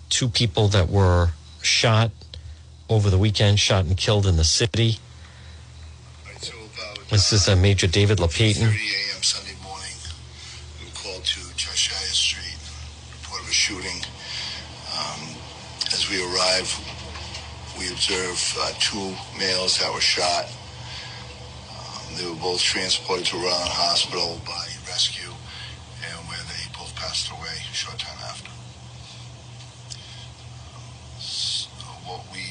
two 0.08 0.28
people 0.28 0.68
that 0.68 0.88
were 0.88 1.30
shot 1.64 2.10
over 2.88 3.10
the 3.10 3.18
weekend, 3.18 3.58
shot 3.58 3.84
and 3.84 3.96
killed 3.96 4.26
in 4.26 4.36
the 4.36 4.44
city. 4.44 4.98
This 7.10 7.32
is 7.32 7.46
a 7.46 7.54
Major 7.54 7.86
David 7.86 8.20
Lapatin. 8.20 8.68
30 8.68 8.68
a.m. 8.68 9.22
Sunday 9.22 9.52
morning, 9.62 9.96
we 10.80 10.86
were 10.86 10.92
called 10.96 11.24
to 11.24 11.40
Cheshire 11.56 11.94
Street, 12.08 12.56
report 13.20 13.42
of 13.42 13.48
a 13.48 13.52
shooting. 13.52 14.00
Um, 14.96 15.36
as 15.92 16.08
we 16.08 16.24
arrive, 16.24 16.72
we 17.78 17.88
observe 17.92 18.40
uh, 18.60 18.72
two 18.80 19.14
males 19.38 19.78
that 19.78 19.92
were 19.92 20.00
shot. 20.00 20.46
Um, 21.68 22.16
they 22.16 22.26
were 22.26 22.40
both 22.40 22.62
transported 22.62 23.26
to 23.26 23.36
Island 23.36 23.76
Hospital 23.76 24.40
by 24.46 24.66
rescue, 24.88 25.28
and 25.28 26.16
where 26.28 26.40
they 26.48 26.64
both 26.72 26.96
passed 26.96 27.30
away 27.30 27.60
short 27.72 27.98
time 27.98 28.18
after. 28.24 28.50
So 31.20 31.68
what 32.12 32.28
we 32.32 32.44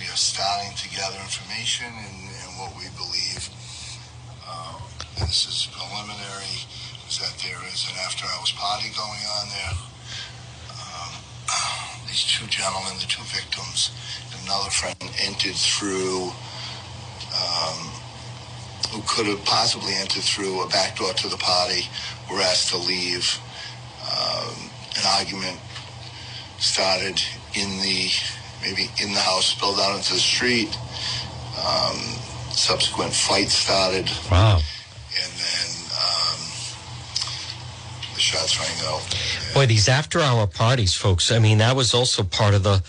we 0.00 0.08
are 0.08 0.16
starting 0.16 0.72
to 0.76 0.88
gather 0.96 1.20
information 1.20 1.92
and, 1.92 2.32
and 2.32 2.50
what 2.56 2.72
we 2.72 2.88
believe. 2.96 3.50
Um, 4.48 4.80
this 5.20 5.44
is 5.44 5.68
preliminary. 5.76 6.64
Is 7.04 7.18
that 7.20 7.36
there 7.44 7.60
is 7.68 7.84
an 7.90 7.96
after-hours 8.06 8.52
party 8.56 8.88
going 8.96 9.24
on 9.36 9.44
there? 9.52 9.76
Um, 10.72 11.12
these 12.06 12.24
two 12.24 12.46
gentlemen, 12.46 12.96
the 12.96 13.10
two 13.10 13.24
victims, 13.28 13.92
another 14.44 14.70
friend 14.70 14.96
entered 15.20 15.56
through. 15.56 16.32
Um, 17.36 17.92
who 18.88 19.02
could 19.06 19.26
have 19.26 19.44
possibly 19.44 19.92
entered 19.94 20.22
through 20.22 20.62
a 20.62 20.68
back 20.68 20.96
door 20.96 21.12
to 21.12 21.28
the 21.28 21.36
party 21.36 21.82
were 22.30 22.40
asked 22.40 22.70
to 22.70 22.78
leave. 22.78 23.38
Um, 24.00 24.70
an 24.96 25.04
argument 25.18 25.60
started 26.58 27.20
in 27.54 27.80
the 27.80 28.10
maybe 28.62 28.90
in 29.02 29.12
the 29.12 29.20
house, 29.20 29.46
spilled 29.46 29.78
out 29.80 29.96
into 29.96 30.12
the 30.14 30.18
street. 30.20 30.76
Um, 31.58 31.96
subsequent 32.50 33.12
fight 33.12 33.48
started, 33.48 34.08
Wow. 34.30 34.56
and 34.58 35.32
then 35.32 35.68
um, 35.94 36.40
the 38.14 38.20
shots 38.20 38.58
rang 38.58 38.86
out. 38.92 39.02
Boy, 39.54 39.66
these 39.66 39.88
after 39.88 40.20
hour 40.20 40.46
parties, 40.46 40.94
folks. 40.94 41.30
I 41.32 41.38
mean, 41.38 41.58
that 41.58 41.74
was 41.76 41.94
also 41.94 42.22
part 42.22 42.54
of 42.54 42.62
the 42.62 42.82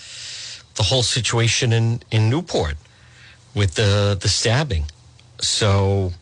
the 0.76 0.82
whole 0.84 1.02
situation 1.02 1.72
in, 1.72 2.00
in 2.10 2.30
Newport 2.30 2.76
with 3.54 3.74
the 3.74 4.16
the 4.20 4.28
stabbing. 4.28 4.84
So, 5.40 6.12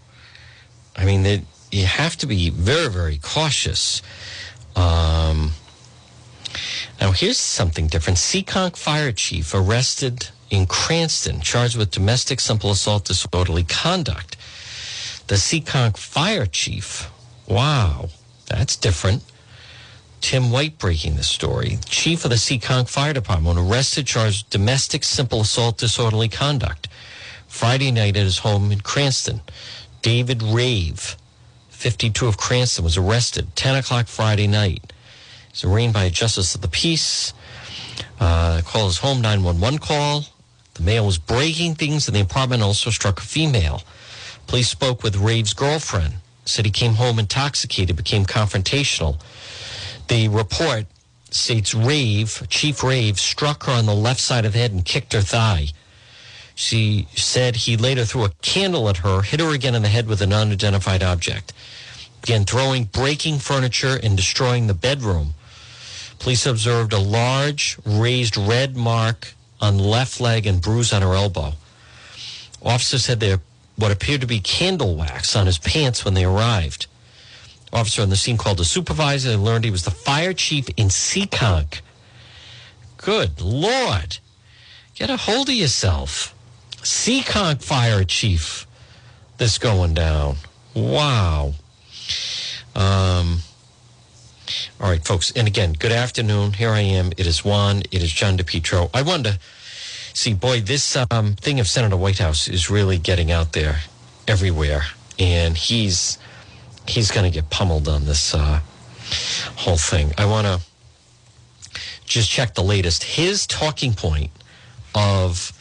I 0.97 1.05
mean, 1.05 1.27
it, 1.27 1.43
you 1.71 1.85
have 1.87 2.17
to 2.19 2.27
be 2.27 2.51
very, 2.51 2.89
very 2.89 3.19
cautious. 3.19 4.01
Um, 4.77 5.53
now, 7.01 7.13
here's 7.13 7.39
something 7.39 7.87
different. 7.87 8.19
Seekonk 8.19 8.77
Fire 8.77 9.13
Chief 9.13 9.55
arrested 9.55 10.31
in 10.51 10.67
Cranston, 10.67 11.41
charged 11.41 11.77
with 11.77 11.93
domestic 11.93 12.41
simple 12.41 12.71
assault 12.71 13.05
disorderly 13.05 13.63
conduct. 13.63 14.37
The 15.29 15.37
Seekonk 15.37 15.97
Fire 15.97 16.47
Chief, 16.47 17.09
wow, 17.47 18.09
that's 18.47 18.77
different. 18.77 19.23
Tim 20.21 20.51
White 20.51 20.79
breaking 20.79 21.15
the 21.15 21.23
story. 21.23 21.79
Chief 21.87 22.25
of 22.25 22.31
the 22.31 22.37
Seekonk 22.37 22.89
Fire 22.89 23.13
Department 23.13 23.59
arrested, 23.59 24.07
charged 24.07 24.45
with 24.45 24.51
domestic 24.51 25.05
simple 25.05 25.43
assault 25.43 25.79
disorderly 25.79 26.29
conduct. 26.29 26.89
Friday 27.47 27.93
night 27.93 28.17
at 28.17 28.25
his 28.25 28.39
home 28.39 28.73
in 28.73 28.81
Cranston. 28.81 29.41
David 30.03 30.43
Rave, 30.43 31.17
52 31.71 32.27
of 32.27 32.37
Cranston, 32.37 32.85
was 32.85 32.97
arrested 32.97 33.55
10 33.55 33.77
o'clock 33.77 34.09
Friday 34.09 34.49
night. 34.49 34.93
He's 35.59 35.69
arraigned 35.69 35.93
by 35.93 36.05
a 36.05 36.11
justice 36.11 36.55
of 36.55 36.61
the 36.61 36.69
peace. 36.69 37.33
Uh, 38.21 38.63
call 38.65 38.87
his 38.87 38.99
home 38.99 39.21
911 39.21 39.81
call. 39.81 40.25
The 40.75 40.85
male 40.85 41.05
was 41.05 41.19
breaking 41.19 41.75
things 41.75 42.07
in 42.07 42.15
the 42.15 42.21
apartment, 42.21 42.63
also 42.63 42.91
struck 42.91 43.19
a 43.19 43.23
female. 43.23 43.83
Police 44.47 44.69
spoke 44.69 45.03
with 45.03 45.17
Rave's 45.17 45.55
girlfriend, 45.55 46.15
said 46.45 46.65
he 46.65 46.71
came 46.71 46.95
home 46.95 47.19
intoxicated, 47.19 47.97
became 47.97 48.25
confrontational. 48.25 49.21
The 50.07 50.29
report 50.29 50.87
states 51.31 51.75
Rave, 51.75 52.47
Chief 52.49 52.85
Rave, 52.85 53.19
struck 53.19 53.65
her 53.65 53.73
on 53.73 53.87
the 53.87 53.97
left 53.97 54.21
side 54.21 54.45
of 54.45 54.53
the 54.53 54.61
head 54.61 54.71
and 54.71 54.85
kicked 54.85 55.13
her 55.13 55.23
thigh. 55.23 55.71
She 56.55 57.09
said 57.17 57.57
he 57.57 57.77
later 57.77 58.05
threw 58.05 58.25
a 58.25 58.31
candle 58.43 58.89
at 58.89 58.99
her, 58.99 59.23
hit 59.23 59.41
her 59.41 59.53
again 59.53 59.75
in 59.75 59.83
the 59.83 59.89
head 59.89 60.07
with 60.07 60.23
an 60.23 60.33
unidentified 60.33 61.03
object. 61.03 61.53
Began 62.21 62.45
throwing, 62.45 62.85
breaking 62.85 63.41
furniture, 63.41 63.99
and 64.01 64.17
destroying 64.17 64.69
the 64.69 64.75
bedroom. 64.75 65.35
Police 66.19 66.47
observed 66.47 66.93
a 66.93 66.99
large 66.99 67.79
raised 67.85 68.37
red 68.37 68.77
mark 68.77 69.35
on 69.61 69.79
left 69.79 70.21
leg 70.21 70.47
and 70.47 70.61
bruise 70.61 70.93
on 70.93 71.03
her 71.03 71.15
elbow. 71.15 71.53
Officers 72.63 73.05
said 73.05 73.21
there 73.21 73.41
what 73.77 73.93
appeared 73.93 74.21
to 74.21 74.27
be 74.27 74.41
candle 74.41 74.97
wax 74.97 75.37
on 75.37 75.47
his 75.47 75.59
pants 75.59 76.05
when 76.05 76.15
they 76.15 76.25
arrived. 76.25 76.87
Officer 77.73 78.03
on 78.03 78.09
the 78.11 78.17
scene 78.17 78.37
called 78.37 78.61
a 78.61 78.65
supervisor 78.65 79.31
and 79.31 79.45
learned 79.45 79.65
he 79.65 79.71
was 79.71 79.85
the 79.85 79.91
fire 79.91 80.33
chief 80.33 80.69
in 80.77 80.89
Seekonk. 80.89 81.81
Good 82.97 83.41
Lord. 83.41 84.19
Get 84.95 85.11
a 85.11 85.17
hold 85.17 85.49
of 85.49 85.55
yourself. 85.55 86.35
Seekonk 86.79 87.63
fire 87.63 88.05
chief. 88.05 88.67
This 89.37 89.59
going 89.59 89.95
down. 89.95 90.37
Wow. 90.75 91.53
Um, 92.75 93.39
all 94.81 94.89
right, 94.89 95.05
folks. 95.05 95.31
And 95.33 95.47
again, 95.47 95.73
good 95.73 95.93
afternoon. 95.93 96.53
Here 96.53 96.71
I 96.71 96.81
am. 96.81 97.13
It 97.17 97.27
is 97.27 97.45
Juan. 97.45 97.81
It 97.91 98.03
is 98.03 98.13
John 98.13 98.39
DePetro. 98.39 98.91
I 98.95 99.03
wanted 99.03 99.33
to 99.33 99.39
see, 100.15 100.35
boy, 100.35 100.61
this 100.61 100.97
um, 101.11 101.35
thing 101.35 101.61
of 101.61 101.67
Senator 101.67 101.97
Whitehouse 101.97 102.49
is 102.49 102.71
really 102.71 102.99
getting 102.99 103.31
out 103.31 103.53
there 103.53 103.81
everywhere. 104.27 104.83
And 105.19 105.57
he's 105.57 106.19
he's 106.87 107.11
going 107.11 107.31
to 107.31 107.35
get 107.35 107.51
pummeled 107.51 107.89
on 107.89 108.05
this 108.05 108.35
uh, 108.35 108.61
whole 109.57 109.77
thing. 109.77 110.13
I 110.17 110.27
want 110.27 110.47
to 110.47 110.61
just 112.05 112.31
check 112.31 112.55
the 112.55 112.63
latest. 112.63 113.03
His 113.05 113.47
talking 113.47 113.93
point 113.93 114.31
of 114.95 115.53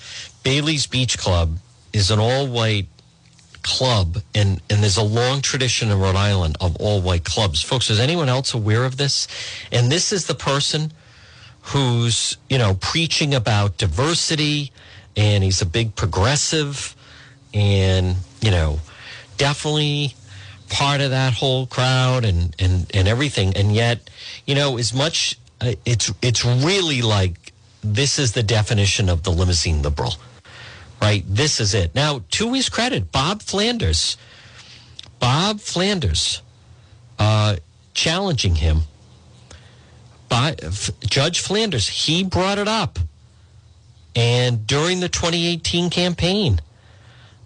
Bailey's 0.43 0.87
Beach 0.87 1.17
Club 1.17 1.57
is 1.91 2.11
an 2.11 2.19
all 2.19 2.47
white 2.47 2.87
club, 3.67 4.17
and, 4.33 4.61
and 4.69 4.81
there's 4.81 4.97
a 4.97 5.03
long 5.03 5.41
tradition 5.41 5.91
in 5.91 5.99
Rhode 5.99 6.15
Island 6.15 6.55
of 6.61 6.77
all 6.77 7.01
white 7.01 7.25
clubs. 7.25 7.61
Folks, 7.61 7.89
is 7.89 7.99
anyone 7.99 8.29
else 8.29 8.53
aware 8.53 8.85
of 8.85 8.95
this? 8.95 9.27
And 9.71 9.91
this 9.91 10.13
is 10.13 10.25
the 10.25 10.35
person 10.35 10.93
who's, 11.61 12.37
you 12.49 12.57
know, 12.57 12.75
preaching 12.75 13.35
about 13.35 13.77
diversity, 13.77 14.71
and 15.17 15.43
he's 15.43 15.61
a 15.61 15.65
big 15.65 15.95
progressive, 15.95 16.95
and 17.53 18.15
you 18.41 18.51
know, 18.51 18.79
definitely 19.37 20.15
part 20.69 21.01
of 21.01 21.11
that 21.11 21.33
whole 21.33 21.67
crowd 21.67 22.23
and 22.23 22.55
and 22.59 22.89
and 22.95 23.07
everything. 23.07 23.55
And 23.57 23.75
yet, 23.75 24.09
you 24.45 24.55
know, 24.55 24.77
as 24.77 24.93
much 24.93 25.37
uh, 25.59 25.73
it's 25.85 26.13
it's 26.21 26.45
really 26.45 27.01
like 27.01 27.51
this 27.83 28.17
is 28.17 28.31
the 28.31 28.43
definition 28.43 29.09
of 29.09 29.23
the 29.23 29.31
limousine 29.31 29.81
liberal, 29.81 30.13
right? 31.01 31.23
This 31.27 31.59
is 31.59 31.73
it. 31.73 31.93
Now, 31.95 32.23
to 32.31 32.53
his 32.53 32.69
credit, 32.69 33.11
Bob 33.11 33.41
Flanders, 33.41 34.17
Bob 35.19 35.59
Flanders, 35.59 36.41
uh, 37.19 37.57
challenging 37.93 38.55
him. 38.55 38.81
By 40.29 40.55
F- 40.61 40.91
Judge 41.01 41.39
Flanders, 41.39 41.87
he 41.87 42.23
brought 42.23 42.57
it 42.57 42.67
up, 42.67 42.99
and 44.15 44.67
during 44.67 44.99
the 44.99 45.09
2018 45.09 45.89
campaign, 45.89 46.59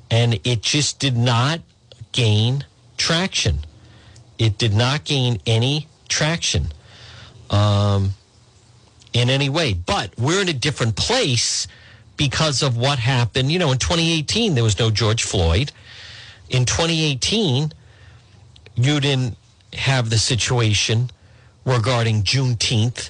and 0.10 0.40
it 0.44 0.62
just 0.62 1.00
did 1.00 1.16
not 1.16 1.62
gain 2.12 2.66
traction. 2.98 3.60
It 4.38 4.58
did 4.58 4.74
not 4.74 5.04
gain 5.06 5.40
any 5.46 5.88
traction 6.10 6.74
um, 7.50 8.12
in 9.14 9.30
any 9.30 9.50
way. 9.50 9.74
But 9.74 10.18
we're 10.18 10.42
in 10.42 10.50
a 10.50 10.54
different 10.54 10.96
place 10.96 11.68
because 12.22 12.62
of 12.62 12.78
what 12.78 13.00
happened. 13.00 13.52
You 13.52 13.58
know, 13.58 13.72
in 13.72 13.80
2018, 13.80 14.54
there 14.54 14.64
was 14.64 14.78
no 14.78 14.92
George 14.92 15.24
Floyd. 15.24 15.72
In 16.52 16.66
2018, 16.66 17.74
you 18.76 19.00
didn't 19.00 19.36
have 19.74 20.12
the 20.12 20.20
situation 20.20 21.10
regarding 21.66 22.22
Juneteenth. 22.22 23.10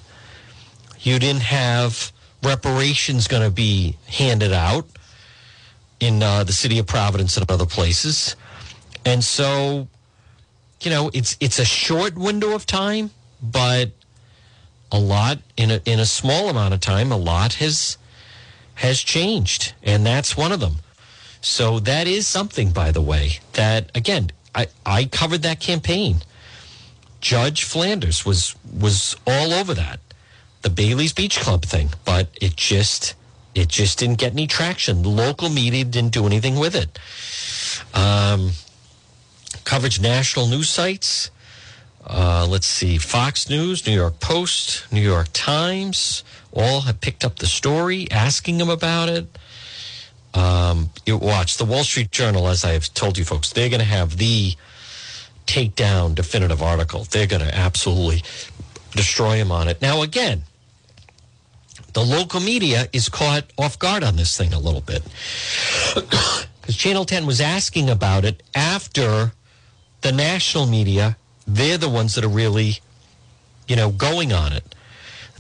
You 1.02 1.20
didn't 1.20 1.42
have 1.42 2.14
reparations 2.42 3.28
going 3.28 3.44
to 3.44 3.52
be 3.52 3.98
handed 4.08 4.54
out 4.54 4.88
in 6.00 6.24
uh, 6.24 6.46
the 6.46 6.54
city 6.54 6.80
of 6.80 6.88
Providence 6.88 7.36
and 7.36 7.52
other 7.52 7.66
places. 7.66 8.38
And 9.04 9.22
so, 9.22 9.90
you 10.80 10.90
know, 10.90 11.12
it's 11.14 11.36
it's 11.42 11.60
a 11.60 11.66
short 11.66 12.16
window 12.16 12.56
of 12.56 12.66
time, 12.66 13.12
but 13.42 13.92
a 14.90 15.00
lot 15.00 15.40
in 15.58 15.70
a 15.70 15.82
in 15.84 16.00
a 16.00 16.06
small 16.06 16.48
amount 16.48 16.74
of 16.74 16.80
time, 16.80 17.12
a 17.12 17.18
lot 17.18 17.56
has 17.56 17.98
has 18.82 19.00
changed, 19.00 19.74
and 19.84 20.04
that's 20.04 20.36
one 20.36 20.52
of 20.52 20.60
them. 20.60 20.78
So 21.40 21.80
that 21.82 22.08
is 22.08 22.28
something, 22.28 22.72
by 22.72 22.92
the 22.92 23.02
way, 23.02 23.40
that 23.54 23.96
again, 23.96 24.32
I, 24.56 24.68
I 24.86 25.06
covered 25.06 25.44
that 25.44 25.60
campaign. 25.60 26.22
Judge 27.20 27.64
Flanders 27.64 28.26
was 28.26 28.56
was 28.80 29.16
all 29.28 29.54
over 29.54 29.76
that, 29.76 30.00
the 30.64 30.72
Bailey's 30.72 31.14
Beach 31.14 31.40
Club 31.40 31.64
thing, 31.64 31.90
but 32.06 32.30
it 32.42 32.56
just 32.56 33.14
it 33.54 33.68
just 33.68 34.00
didn't 34.00 34.18
get 34.18 34.32
any 34.34 34.48
traction. 34.48 35.04
The 35.04 35.10
local 35.10 35.50
media 35.50 35.84
didn't 35.84 36.14
do 36.14 36.26
anything 36.26 36.58
with 36.58 36.76
it. 36.76 36.98
Um, 37.94 38.52
coverage 39.64 40.02
national 40.02 40.48
news 40.48 40.70
sites. 40.70 41.30
Uh, 42.04 42.48
let's 42.50 42.66
see, 42.66 42.98
Fox 42.98 43.48
News, 43.48 43.86
New 43.86 43.94
York 43.94 44.20
Post, 44.20 44.92
New 44.92 45.02
York 45.02 45.28
Times, 45.34 46.24
all 46.54 46.82
have 46.82 47.02
picked 47.02 47.24
up 47.24 47.38
the 47.38 47.48
story, 47.48 48.10
asking 48.12 48.60
him 48.60 48.70
about 48.70 49.10
it. 49.10 49.28
Um, 50.34 50.90
you 51.06 51.18
watch 51.18 51.58
the 51.58 51.66
Wall 51.66 51.84
Street 51.84 52.12
Journal, 52.12 52.48
as 52.48 52.64
I've 52.64 52.94
told 52.94 53.18
you 53.18 53.26
folks, 53.26 53.52
they're 53.52 53.70
going 53.70 53.82
to 53.82 53.86
have 53.86 54.18
the 54.18 54.56
takedown 55.46 56.16
definitive 56.16 56.62
article. 56.62 57.04
They're 57.04 57.28
going 57.28 57.42
to 57.42 57.54
absolutely 57.54 58.24
destroy 58.92 59.36
him 59.36 59.52
on 59.52 59.68
it. 59.68 59.82
Now, 59.82 60.02
again, 60.02 60.44
the 61.94 62.04
local 62.04 62.40
media 62.40 62.88
is 62.94 63.10
caught 63.10 63.46
off 63.58 63.78
guard 63.78 64.04
on 64.04 64.16
this 64.16 64.38
thing 64.38 64.54
a 64.54 64.60
little 64.60 64.82
bit 64.82 65.04
because 65.96 66.78
Channel 66.78 67.06
10 67.06 67.26
was 67.26 67.42
asking 67.42 67.90
about 67.90 68.24
it 68.24 68.42
after 68.56 69.34
the 70.02 70.12
national 70.12 70.68
media. 70.68 71.18
They're 71.46 71.78
the 71.78 71.90
ones 71.90 72.16
that 72.16 72.24
are 72.24 72.30
really, 72.30 72.80
you 73.68 73.76
know, 73.76 73.92
going 73.92 74.32
on 74.32 74.54
it. 74.54 74.76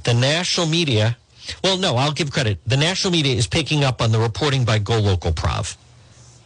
The 0.04 0.14
national 0.14 0.68
media, 0.68 1.18
well, 1.64 1.78
no, 1.78 1.96
I'll 1.96 2.12
give 2.12 2.32
credit. 2.32 2.60
The 2.66 2.78
national 2.78 3.12
media 3.12 3.36
is 3.36 3.48
picking 3.48 3.84
up 3.84 4.02
on 4.02 4.12
the 4.12 4.20
reporting 4.20 4.66
by 4.66 4.80
Go 4.80 5.00
Local 5.00 5.32
Prov. 5.32 5.78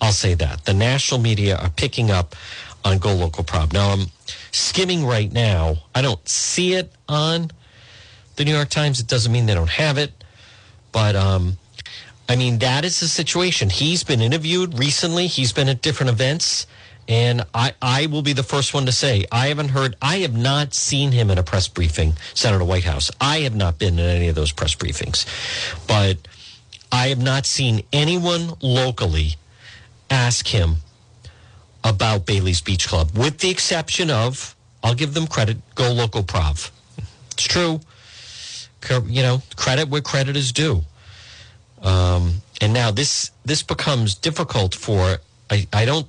I'll 0.01 0.11
say 0.11 0.33
that. 0.35 0.65
The 0.65 0.73
national 0.73 1.19
media 1.19 1.57
are 1.57 1.69
picking 1.69 2.11
up 2.11 2.35
on 2.83 2.97
Go 2.99 3.13
Local 3.13 3.43
Prov. 3.43 3.73
Now, 3.73 3.91
I'm 3.91 4.07
skimming 4.51 5.05
right 5.05 5.31
now. 5.31 5.77
I 5.93 6.01
don't 6.01 6.27
see 6.27 6.73
it 6.73 6.91
on 7.07 7.51
the 8.35 8.45
New 8.45 8.53
York 8.53 8.69
Times. 8.69 8.99
It 8.99 9.07
doesn't 9.07 9.31
mean 9.31 9.45
they 9.45 9.53
don't 9.53 9.69
have 9.69 9.97
it. 9.97 10.11
But, 10.91 11.15
um, 11.15 11.57
I 12.27 12.35
mean, 12.35 12.59
that 12.59 12.85
is 12.85 12.99
the 12.99 13.07
situation. 13.07 13.69
He's 13.69 14.03
been 14.03 14.21
interviewed 14.21 14.79
recently, 14.79 15.27
he's 15.27 15.53
been 15.53 15.69
at 15.69 15.81
different 15.81 16.09
events. 16.09 16.67
And 17.07 17.45
I, 17.53 17.73
I 17.81 18.07
will 18.07 18.23
be 18.23 18.33
the 18.33 18.43
first 18.43 18.73
one 18.73 18.87
to 18.87 18.91
say, 18.91 19.25
I 19.31 19.47
haven't 19.47 19.69
heard, 19.69 19.95
I 20.01 20.17
have 20.17 20.35
not 20.35 20.73
seen 20.73 21.11
him 21.11 21.29
in 21.29 21.37
a 21.37 21.43
press 21.43 21.67
briefing, 21.67 22.13
Senator 22.33 22.63
Whitehouse. 22.63 23.11
I 23.21 23.39
have 23.39 23.55
not 23.55 23.77
been 23.77 23.99
in 23.99 24.05
any 24.05 24.27
of 24.27 24.35
those 24.35 24.51
press 24.51 24.73
briefings. 24.73 25.25
But 25.87 26.17
I 26.91 27.07
have 27.07 27.21
not 27.21 27.45
seen 27.45 27.83
anyone 27.93 28.53
locally 28.61 29.35
ask 30.09 30.47
him 30.47 30.77
about 31.83 32.25
Bailey's 32.25 32.61
Beach 32.61 32.87
Club, 32.87 33.15
with 33.15 33.37
the 33.37 33.51
exception 33.51 34.09
of, 34.09 34.55
I'll 34.83 34.95
give 34.95 35.13
them 35.13 35.27
credit, 35.27 35.57
Go 35.75 35.91
Local 35.91 36.23
Prov. 36.23 36.71
It's 37.31 37.43
true. 37.43 37.81
You 38.89 39.21
know, 39.21 39.41
credit 39.55 39.89
where 39.89 40.01
credit 40.01 40.35
is 40.35 40.51
due. 40.51 40.83
Um, 41.81 42.41
and 42.61 42.73
now 42.73 42.91
this 42.91 43.31
this 43.43 43.61
becomes 43.61 44.15
difficult 44.15 44.73
for 44.73 45.17
I, 45.49 45.67
I 45.73 45.85
don't 45.85 46.07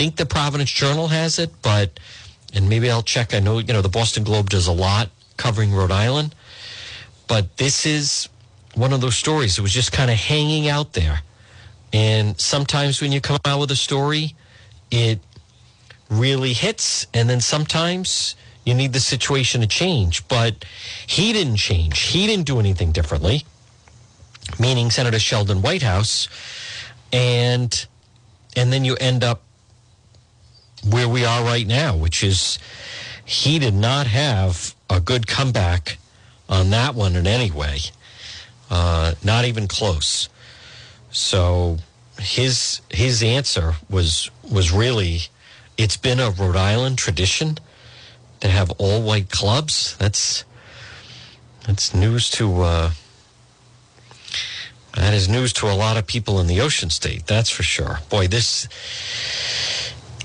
think 0.00 0.16
the 0.16 0.24
Providence 0.24 0.70
Journal 0.70 1.08
has 1.08 1.38
it, 1.38 1.50
but 1.60 2.00
and 2.54 2.70
maybe 2.70 2.90
I'll 2.90 3.02
check. 3.02 3.34
I 3.34 3.38
know 3.38 3.58
you 3.58 3.70
know 3.74 3.82
the 3.82 3.90
Boston 3.90 4.24
Globe 4.24 4.48
does 4.48 4.66
a 4.66 4.72
lot 4.72 5.10
covering 5.36 5.74
Rhode 5.74 5.90
Island, 5.90 6.34
but 7.28 7.58
this 7.58 7.84
is 7.84 8.30
one 8.74 8.94
of 8.94 9.02
those 9.02 9.14
stories 9.14 9.56
that 9.56 9.62
was 9.62 9.74
just 9.74 9.92
kind 9.92 10.10
of 10.10 10.16
hanging 10.16 10.68
out 10.68 10.94
there. 10.94 11.20
And 11.92 12.40
sometimes 12.40 13.02
when 13.02 13.12
you 13.12 13.20
come 13.20 13.36
out 13.44 13.60
with 13.60 13.70
a 13.72 13.76
story, 13.76 14.34
it 14.90 15.20
really 16.08 16.54
hits, 16.54 17.06
and 17.12 17.28
then 17.28 17.42
sometimes 17.42 18.36
you 18.64 18.72
need 18.72 18.94
the 18.94 19.00
situation 19.00 19.60
to 19.60 19.66
change. 19.66 20.26
But 20.28 20.64
he 21.06 21.34
didn't 21.34 21.56
change. 21.56 22.00
He 22.00 22.26
didn't 22.26 22.46
do 22.46 22.58
anything 22.58 22.90
differently. 22.90 23.44
Meaning 24.58 24.90
Senator 24.90 25.18
Sheldon 25.18 25.60
Whitehouse, 25.60 26.26
and 27.12 27.86
and 28.56 28.72
then 28.72 28.86
you 28.86 28.96
end 28.96 29.22
up 29.22 29.42
where 30.88 31.08
we 31.08 31.24
are 31.24 31.44
right 31.44 31.66
now, 31.66 31.96
which 31.96 32.22
is 32.22 32.58
he 33.24 33.58
did 33.58 33.74
not 33.74 34.06
have 34.06 34.74
a 34.88 35.00
good 35.00 35.26
comeback 35.26 35.98
on 36.48 36.70
that 36.70 36.94
one 36.94 37.14
in 37.16 37.26
any 37.26 37.50
way, 37.50 37.78
uh, 38.70 39.14
not 39.22 39.44
even 39.44 39.68
close. 39.68 40.28
So 41.10 41.78
his 42.18 42.80
his 42.90 43.22
answer 43.22 43.74
was 43.88 44.30
was 44.42 44.72
really 44.72 45.22
it's 45.78 45.96
been 45.96 46.20
a 46.20 46.30
Rhode 46.30 46.56
Island 46.56 46.98
tradition 46.98 47.58
to 48.40 48.48
have 48.48 48.70
all 48.72 49.02
white 49.02 49.30
clubs. 49.30 49.96
That's 49.98 50.44
that's 51.66 51.94
news 51.94 52.30
to 52.30 52.62
uh, 52.62 52.90
that 54.96 55.14
is 55.14 55.28
news 55.28 55.52
to 55.54 55.66
a 55.66 55.74
lot 55.74 55.96
of 55.96 56.06
people 56.06 56.40
in 56.40 56.46
the 56.46 56.60
Ocean 56.60 56.90
State. 56.90 57.26
That's 57.26 57.50
for 57.50 57.62
sure. 57.62 58.00
Boy, 58.08 58.26
this 58.26 58.68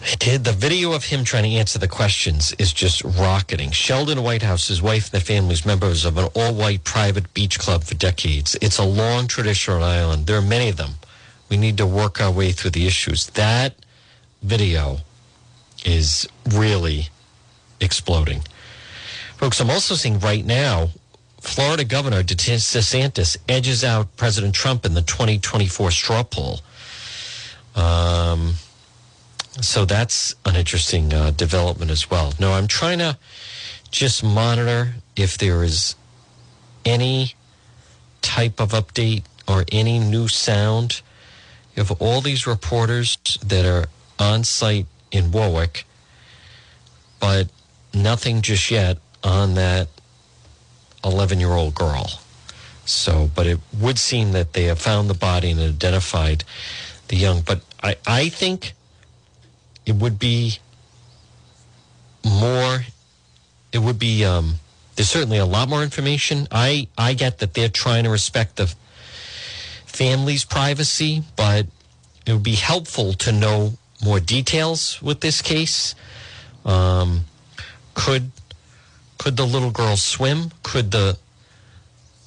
the 0.05 0.55
video 0.55 0.93
of 0.93 1.05
him 1.05 1.23
trying 1.23 1.43
to 1.43 1.49
answer 1.49 1.79
the 1.79 1.87
questions 1.87 2.53
is 2.59 2.71
just 2.71 3.03
rocketing. 3.03 3.71
Sheldon 3.71 4.21
Whitehouse, 4.21 4.67
his 4.67 4.81
wife 4.81 5.11
and 5.11 5.19
the 5.19 5.25
family's 5.25 5.65
members 5.65 6.05
of 6.05 6.17
an 6.17 6.29
all-white 6.35 6.83
private 6.83 7.33
beach 7.33 7.57
club 7.57 7.83
for 7.83 7.95
decades. 7.95 8.55
It's 8.61 8.77
a 8.77 8.83
long 8.83 9.27
tradition 9.27 9.73
on 9.73 9.81
Island. 9.81 10.27
There 10.27 10.37
are 10.37 10.43
many 10.43 10.69
of 10.69 10.77
them. 10.77 10.91
We 11.49 11.57
need 11.57 11.77
to 11.77 11.87
work 11.87 12.21
our 12.21 12.31
way 12.31 12.51
through 12.51 12.71
the 12.71 12.85
issues. 12.85 13.27
That 13.31 13.75
video 14.43 14.97
is 15.83 16.27
really 16.51 17.09
exploding. 17.79 18.41
Folks, 19.37 19.59
I'm 19.59 19.71
also 19.71 19.95
seeing 19.95 20.19
right 20.19 20.45
now 20.45 20.89
Florida 21.41 21.83
Governor 21.83 22.21
DeSantis 22.21 23.37
edges 23.49 23.83
out 23.83 24.15
President 24.17 24.53
Trump 24.53 24.85
in 24.85 24.93
the 24.93 25.01
2024 25.01 25.91
straw 25.91 26.23
poll. 26.23 26.59
Um, 27.75 28.55
so 29.61 29.85
that's 29.85 30.35
an 30.45 30.55
interesting 30.55 31.13
uh, 31.13 31.31
development 31.31 31.91
as 31.91 32.09
well. 32.09 32.33
No, 32.39 32.53
I'm 32.53 32.67
trying 32.67 32.99
to 32.99 33.17
just 33.91 34.23
monitor 34.23 34.95
if 35.15 35.37
there 35.37 35.63
is 35.63 35.95
any 36.83 37.33
type 38.21 38.59
of 38.59 38.71
update 38.71 39.23
or 39.47 39.65
any 39.71 39.99
new 39.99 40.27
sound. 40.27 41.01
You 41.75 41.83
have 41.83 41.91
all 42.01 42.21
these 42.21 42.45
reporters 42.45 43.17
that 43.45 43.65
are 43.65 43.87
on 44.19 44.43
site 44.43 44.87
in 45.11 45.31
Warwick, 45.31 45.85
but 47.19 47.49
nothing 47.93 48.41
just 48.41 48.69
yet 48.69 48.97
on 49.23 49.55
that 49.55 49.87
11 51.03 51.39
year 51.39 51.51
old 51.51 51.75
girl. 51.75 52.19
So, 52.85 53.29
but 53.33 53.47
it 53.47 53.59
would 53.79 53.97
seem 53.97 54.33
that 54.33 54.53
they 54.53 54.65
have 54.65 54.79
found 54.79 55.09
the 55.09 55.15
body 55.15 55.51
and 55.51 55.59
identified 55.59 56.43
the 57.07 57.15
young. 57.15 57.41
But 57.41 57.61
I, 57.81 57.95
I 58.05 58.29
think 58.29 58.73
it 59.86 59.95
would 59.95 60.19
be 60.19 60.60
more. 62.24 62.86
It 63.71 63.80
would 63.80 64.00
be. 64.00 64.26
Um, 64.26 64.56
there's 64.95 65.10
certainly 65.10 65.38
a 65.38 65.45
lot 65.45 65.67
more 65.67 65.84
information. 65.84 66.48
I 66.52 66.88
I 66.98 67.13
get 67.13 67.39
that 67.39 67.54
they're 67.54 67.69
trying 67.69 68.06
to 68.06 68.10
respect 68.10 68.56
the 68.56 68.74
family's 69.86 70.45
privacy, 70.45 71.24
but 71.36 71.67
it 72.26 72.34
would 72.34 72.43
be 72.43 72.56
helpful 72.56 73.13
to 73.13 73.32
know 73.32 73.74
more 74.04 74.19
details 74.19 75.02
with 75.02 75.21
this 75.21 75.41
case. 75.41 75.95
Um, 76.65 77.26
could 77.93 78.32
could 79.17 79.38
the 79.38 79.45
little 79.45 79.71
girl 79.71 79.98
swim? 79.98 80.52
Could 80.63 80.91
the 80.91 81.17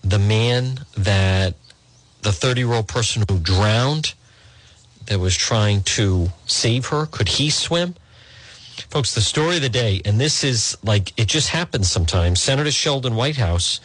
the 0.02 0.18
man 0.18 0.80
that 0.96 1.54
the 2.22 2.32
30 2.32 2.60
year 2.60 2.72
old 2.72 2.88
person 2.88 3.24
who 3.28 3.38
drowned 3.38 4.14
that 5.08 5.18
was 5.18 5.36
trying 5.36 5.82
to 5.82 6.28
save 6.46 6.86
her 6.86 7.06
could 7.06 7.28
he 7.28 7.50
swim? 7.50 7.94
Folks, 8.90 9.14
the 9.14 9.20
story 9.20 9.56
of 9.56 9.62
the 9.62 9.68
day, 9.68 10.00
and 10.04 10.20
this 10.20 10.44
is 10.44 10.78
like 10.84 11.12
it 11.18 11.26
just 11.26 11.48
happens 11.48 11.90
sometimes. 11.90 12.40
Senator 12.40 12.70
Sheldon 12.70 13.16
Whitehouse, 13.16 13.80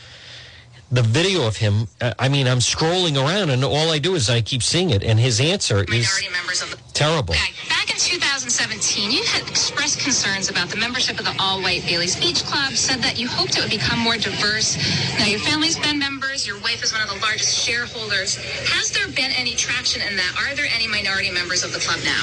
the 0.91 1.01
video 1.01 1.47
of 1.47 1.57
him. 1.57 1.87
uh, 1.99 2.13
I 2.19 2.29
mean, 2.29 2.47
I'm 2.47 2.59
scrolling 2.59 3.17
around, 3.17 3.49
and 3.49 3.63
all 3.65 3.89
I 3.89 3.99
do 3.99 4.15
is 4.15 4.29
I 4.29 4.41
keep 4.41 4.61
seeing 4.61 4.91
it, 4.91 5.03
and 5.03 5.19
his 5.19 5.41
answer 5.41 5.83
is 5.83 6.07
the 6.15 6.77
terrible. 6.93 7.33
Okay. 7.33 7.51
In 7.93 7.99
2017, 7.99 9.11
you 9.11 9.21
had 9.21 9.47
expressed 9.47 9.99
concerns 9.99 10.49
about 10.49 10.69
the 10.69 10.77
membership 10.77 11.19
of 11.19 11.25
the 11.25 11.35
all-white 11.37 11.85
Bailey's 11.85 12.15
Beach 12.15 12.43
Club, 12.43 12.73
said 12.73 13.03
that 13.05 13.19
you 13.19 13.27
hoped 13.27 13.55
it 13.55 13.61
would 13.61 13.69
become 13.69 13.99
more 13.99 14.17
diverse. 14.17 14.81
Now, 15.19 15.25
your 15.25 15.37
family's 15.37 15.77
been 15.77 15.99
members. 15.99 16.47
Your 16.47 16.57
wife 16.65 16.81
is 16.81 16.91
one 16.91 17.03
of 17.03 17.09
the 17.09 17.21
largest 17.21 17.53
shareholders. 17.53 18.33
Has 18.73 18.89
there 18.89 19.05
been 19.09 19.29
any 19.37 19.53
traction 19.53 20.01
in 20.01 20.17
that? 20.17 20.33
Are 20.41 20.55
there 20.55 20.65
any 20.73 20.87
minority 20.87 21.29
members 21.29 21.63
of 21.63 21.71
the 21.71 21.77
club 21.77 22.01
now? 22.01 22.17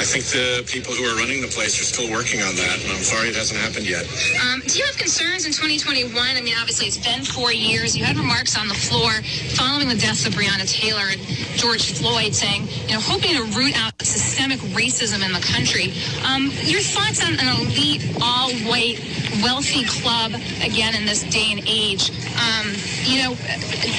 I 0.00 0.08
think 0.08 0.24
the 0.32 0.64
people 0.64 0.94
who 0.94 1.04
are 1.04 1.20
running 1.20 1.42
the 1.42 1.52
place 1.52 1.76
are 1.76 1.84
still 1.84 2.08
working 2.08 2.40
on 2.40 2.56
that, 2.56 2.80
and 2.80 2.88
I'm 2.88 3.04
sorry 3.04 3.28
it 3.28 3.36
hasn't 3.36 3.60
happened 3.60 3.84
yet. 3.84 4.08
Um, 4.40 4.64
do 4.64 4.78
you 4.78 4.86
have 4.88 4.96
concerns 4.96 5.44
in 5.44 5.52
2021? 5.52 6.16
I 6.16 6.40
mean, 6.40 6.56
obviously, 6.56 6.88
it's 6.88 6.96
been 6.96 7.28
four 7.28 7.52
years. 7.52 7.92
You 7.92 8.08
had 8.08 8.16
remarks 8.16 8.56
on 8.56 8.68
the 8.68 8.78
floor 8.88 9.12
following 9.52 9.92
the 9.92 10.00
deaths 10.00 10.24
of 10.24 10.32
Breonna 10.32 10.64
Taylor 10.64 11.12
and 11.12 11.20
George 11.60 11.92
Floyd 11.92 12.32
saying, 12.32 12.68
you 12.88 12.94
know, 12.94 13.00
hoping 13.04 13.36
to 13.36 13.44
root 13.52 13.76
out 13.76 13.92
systemic 14.00 14.60
racism 14.78 15.26
in 15.26 15.32
the 15.32 15.42
country. 15.42 15.92
Um, 16.22 16.52
your 16.62 16.80
thoughts 16.80 17.18
on 17.26 17.34
an 17.34 17.48
elite, 17.58 18.06
all 18.22 18.52
white, 18.70 19.02
wealthy 19.42 19.84
club, 19.84 20.32
again, 20.62 20.94
in 20.94 21.04
this 21.04 21.22
day 21.24 21.50
and 21.50 21.62
age? 21.66 22.10
Um, 22.38 22.66
you 23.02 23.22
know, 23.22 23.34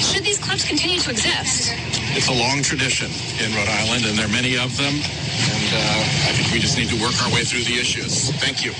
should 0.00 0.24
these 0.24 0.38
clubs 0.38 0.64
continue 0.64 0.98
to 1.00 1.10
exist? 1.10 1.72
It's 2.16 2.28
a 2.28 2.32
long 2.32 2.62
tradition 2.62 3.12
in 3.38 3.52
Rhode 3.54 3.68
Island, 3.68 4.06
and 4.06 4.16
there 4.16 4.26
are 4.26 4.32
many 4.32 4.56
of 4.56 4.74
them, 4.76 4.94
and 4.94 5.66
uh, 5.68 6.28
I 6.28 6.32
think 6.32 6.50
we 6.52 6.58
just 6.58 6.76
need 6.78 6.88
to 6.88 7.00
work 7.00 7.14
our 7.22 7.32
way 7.32 7.44
through 7.44 7.64
the 7.64 7.78
issues. 7.78 8.30
Thank 8.40 8.64
you. 8.64 8.72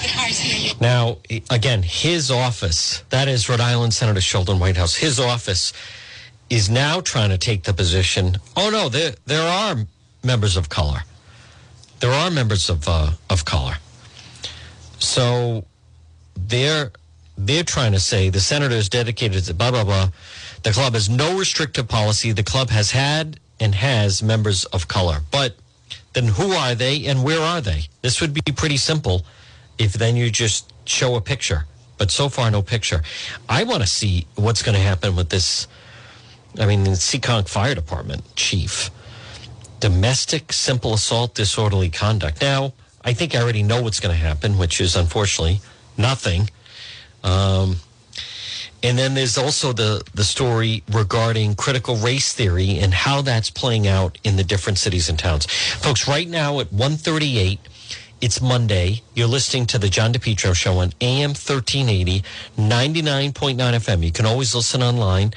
Now, 0.81 1.19
again, 1.51 1.83
his 1.83 2.31
office, 2.31 3.05
that 3.11 3.29
is 3.29 3.49
Rhode 3.49 3.61
Island 3.61 3.93
Senator 3.93 4.21
Sheldon 4.21 4.59
Whitehouse, 4.59 4.97
his 4.97 5.21
office 5.21 5.73
is 6.49 6.69
now 6.69 7.01
trying 7.01 7.31
to 7.31 7.39
take 7.39 7.63
the 7.63 7.73
position 7.73 8.37
oh, 8.57 8.71
no, 8.71 8.89
there, 8.89 9.15
there 9.27 9.47
are 9.47 9.77
members 10.25 10.57
of 10.57 10.69
color. 10.69 11.03
There 12.01 12.13
are 12.13 12.31
members 12.31 12.69
of, 12.69 12.89
uh, 12.89 13.13
of 13.29 13.45
color. 13.45 13.75
So 14.99 15.65
they're, 16.35 16.93
they're 17.37 17.65
trying 17.65 17.93
to 17.93 18.01
say 18.01 18.31
the 18.31 18.41
senator 18.41 18.75
is 18.75 18.89
dedicated 18.89 19.45
to 19.45 19.55
blah, 19.55 19.71
blah, 19.71 19.85
blah. 19.85 20.09
The 20.63 20.73
club 20.73 20.95
has 20.95 21.09
no 21.09 21.39
restrictive 21.39 21.89
policy. 21.89 22.33
The 22.33 22.43
club 22.43 22.71
has 22.71 22.91
had 22.91 23.39
and 23.61 23.75
has 23.75 24.23
members 24.23 24.65
of 24.67 24.89
color. 24.89 25.21
But 25.31 25.55
then 26.13 26.27
who 26.27 26.53
are 26.53 26.75
they 26.75 27.07
and 27.07 27.23
where 27.23 27.41
are 27.41 27.61
they? 27.61 27.85
This 28.03 28.21
would 28.21 28.35
be 28.35 28.41
pretty 28.53 28.77
simple 28.77 29.25
if 29.79 29.93
then 29.95 30.17
you 30.17 30.31
just 30.31 30.73
show 30.85 31.15
a 31.15 31.21
picture. 31.21 31.67
But 31.99 32.11
so 32.11 32.29
far, 32.29 32.51
no 32.51 32.63
picture. 32.63 33.03
I 33.49 33.65
want 33.65 33.83
to 33.83 33.89
see 33.89 34.27
what's 34.35 34.63
going 34.63 34.75
to 34.75 34.81
happen 34.81 35.17
with 35.17 35.29
this. 35.29 35.69
I 36.59 36.67
mean, 36.67 36.85
the 36.85 36.91
Seekonk 36.91 37.49
Fire 37.49 37.75
Department 37.75 38.23
chief, 38.37 38.91
domestic 39.81 40.53
simple 40.53 40.95
assault, 40.95 41.35
disorderly 41.35 41.89
conduct. 41.89 42.41
Now, 42.41 42.73
I 43.05 43.15
think 43.15 43.35
I 43.35 43.41
already 43.41 43.63
know 43.63 43.83
what's 43.83 44.01
going 44.01 44.15
to 44.15 44.21
happen, 44.21 44.59
which 44.59 44.81
is 44.81 44.95
unfortunately 44.95 45.61
nothing. 45.97 46.51
Um, 47.25 47.77
and 48.83 48.99
then 48.99 49.15
there's 49.15 49.37
also 49.37 49.73
the 49.73 50.03
the 50.15 50.25
story 50.25 50.83
regarding 50.91 51.55
critical 51.55 51.97
race 51.97 52.33
theory 52.33 52.79
and 52.79 52.95
how 52.95 53.21
that's 53.21 53.51
playing 53.51 53.87
out 53.87 54.19
in 54.25 54.37
the 54.37 54.45
different 54.45 54.79
cities 54.79 55.09
and 55.09 55.19
towns. 55.19 55.47
Folks, 55.47 56.09
right 56.09 56.29
now 56.29 56.61
at 56.61 56.73
138, 56.73 57.61
it's 58.23 58.41
Monday. 58.41 59.03
You're 59.15 59.29
listening 59.29 59.67
to 59.67 59.79
the 59.79 59.89
John 59.89 60.13
DePetro 60.13 60.55
show 60.55 60.79
on 60.79 60.93
AM 61.01 61.31
1380, 61.31 62.23
99.9 62.57 63.57
FM. 63.57 64.03
You 64.03 64.13
can 64.13 64.27
always 64.27 64.55
listen 64.55 64.83
online 64.83 65.33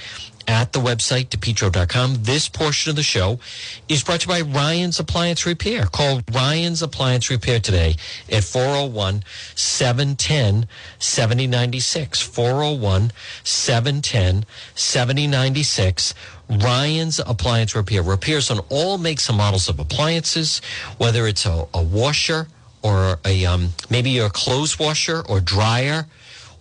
at 0.48 0.74
the 0.74 0.80
website, 0.80 1.28
depetro.com. 1.28 2.24
This 2.24 2.50
portion 2.50 2.90
of 2.90 2.96
the 2.96 3.04
show 3.04 3.40
is 3.88 4.04
brought 4.04 4.22
to 4.22 4.28
you 4.28 4.34
by 4.34 4.42
Ryan's 4.42 5.00
Appliance 5.00 5.46
Repair. 5.46 5.86
Call 5.86 6.22
Ryan's 6.32 6.82
Appliance 6.82 7.30
Repair 7.30 7.60
today 7.60 7.96
at 8.30 8.44
401 8.44 9.24
710 9.56 10.68
7096. 11.00 12.22
401 12.22 13.12
710 13.44 14.46
7096. 14.76 16.14
Ryan's 16.50 17.20
Appliance 17.20 17.76
Repair. 17.76 18.04
Repairs 18.04 18.52
on 18.52 18.60
all 18.70 18.98
makes 18.98 19.30
and 19.30 19.38
models 19.38 19.70
of 19.70 19.80
appliances, 19.80 20.62
whether 20.98 21.28
it's 21.28 21.46
a, 21.46 21.68
a 21.74 21.82
washer 21.82 22.48
or 22.82 23.20
a 23.26 23.46
um, 23.46 23.70
maybe 23.90 24.18
a 24.20 24.30
clothes 24.30 24.78
washer 24.78 25.24
or 25.28 25.40
dryer 25.40 26.06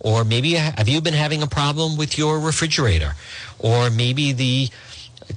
or 0.03 0.23
maybe 0.23 0.57
uh, 0.57 0.71
have 0.77 0.87
you 0.87 1.01
been 1.01 1.13
having 1.13 1.41
a 1.41 1.47
problem 1.47 1.97
with 1.97 2.17
your 2.17 2.39
refrigerator? 2.39 3.13
Or 3.59 3.89
maybe 3.89 4.33
the 4.33 4.69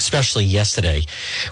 especially 0.00 0.44
yesterday. 0.44 1.02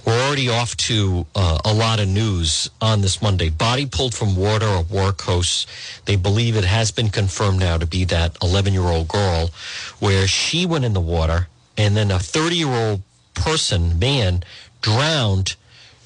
We're 0.06 0.18
already 0.26 0.48
off 0.48 0.74
to 0.88 1.26
uh, 1.34 1.58
a 1.66 1.74
lot 1.74 2.00
of 2.00 2.08
news 2.08 2.70
on 2.80 3.02
this 3.02 3.20
Monday. 3.20 3.50
Body 3.50 3.84
pulled 3.84 4.14
from 4.14 4.36
water 4.36 4.66
at 4.66 4.88
Warwick 4.88 5.18
Coast. 5.18 5.68
They 6.06 6.16
believe 6.16 6.56
it 6.56 6.64
has 6.64 6.90
been 6.90 7.10
confirmed 7.10 7.60
now 7.60 7.76
to 7.76 7.84
be 7.84 8.04
that 8.04 8.38
11 8.42 8.72
year 8.72 8.84
old 8.84 9.06
girl 9.06 9.50
where 9.98 10.26
she 10.26 10.64
went 10.64 10.86
in 10.86 10.94
the 10.94 11.00
water 11.00 11.48
and 11.76 11.94
then 11.94 12.10
a 12.10 12.18
30 12.18 12.56
year 12.56 12.68
old 12.68 13.02
person, 13.34 13.98
man, 13.98 14.42
drowned 14.80 15.56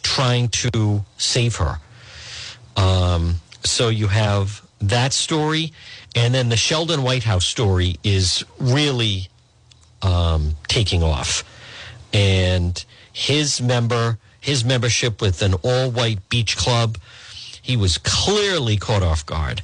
trying 0.02 0.48
to 0.48 1.05
save 1.16 1.57
her. 1.57 1.76
Um, 2.76 3.37
so 3.62 3.88
you 3.88 4.09
have 4.09 4.62
that 4.81 5.12
story. 5.12 5.72
And 6.16 6.35
then 6.35 6.48
the 6.48 6.57
Sheldon 6.57 7.05
Whitehouse 7.05 7.46
story 7.46 7.94
is 8.02 8.44
really 8.59 9.28
um, 10.02 10.57
taking 10.66 11.05
off 11.05 11.44
and 12.12 12.85
his 13.12 13.61
member 13.61 14.18
his 14.40 14.64
membership 14.64 15.20
with 15.20 15.40
an 15.40 15.55
all-white 15.62 16.29
beach 16.29 16.57
club. 16.57 16.98
He 17.62 17.77
was 17.77 17.96
clearly 17.98 18.77
caught 18.77 19.04
off 19.04 19.25
guard 19.25 19.63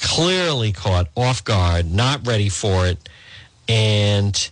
clearly 0.00 0.72
caught 0.72 1.08
off 1.16 1.44
guard 1.44 1.92
not 1.92 2.26
ready 2.26 2.48
for 2.48 2.86
it. 2.86 3.08
And 3.68 4.50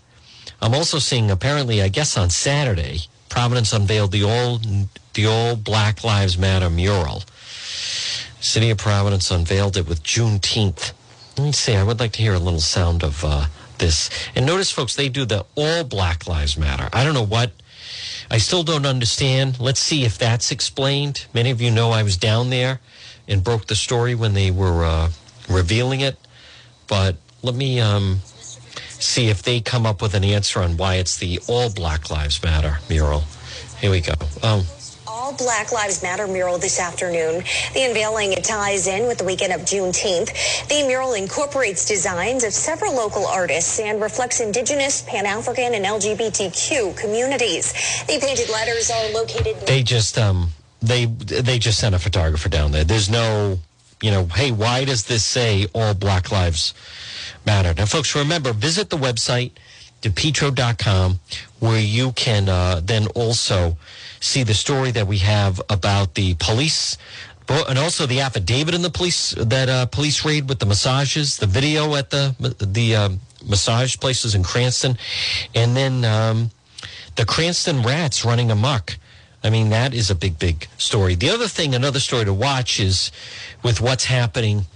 i'm 0.61 0.74
also 0.74 0.99
seeing 0.99 1.30
apparently 1.30 1.82
i 1.82 1.88
guess 1.88 2.16
on 2.16 2.30
saturday 2.30 2.99
providence 3.28 3.74
unveiled 3.74 4.11
the 4.11 4.24
all 4.24 4.59
the 5.12 5.26
all 5.26 5.57
black 5.57 6.03
lives 6.05 6.38
matter 6.38 6.70
mural. 6.70 7.22
City 8.40 8.70
of 8.70 8.78
providence 8.78 9.30
unveiled 9.30 9.76
it 9.76 9.88
with 9.88 10.03
juneteenth. 10.03 10.92
Let 11.36 11.44
me 11.44 11.53
see 11.53 11.76
i 11.76 11.82
would 11.82 12.01
like 12.01 12.12
to 12.12 12.22
hear 12.22 12.34
a 12.34 12.38
little 12.38 12.61
sound 12.61 13.03
of 13.03 13.24
uh, 13.24 13.47
this. 13.78 14.10
And 14.34 14.46
notice, 14.46 14.70
folks, 14.70 14.94
they 14.94 15.08
do 15.08 15.24
the 15.24 15.44
all 15.54 15.84
Black 15.84 16.26
Lives 16.26 16.56
Matter. 16.56 16.88
I 16.92 17.04
don't 17.04 17.14
know 17.14 17.24
what. 17.24 17.52
I 18.30 18.38
still 18.38 18.62
don't 18.62 18.86
understand. 18.86 19.60
Let's 19.60 19.80
see 19.80 20.04
if 20.04 20.18
that's 20.18 20.50
explained. 20.50 21.26
Many 21.32 21.50
of 21.50 21.60
you 21.60 21.70
know 21.70 21.90
I 21.90 22.02
was 22.02 22.16
down 22.16 22.50
there 22.50 22.80
and 23.28 23.44
broke 23.44 23.66
the 23.66 23.76
story 23.76 24.14
when 24.14 24.34
they 24.34 24.50
were 24.50 24.84
uh, 24.84 25.10
revealing 25.48 26.00
it. 26.00 26.16
But 26.88 27.16
let 27.42 27.54
me 27.54 27.80
um, 27.80 28.20
see 28.98 29.28
if 29.28 29.42
they 29.42 29.60
come 29.60 29.86
up 29.86 30.02
with 30.02 30.14
an 30.14 30.24
answer 30.24 30.60
on 30.60 30.76
why 30.76 30.96
it's 30.96 31.16
the 31.18 31.40
All 31.48 31.70
Black 31.70 32.10
Lives 32.10 32.42
Matter 32.42 32.78
mural. 32.88 33.24
Here 33.80 33.90
we 33.90 34.00
go. 34.00 34.14
Um, 34.42 34.64
all 35.26 35.32
Black 35.32 35.72
Lives 35.72 36.04
Matter 36.04 36.28
mural 36.28 36.56
this 36.56 36.78
afternoon. 36.78 37.42
The 37.74 37.82
unveiling 37.82 38.32
ties 38.42 38.86
in 38.86 39.08
with 39.08 39.18
the 39.18 39.24
weekend 39.24 39.52
of 39.52 39.62
Juneteenth. 39.62 40.30
The 40.68 40.86
mural 40.86 41.14
incorporates 41.14 41.84
designs 41.84 42.44
of 42.44 42.52
several 42.52 42.94
local 42.94 43.26
artists 43.26 43.80
and 43.80 44.00
reflects 44.00 44.38
Indigenous, 44.38 45.02
Pan 45.02 45.26
African, 45.26 45.74
and 45.74 45.84
LGBTQ 45.84 46.96
communities. 46.96 47.72
The 48.06 48.20
painted 48.20 48.48
letters 48.50 48.88
are 48.88 49.10
located. 49.10 49.66
They 49.66 49.82
just 49.82 50.16
um 50.16 50.50
they 50.80 51.06
they 51.06 51.58
just 51.58 51.80
sent 51.80 51.96
a 51.96 51.98
photographer 51.98 52.48
down 52.48 52.70
there. 52.70 52.84
There's 52.84 53.10
no, 53.10 53.58
you 54.00 54.12
know, 54.12 54.26
hey, 54.26 54.52
why 54.52 54.84
does 54.84 55.06
this 55.06 55.24
say 55.24 55.66
all 55.74 55.94
Black 55.94 56.30
Lives 56.30 56.72
Matter? 57.44 57.74
Now, 57.74 57.86
folks, 57.86 58.14
remember 58.14 58.52
visit 58.52 58.90
the 58.90 58.96
website 58.96 59.50
depetro.com 60.02 61.18
where 61.58 61.80
you 61.80 62.12
can 62.12 62.48
uh, 62.48 62.80
then 62.84 63.08
also 63.08 63.76
see 64.20 64.42
the 64.42 64.54
story 64.54 64.90
that 64.92 65.06
we 65.06 65.18
have 65.18 65.60
about 65.68 66.14
the 66.14 66.34
police 66.34 66.96
and 67.48 67.78
also 67.78 68.06
the 68.06 68.20
affidavit 68.20 68.74
in 68.74 68.82
the 68.82 68.90
police 68.90 69.30
that 69.38 69.68
uh, 69.68 69.86
police 69.86 70.24
raid 70.24 70.48
with 70.48 70.58
the 70.58 70.66
massages, 70.66 71.36
the 71.36 71.46
video 71.46 71.94
at 71.94 72.10
the 72.10 72.34
the 72.58 72.96
um, 72.96 73.20
massage 73.48 73.96
places 73.98 74.34
in 74.34 74.42
Cranston, 74.42 74.98
and 75.54 75.76
then 75.76 76.04
um, 76.04 76.50
the 77.14 77.24
Cranston 77.24 77.82
rats 77.82 78.24
running 78.24 78.50
amok. 78.50 78.98
I 79.44 79.50
mean, 79.50 79.68
that 79.70 79.94
is 79.94 80.10
a 80.10 80.14
big, 80.14 80.38
big 80.40 80.66
story. 80.76 81.14
The 81.14 81.30
other 81.30 81.46
thing, 81.46 81.74
another 81.74 82.00
story 82.00 82.24
to 82.24 82.34
watch 82.34 82.80
is 82.80 83.12
with 83.62 83.80
what's 83.80 84.06
happening 84.06 84.66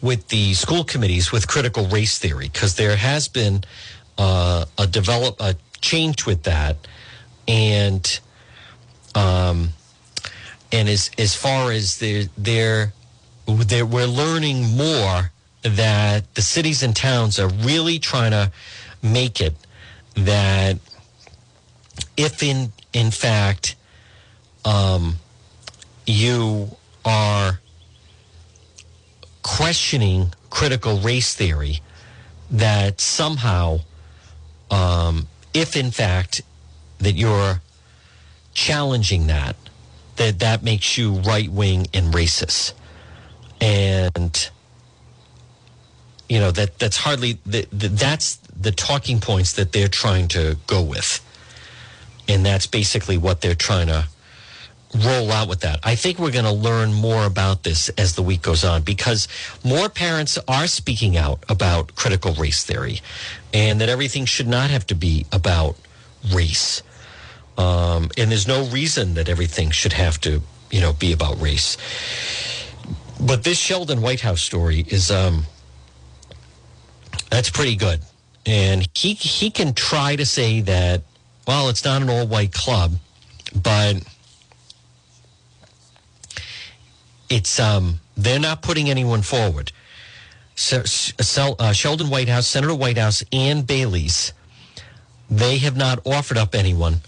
with 0.00 0.28
the 0.28 0.54
school 0.54 0.84
committees 0.84 1.32
with 1.32 1.48
critical 1.48 1.86
race 1.86 2.18
theory, 2.18 2.48
because 2.52 2.76
there 2.76 2.96
has 2.96 3.26
been 3.26 3.64
uh, 4.18 4.66
a 4.78 4.86
develop 4.86 5.40
a 5.40 5.56
change 5.80 6.26
with 6.26 6.44
that, 6.44 6.76
and 7.48 8.20
um, 9.14 9.70
and 10.72 10.88
as 10.88 11.10
as 11.18 11.34
far 11.34 11.70
as 11.70 11.98
they're 11.98 12.92
we're 13.46 14.06
learning 14.06 14.76
more 14.76 15.30
that 15.62 16.34
the 16.34 16.42
cities 16.42 16.82
and 16.82 16.94
towns 16.96 17.38
are 17.38 17.48
really 17.48 17.98
trying 17.98 18.30
to 18.30 18.50
make 19.02 19.40
it 19.40 19.54
that 20.14 20.78
if 22.16 22.42
in 22.42 22.72
in 22.92 23.10
fact 23.10 23.76
um, 24.64 25.16
you 26.06 26.76
are 27.04 27.60
questioning 29.42 30.32
critical 30.50 30.98
race 30.98 31.34
theory 31.34 31.80
that 32.50 33.00
somehow 33.00 33.78
um, 34.70 35.26
if 35.52 35.76
in 35.76 35.90
fact 35.90 36.42
that 37.04 37.12
you're 37.12 37.60
challenging 38.52 39.26
that 39.26 39.56
that 40.16 40.38
that 40.38 40.62
makes 40.62 40.96
you 40.96 41.14
right 41.20 41.48
wing 41.48 41.86
and 41.92 42.14
racist 42.14 42.72
and 43.60 44.50
you 46.28 46.38
know 46.38 46.50
that 46.50 46.78
that's 46.78 46.96
hardly 46.96 47.38
that's 47.44 48.36
the 48.36 48.70
talking 48.70 49.20
points 49.20 49.54
that 49.54 49.72
they're 49.72 49.88
trying 49.88 50.28
to 50.28 50.56
go 50.66 50.82
with 50.82 51.20
and 52.28 52.44
that's 52.46 52.66
basically 52.66 53.18
what 53.18 53.40
they're 53.40 53.54
trying 53.54 53.88
to 53.88 54.06
roll 55.04 55.32
out 55.32 55.48
with 55.48 55.60
that. 55.60 55.80
I 55.82 55.96
think 55.96 56.18
we're 56.18 56.30
going 56.30 56.44
to 56.44 56.52
learn 56.52 56.92
more 56.92 57.24
about 57.26 57.64
this 57.64 57.88
as 57.90 58.14
the 58.14 58.22
week 58.22 58.42
goes 58.42 58.64
on 58.64 58.82
because 58.82 59.26
more 59.64 59.88
parents 59.88 60.38
are 60.46 60.66
speaking 60.66 61.16
out 61.16 61.44
about 61.48 61.94
critical 61.96 62.32
race 62.34 62.64
theory 62.64 63.00
and 63.52 63.80
that 63.80 63.88
everything 63.88 64.24
should 64.24 64.46
not 64.46 64.70
have 64.70 64.86
to 64.88 64.94
be 64.94 65.26
about 65.32 65.76
race. 66.32 66.82
Um, 67.56 68.10
and 68.16 68.30
there's 68.30 68.48
no 68.48 68.64
reason 68.66 69.14
that 69.14 69.28
everything 69.28 69.70
should 69.70 69.92
have 69.92 70.20
to, 70.22 70.42
you 70.70 70.80
know, 70.80 70.92
be 70.92 71.12
about 71.12 71.40
race. 71.40 71.76
But 73.20 73.44
this 73.44 73.58
Sheldon 73.58 74.02
Whitehouse 74.02 74.42
story 74.42 74.84
is, 74.88 75.10
um, 75.10 75.44
that's 77.30 77.50
pretty 77.50 77.76
good. 77.76 78.00
And 78.46 78.88
he, 78.94 79.14
he 79.14 79.50
can 79.50 79.72
try 79.72 80.16
to 80.16 80.26
say 80.26 80.60
that, 80.62 81.02
well, 81.46 81.68
it's 81.68 81.84
not 81.84 82.02
an 82.02 82.10
all 82.10 82.26
white 82.26 82.52
club, 82.52 82.92
but 83.62 84.02
it's 87.30 87.58
um, 87.60 88.00
they're 88.16 88.40
not 88.40 88.62
putting 88.62 88.90
anyone 88.90 89.22
forward. 89.22 89.72
So, 90.56 90.84
uh, 91.58 91.72
Sheldon 91.72 92.10
Whitehouse, 92.10 92.46
Senator 92.46 92.74
Whitehouse, 92.74 93.24
and 93.32 93.66
Bailey's, 93.66 94.32
they 95.28 95.58
have 95.58 95.76
not 95.76 96.06
offered 96.06 96.38
up 96.38 96.54
anyone 96.54 97.00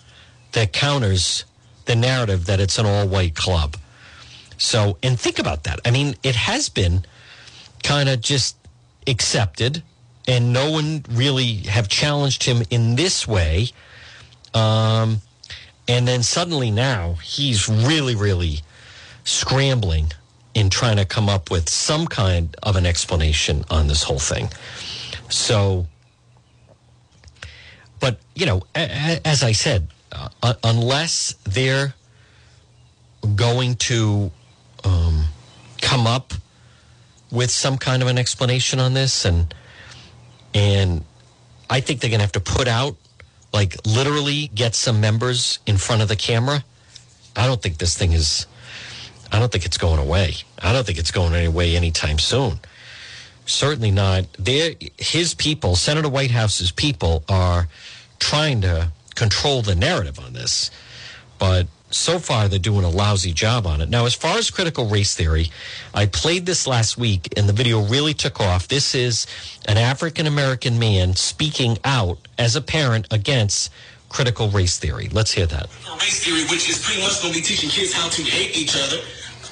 that 0.57 0.73
counters 0.73 1.45
the 1.85 1.95
narrative 1.95 2.47
that 2.47 2.61
it's 2.61 2.79
an 2.79 2.87
all-white 2.87 3.35
club. 3.35 3.77
So, 4.57 4.97
and 5.03 5.21
think 5.21 5.39
about 5.39 5.65
that. 5.65 5.81
I 5.85 5.91
mean, 5.91 6.17
it 6.23 6.35
has 6.35 6.71
been 6.71 7.05
kind 7.83 8.09
of 8.09 8.23
just 8.23 8.57
accepted, 9.07 9.83
and 10.27 10.55
no 10.55 10.71
one 10.71 11.05
really 11.11 11.57
have 11.69 11.89
challenged 11.89 12.45
him 12.45 12.63
in 12.71 12.97
this 12.97 13.29
way. 13.29 13.69
Um, 14.55 15.21
and 15.87 16.09
then 16.09 16.23
suddenly 16.23 16.71
now 16.71 17.19
he's 17.23 17.69
really, 17.69 18.15
really 18.15 18.63
scrambling 19.25 20.11
in 20.55 20.71
trying 20.71 20.97
to 20.97 21.05
come 21.05 21.29
up 21.29 21.51
with 21.51 21.69
some 21.69 22.07
kind 22.07 22.57
of 22.63 22.77
an 22.77 22.87
explanation 22.87 23.63
on 23.69 23.89
this 23.89 24.03
whole 24.03 24.19
thing. 24.19 24.49
So, 25.29 25.87
but, 28.01 28.21
you 28.35 28.47
know, 28.47 28.63
as 28.75 29.43
I 29.43 29.53
said, 29.53 29.89
uh, 30.43 30.55
unless 30.65 31.35
they're 31.45 31.95
going 33.35 33.75
to 33.77 34.31
um, 34.85 35.25
come 35.81 36.07
up 36.07 36.33
with 37.31 37.51
some 37.51 37.77
kind 37.77 38.03
of 38.03 38.09
an 38.09 38.19
explanation 38.19 38.79
on 38.79 38.95
this 38.95 39.25
and 39.25 39.55
and 40.55 41.05
I 41.69 41.81
think 41.81 42.01
they're 42.01 42.11
going 42.11 42.21
to 42.21 42.25
have 42.25 42.33
to 42.33 42.41
put 42.41 42.69
out 42.69 42.97
like 43.53 43.77
literally 43.85 44.49
get 44.55 44.75
some 44.75 45.01
members 45.01 45.59
in 45.67 45.77
front 45.77 46.03
of 46.03 46.09
the 46.09 46.17
camera. 46.17 46.65
I 47.35 47.47
don't 47.47 47.61
think 47.61 47.79
this 47.79 47.97
thing 47.97 48.13
is 48.13 48.47
I 49.33 49.39
don't 49.39 49.51
think 49.51 49.67
it's 49.67 49.79
going 49.79 49.99
away. 49.99 50.35
I 50.63 50.73
don't 50.73 50.87
think 50.87 50.99
it's 50.99 51.11
going 51.11 51.47
away 51.47 51.77
anytime 51.77 52.19
soon. 52.19 52.61
Certainly 53.45 53.91
not. 53.91 54.25
There, 54.39 54.75
his 54.99 55.35
people, 55.35 55.77
Senator 55.77 56.09
Whitehouse's 56.09 56.73
people, 56.73 57.25
are 57.29 57.69
trying 58.19 58.61
to 58.63 58.91
control 59.17 59.63
the 59.63 59.75
narrative 59.75 60.21
on 60.21 60.33
this, 60.33 60.71
but 61.39 61.67
so 61.91 62.19
far 62.19 62.49
they're 62.49 62.59
doing 62.59 62.85
a 62.85 62.91
lousy 62.91 63.33
job 63.33 63.67
on 63.67 63.81
it. 63.81 63.89
Now, 63.89 64.07
as 64.07 64.15
far 64.15 64.39
as 64.39 64.51
critical 64.51 64.87
race 64.87 65.15
theory, 65.15 65.51
I 65.95 66.07
played 66.07 66.47
this 66.47 66.67
last 66.67 66.99
week 66.99 67.33
and 67.37 67.49
the 67.49 67.53
video 67.53 67.83
really 67.83 68.15
took 68.15 68.41
off. 68.41 68.69
This 68.69 68.95
is 68.95 69.27
an 69.67 69.79
African 69.79 70.27
American 70.27 70.79
man 70.79 71.15
speaking 71.17 71.79
out 71.85 72.19
as 72.39 72.57
a 72.57 72.61
parent 72.61 73.07
against 73.11 73.73
critical 74.09 74.49
race 74.51 74.79
theory. 74.79 75.09
Let's 75.11 75.33
hear 75.33 75.47
that. 75.47 75.69
Race 76.01 76.25
theory, 76.25 76.45
which 76.45 76.69
is 76.69 76.85
pretty 76.85 77.03
much 77.03 77.23
going 77.23 77.35
to 77.35 77.41
be 77.41 77.45
teaching 77.45 77.71
kids 77.71 77.93
how 77.93 78.09
to 78.09 78.23
hate 78.23 78.57
each 78.57 78.77
other, 78.77 78.99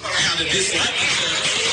how 0.02 0.36
to 0.36 0.44
dislike 0.44 0.94
each 0.94 1.58
other. 1.58 1.63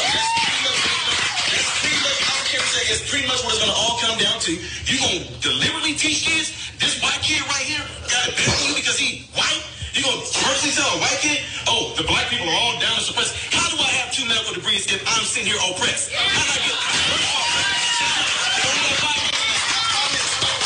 To. 4.42 4.58
You're 4.90 5.02
going 5.06 5.22
to 5.22 5.30
deliberately 5.38 5.94
teach 5.94 6.26
kids 6.26 6.50
this 6.82 6.98
white 7.02 7.22
kid 7.22 7.46
right 7.46 7.62
here 7.62 7.86
got 8.10 8.34
you 8.66 8.74
because 8.74 8.98
he 8.98 9.30
white. 9.38 9.62
You 9.94 10.02
to 10.02 10.18
personally 10.42 10.74
tell 10.74 10.90
a 10.98 11.00
white 11.04 11.20
kid, 11.22 11.38
oh, 11.70 11.94
the 11.94 12.04
black 12.10 12.26
people 12.32 12.50
are 12.50 12.58
all 12.58 12.74
down 12.82 12.96
and 12.98 13.06
suppressed. 13.06 13.38
How 13.54 13.70
do 13.70 13.78
I 13.78 13.92
have 14.02 14.10
two 14.10 14.26
medical 14.26 14.56
degrees 14.58 14.90
if 14.90 15.04
I'm 15.06 15.22
sitting 15.28 15.52
here 15.54 15.62
oppressed? 15.62 16.10
How 16.16 16.42
do 16.42 16.52
I 16.58 16.60
get 16.66 16.76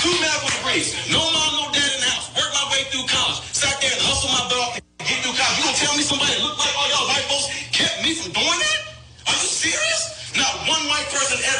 two 0.03 0.15
medical 0.23 0.51
degrees? 0.55 0.95
No 1.11 1.19
mom, 1.19 1.51
no 1.59 1.65
dad 1.75 1.83
in 1.83 1.99
the 1.99 2.09
house. 2.15 2.31
Work 2.37 2.51
my 2.55 2.65
way 2.71 2.87
through 2.93 3.07
college. 3.11 3.43
Sat 3.51 3.75
there 3.83 3.91
and 3.91 4.03
hustle 4.07 4.31
my 4.31 4.43
butt 4.47 4.59
off 4.61 4.73
to 4.79 4.81
get 5.03 5.19
through 5.25 5.35
college. 5.35 5.57
You 5.59 5.63
gonna 5.67 5.79
tell 5.83 5.95
me 5.99 6.03
somebody 6.07 6.35
look 6.39 6.55
like 6.61 6.75
all 6.79 6.87
y'all 6.93 7.09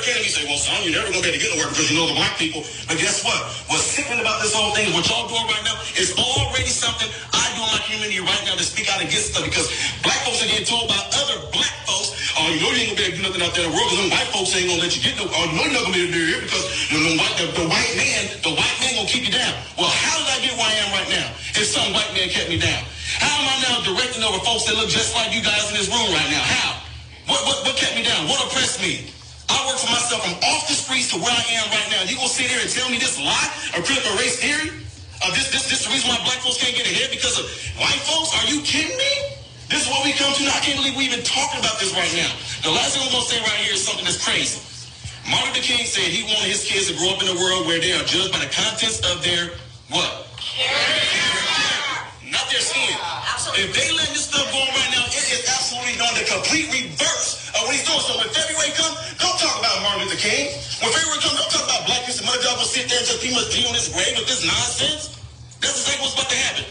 to 0.04 0.20
me 0.20 0.28
and 0.28 0.36
say, 0.36 0.44
well, 0.50 0.60
son, 0.60 0.76
you're 0.84 0.98
never 0.98 1.08
gonna 1.14 1.24
be 1.24 1.32
able 1.32 1.40
to 1.40 1.44
get 1.44 1.52
to 1.56 1.60
work 1.64 1.72
because 1.72 1.88
you 1.88 1.96
know 1.96 2.08
the 2.10 2.18
black 2.18 2.36
people. 2.36 2.66
But 2.90 3.00
guess 3.00 3.24
what? 3.24 3.40
What's 3.72 3.88
sickening 3.88 4.20
about 4.20 4.44
this 4.44 4.52
whole 4.52 4.76
thing, 4.76 4.92
what 4.92 5.08
y'all 5.08 5.30
doing 5.32 5.48
right 5.48 5.64
now, 5.64 5.78
is 5.96 6.12
already 6.20 6.72
something 6.72 7.08
I 7.32 7.46
do 7.56 7.64
in 7.64 7.72
my 7.72 7.82
community 7.88 8.20
right 8.20 8.44
now 8.44 8.60
to 8.60 8.66
speak 8.66 8.92
out 8.92 9.00
against 9.00 9.32
stuff 9.32 9.48
because 9.48 9.72
black 10.04 10.20
folks 10.28 10.44
are 10.44 10.50
getting 10.52 10.68
told 10.68 10.92
by 10.92 11.00
other 11.00 11.40
black 11.56 11.72
folks, 11.88 12.12
oh, 12.36 12.52
you 12.52 12.60
know 12.60 12.72
you 12.76 12.86
ain't 12.86 12.98
gonna 12.98 13.00
be 13.00 13.06
able 13.08 13.16
to 13.16 13.22
do 13.22 13.26
nothing 13.30 13.44
out 13.46 13.54
there 13.56 13.64
in 13.64 13.72
the 13.72 13.76
world 13.76 13.88
because 13.88 14.02
them 14.04 14.12
white 14.12 14.30
folks 14.36 14.52
ain't 14.58 14.68
gonna 14.68 14.84
let 14.84 14.92
you 14.92 15.02
get 15.06 15.16
no, 15.16 15.26
oh, 15.32 15.46
you 15.48 15.56
know 15.56 15.64
you're 15.64 15.78
not 15.80 15.84
gonna 15.88 15.96
be 15.96 16.04
able 16.04 16.14
to 16.14 16.20
do 16.20 16.26
here 16.28 16.42
because 16.44 16.66
you 16.92 16.98
the, 17.00 17.14
the, 17.16 17.46
the 17.56 17.66
white 17.72 17.94
man, 17.96 18.22
the 18.44 18.54
white 18.54 18.78
man 18.84 18.92
gonna 19.00 19.10
keep 19.10 19.24
you 19.24 19.34
down. 19.34 19.54
Well, 19.80 19.92
how 19.92 20.16
did 20.20 20.30
I 20.34 20.38
get 20.44 20.54
where 20.60 20.68
I 20.68 20.76
am 20.86 20.90
right 20.92 21.10
now 21.14 21.28
if 21.56 21.66
some 21.66 21.88
white 21.96 22.12
man 22.12 22.28
kept 22.28 22.52
me 22.52 22.60
down? 22.60 22.84
How 23.22 23.32
am 23.32 23.48
I 23.48 23.56
now 23.64 23.76
directing 23.88 24.24
over 24.28 24.44
folks 24.44 24.68
that 24.68 24.76
look 24.76 24.92
just 24.92 25.16
like 25.16 25.32
you 25.32 25.40
guys 25.40 25.72
in 25.72 25.80
this 25.80 25.88
room 25.88 26.10
right 26.12 26.30
now? 26.30 26.44
How? 26.44 26.84
What, 27.32 27.42
what, 27.48 27.58
what 27.66 27.76
kept 27.80 27.96
me 27.96 28.04
down? 28.04 28.28
What 28.28 28.44
oppressed 28.46 28.82
me? 28.84 29.10
I 29.56 29.64
work 29.72 29.80
for 29.80 29.92
myself. 29.92 30.22
I'm 30.28 30.36
off 30.52 30.68
the 30.68 30.76
streets 30.76 31.10
to 31.16 31.18
where 31.18 31.32
I 31.32 31.46
am 31.64 31.68
right 31.72 31.90
now. 31.96 32.04
You 32.04 32.20
gonna 32.20 32.30
sit 32.30 32.52
here 32.52 32.60
and 32.60 32.70
tell 32.70 32.90
me 32.92 33.00
this 33.00 33.16
lie 33.18 33.50
of 33.74 33.88
critical 33.88 34.12
race 34.20 34.38
theory? 34.44 34.70
Of 35.24 35.32
this, 35.34 35.50
this, 35.56 35.72
this 35.72 35.80
is 35.82 35.88
the 35.88 35.92
reason 35.96 36.12
why 36.12 36.20
black 36.28 36.44
folks 36.44 36.60
can't 36.60 36.76
get 36.76 36.86
ahead 36.86 37.10
because 37.10 37.40
of 37.40 37.48
white 37.80 38.02
folks? 38.06 38.36
Are 38.36 38.48
you 38.52 38.62
kidding 38.62 38.96
me? 39.00 39.14
This 39.72 39.88
is 39.88 39.90
what 39.90 40.04
we 40.06 40.14
come 40.14 40.30
to 40.36 40.44
now. 40.44 40.54
I 40.54 40.62
can't 40.62 40.78
believe 40.78 40.96
we 41.00 41.08
even 41.08 41.24
talking 41.24 41.60
about 41.60 41.80
this 41.80 41.96
right 41.96 42.12
now. 42.14 42.30
The 42.68 42.76
last 42.76 42.94
thing 42.94 43.02
I'm 43.08 43.12
going 43.12 43.24
to 43.26 43.32
say 43.32 43.40
right 43.42 43.62
here 43.66 43.74
is 43.74 43.82
something 43.82 44.06
that's 44.06 44.22
crazy. 44.22 44.62
Martin 45.32 45.56
Luther 45.56 45.66
King 45.66 45.86
said 45.88 46.06
he 46.06 46.24
wanted 46.30 46.52
his 46.54 46.64
kids 46.68 46.92
to 46.92 46.96
grow 47.00 47.16
up 47.16 47.24
in 47.24 47.30
a 47.32 47.38
world 47.40 47.66
where 47.66 47.80
they 47.82 47.94
are 47.96 48.06
judged 48.06 48.32
by 48.36 48.40
the 48.44 48.52
contents 48.54 49.02
of 49.10 49.24
their 49.26 49.58
what? 49.90 50.28
Not 52.30 52.46
their 52.52 52.62
skin. 52.62 52.94
If 53.54 53.78
they 53.78 53.94
let 53.94 54.10
this 54.10 54.26
stuff 54.26 54.50
go 54.50 54.58
on 54.58 54.74
right 54.74 54.92
now, 54.98 55.06
it 55.06 55.26
is 55.30 55.46
absolutely 55.46 56.02
on 56.02 56.18
the 56.18 56.26
complete 56.26 56.66
reverse 56.74 57.54
of 57.54 57.70
what 57.70 57.78
he's 57.78 57.86
doing. 57.86 58.02
So 58.02 58.18
when 58.18 58.26
February 58.34 58.74
comes, 58.74 58.98
don't 59.22 59.38
talk 59.38 59.62
about 59.62 59.86
Martin 59.86 60.10
Luther 60.10 60.18
King. 60.18 60.50
When 60.82 60.90
February 60.90 61.22
comes, 61.22 61.38
don't 61.38 61.54
talk 61.54 61.66
about 61.70 61.86
black 61.86 62.10
people. 62.10 62.26
Mother 62.26 62.42
God 62.42 62.58
will 62.58 62.66
sit 62.66 62.90
there 62.90 62.98
and 62.98 63.06
just 63.06 63.22
he 63.22 63.30
must 63.38 63.54
be 63.54 63.62
on 63.70 63.78
his 63.78 63.94
grave 63.94 64.18
with 64.18 64.26
this 64.26 64.42
nonsense. 64.42 65.22
That's 65.62 65.78
exactly 65.78 66.02
what's 66.02 66.18
about 66.18 66.30
to 66.34 66.40
happen. 66.42 66.66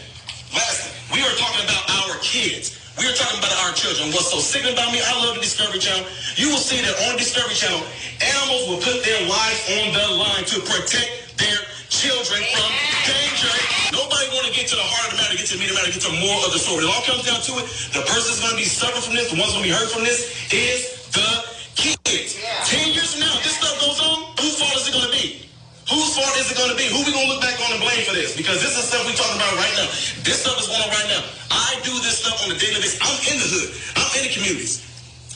Lastly, 0.51 0.91
we 1.15 1.23
are 1.23 1.35
talking 1.39 1.63
about 1.63 1.85
our 2.03 2.19
kids. 2.19 2.75
We 2.99 3.07
are 3.07 3.15
talking 3.15 3.39
about 3.39 3.55
our 3.63 3.71
children. 3.71 4.11
What's 4.11 4.35
so 4.35 4.43
sickening 4.43 4.75
about 4.75 4.91
me, 4.91 4.99
I 4.99 5.15
love 5.23 5.39
the 5.39 5.43
Discovery 5.47 5.79
Channel. 5.79 6.03
You 6.35 6.51
will 6.51 6.59
see 6.59 6.83
that 6.83 6.95
on 7.07 7.15
Discovery 7.15 7.55
Channel, 7.55 7.81
animals 8.19 8.63
will 8.67 8.83
put 8.83 8.99
their 8.99 9.23
lives 9.31 9.61
on 9.79 9.95
the 9.95 10.05
line 10.19 10.43
to 10.51 10.59
protect 10.59 11.39
their 11.39 11.59
children 11.87 12.43
from 12.51 12.69
danger. 13.07 13.74
Nobody 13.93 14.25
want 14.33 14.49
to 14.49 14.53
get 14.53 14.65
to 14.71 14.77
the 14.77 14.85
heart 14.85 15.11
of 15.11 15.17
the 15.17 15.19
matter, 15.21 15.37
get 15.37 15.45
to 15.51 15.57
the 15.57 15.61
meat 15.61 15.69
of 15.69 15.77
the 15.77 15.81
matter, 15.83 15.93
get 15.93 16.01
to 16.05 16.11
the 16.13 16.21
moral 16.23 16.41
of 16.45 16.53
the 16.55 16.61
story. 16.61 16.85
It 16.85 16.89
all 16.89 17.05
comes 17.05 17.25
down 17.27 17.41
to 17.41 17.53
it. 17.61 17.65
The 17.93 18.03
person's 18.07 18.41
going 18.41 18.57
to 18.57 18.61
be 18.61 18.65
suffering 18.65 19.03
from 19.03 19.13
this, 19.13 19.29
the 19.29 19.37
one's 19.37 19.53
going 19.53 19.65
to 19.65 19.69
be 19.69 19.75
hurt 19.75 19.89
from 19.91 20.01
this, 20.01 20.25
is 20.49 21.09
the 21.13 21.29
kids. 21.77 22.39
Ten 22.65 22.93
years 22.95 23.13
from 23.13 23.27
now, 23.27 23.33
if 23.37 23.43
this 23.45 23.57
stuff 23.61 23.75
goes 23.77 23.99
on, 24.01 24.33
whose 24.41 24.57
fault 24.57 24.73
is 24.73 24.89
it 24.89 24.93
going 24.95 25.05
to 25.05 25.13
be? 25.13 25.45
Whose 25.85 26.17
fault 26.17 26.33
is 26.41 26.49
it 26.49 26.57
going 26.57 26.73
to 26.73 26.79
be? 26.79 26.89
Who 26.89 27.05
we 27.05 27.13
going 27.13 27.29
to 27.29 27.31
look 27.37 27.45
back 27.45 27.61
on 27.61 27.77
and 27.77 27.81
blame 27.81 28.01
for 28.09 28.17
this? 28.17 28.33
Because 28.33 28.57
this 28.57 28.73
is 28.73 28.89
stuff 28.89 29.05
we 29.05 29.13
talking 29.13 29.37
about 29.37 29.53
right 29.53 29.75
now. 29.77 29.85
This 30.25 30.41
stuff 30.41 30.57
is 30.57 30.65
going 30.65 30.81
on 30.81 30.89
right 30.89 31.09
now. 31.13 31.21
I 31.53 31.77
do 31.85 31.93
this 32.01 32.25
stuff 32.25 32.41
on 32.41 32.49
a 32.49 32.57
daily 32.57 32.81
basis. 32.81 32.97
I'm 33.05 33.13
in 33.29 33.37
the 33.37 33.47
hood. 33.53 33.69
I'm 34.01 34.09
in 34.17 34.21
the 34.25 34.33
communities. 34.33 34.81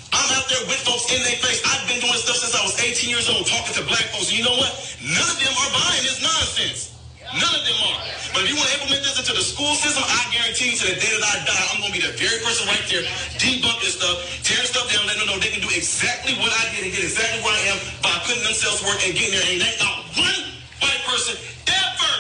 I'm 0.10 0.26
out 0.34 0.50
there 0.50 0.66
with 0.66 0.82
folks 0.82 1.06
in 1.14 1.22
their 1.22 1.38
face. 1.38 1.62
I've 1.70 1.86
been 1.86 2.02
doing 2.02 2.18
stuff 2.18 2.42
since 2.42 2.58
I 2.58 2.66
was 2.66 2.74
18 2.82 3.14
years 3.14 3.30
old, 3.30 3.46
talking 3.46 3.78
to 3.78 3.86
black 3.86 4.10
folks. 4.10 4.34
And 4.34 4.42
you 4.42 4.44
know 4.44 4.58
what? 4.58 4.74
None 5.06 5.30
of 5.30 5.38
them 5.38 5.54
are 5.54 5.72
buying 5.72 6.02
this 6.02 6.18
nonsense. 6.18 6.99
None 7.36 7.54
of 7.54 7.64
them 7.66 7.80
are. 7.94 8.02
But 8.34 8.46
if 8.46 8.50
you 8.50 8.58
want 8.58 8.70
to 8.70 8.76
implement 8.82 9.06
this 9.06 9.18
into 9.22 9.34
the 9.34 9.46
school 9.46 9.74
system, 9.78 10.02
I 10.06 10.22
guarantee 10.34 10.74
you 10.74 10.78
to 10.82 10.86
the 10.94 10.98
day 10.98 11.12
that 11.14 11.26
I 11.26 11.36
die, 11.46 11.66
I'm 11.70 11.82
going 11.82 11.94
to 11.94 11.98
be 11.98 12.06
the 12.06 12.14
very 12.18 12.42
person 12.42 12.66
right 12.66 12.82
there, 12.90 13.06
debunk 13.38 13.78
this 13.82 13.98
stuff, 13.98 14.18
tear 14.42 14.62
stuff 14.66 14.90
down, 14.90 15.06
let 15.06 15.18
them 15.18 15.30
know 15.30 15.38
they 15.38 15.54
can 15.54 15.62
do 15.62 15.70
exactly 15.70 16.34
what 16.42 16.50
I 16.50 16.74
did 16.74 16.90
and 16.90 16.92
get 16.94 17.06
exactly 17.06 17.42
where 17.46 17.54
I 17.54 17.64
am 17.74 17.78
by 18.02 18.14
putting 18.26 18.42
themselves 18.42 18.82
work 18.82 18.98
and 19.06 19.14
getting 19.14 19.34
there. 19.34 19.46
Ain't 19.46 19.62
not 19.82 20.10
one 20.18 20.42
white 20.82 21.04
person 21.06 21.38
ever 21.70 22.14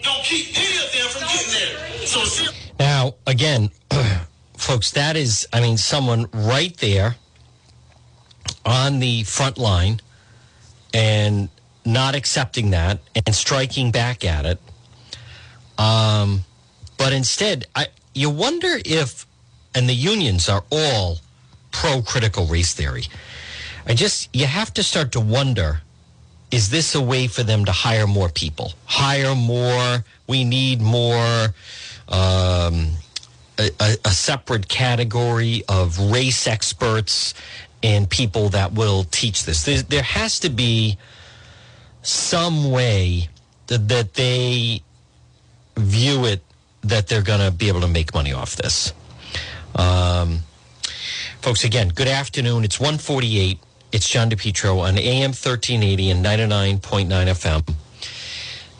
don't 0.00 0.22
keep 0.24 0.52
any 0.56 0.76
of 0.80 0.88
them 0.96 1.06
from 1.12 1.24
getting 1.28 1.52
there. 1.52 1.76
So 2.08 2.24
Now, 2.80 3.20
again, 3.26 3.68
folks, 4.56 4.92
that 4.92 5.16
is, 5.16 5.48
I 5.52 5.60
mean, 5.60 5.76
someone 5.76 6.28
right 6.32 6.76
there 6.78 7.16
on 8.64 9.00
the 9.00 9.24
front 9.24 9.58
line 9.58 10.00
and 10.94 11.48
not 11.88 12.14
accepting 12.14 12.70
that 12.70 13.00
and 13.26 13.34
striking 13.34 13.90
back 13.90 14.24
at 14.24 14.46
it. 14.46 14.58
Um, 15.78 16.44
but 16.96 17.12
instead, 17.12 17.66
I, 17.74 17.86
you 18.14 18.30
wonder 18.30 18.78
if, 18.84 19.26
and 19.74 19.88
the 19.88 19.94
unions 19.94 20.48
are 20.48 20.64
all 20.70 21.18
pro 21.70 22.02
critical 22.02 22.46
race 22.46 22.74
theory. 22.74 23.04
I 23.86 23.94
just, 23.94 24.34
you 24.34 24.46
have 24.46 24.72
to 24.74 24.82
start 24.82 25.12
to 25.12 25.20
wonder 25.20 25.82
is 26.50 26.70
this 26.70 26.94
a 26.94 27.00
way 27.00 27.26
for 27.26 27.42
them 27.42 27.66
to 27.66 27.72
hire 27.72 28.06
more 28.06 28.30
people? 28.30 28.72
Hire 28.86 29.34
more, 29.34 30.02
we 30.26 30.44
need 30.44 30.80
more. 30.80 31.54
Um, 32.08 32.92
a, 33.58 33.96
a, 34.04 34.10
separate 34.10 34.68
category 34.68 35.64
of 35.68 35.98
race 35.98 36.46
experts 36.46 37.34
and 37.82 38.08
people 38.08 38.48
that 38.50 38.72
will 38.72 39.04
teach 39.10 39.44
this. 39.44 39.64
There, 39.64 39.82
there 39.82 40.02
has 40.02 40.38
to 40.40 40.48
be 40.48 40.96
some 42.02 42.70
way 42.70 43.28
that, 43.66 43.88
that 43.88 44.14
they 44.14 44.82
view 45.76 46.24
it 46.24 46.42
that 46.82 47.06
they're 47.08 47.22
going 47.22 47.40
to 47.40 47.50
be 47.50 47.68
able 47.68 47.80
to 47.80 47.88
make 47.88 48.14
money 48.14 48.32
off 48.32 48.56
this. 48.56 48.92
Um, 49.74 50.40
folks, 51.40 51.64
again, 51.64 51.88
good 51.88 52.08
afternoon. 52.08 52.64
It's 52.64 52.80
148. 52.80 53.58
It's 53.90 54.08
John 54.08 54.30
DePetro 54.30 54.80
on 54.80 54.98
AM 54.98 55.30
1380 55.30 56.10
and 56.10 56.24
99.9 56.24 57.08
FM. 57.08 57.74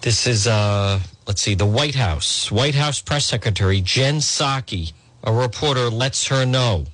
This 0.01 0.27
is, 0.27 0.47
uh, 0.47 1.01
let's 1.27 1.43
see, 1.43 1.55
the 1.55 1.67
White 1.67 1.95
House. 1.95 2.53
White 2.53 2.75
House 2.75 3.01
Press 3.01 3.25
Secretary 3.25 3.81
Jen 3.81 4.17
Psaki, 4.17 4.93
a 5.25 5.33
reporter, 5.33 5.91
lets 5.91 6.27
her 6.29 6.47
know 6.47 6.85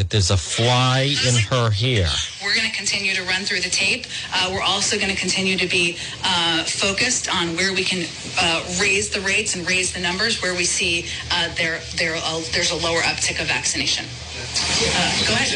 that 0.00 0.08
there's 0.08 0.32
a 0.32 0.36
fly 0.36 1.12
in 1.28 1.36
her 1.52 1.68
hair. 1.68 2.08
We're 2.40 2.56
going 2.56 2.64
to 2.64 2.72
continue 2.72 3.12
to 3.12 3.22
run 3.28 3.44
through 3.44 3.60
the 3.60 3.68
tape. 3.68 4.08
Uh, 4.32 4.48
we're 4.48 4.64
also 4.64 4.96
going 4.96 5.12
to 5.12 5.20
continue 5.20 5.60
to 5.60 5.68
be 5.68 6.00
uh, 6.24 6.64
focused 6.64 7.28
on 7.28 7.52
where 7.52 7.76
we 7.76 7.84
can 7.84 8.08
uh, 8.40 8.64
raise 8.80 9.12
the 9.12 9.20
rates 9.20 9.52
and 9.60 9.68
raise 9.68 9.92
the 9.92 10.00
numbers 10.00 10.40
where 10.40 10.56
we 10.56 10.64
see 10.64 11.04
uh, 11.36 11.52
there, 11.52 11.84
there, 12.00 12.16
uh, 12.16 12.40
there's 12.56 12.72
a 12.72 12.80
lower 12.80 13.04
uptick 13.04 13.44
of 13.44 13.46
vaccination. 13.52 14.08
Uh, 14.08 15.04
go 15.28 15.36
ahead. 15.36 15.52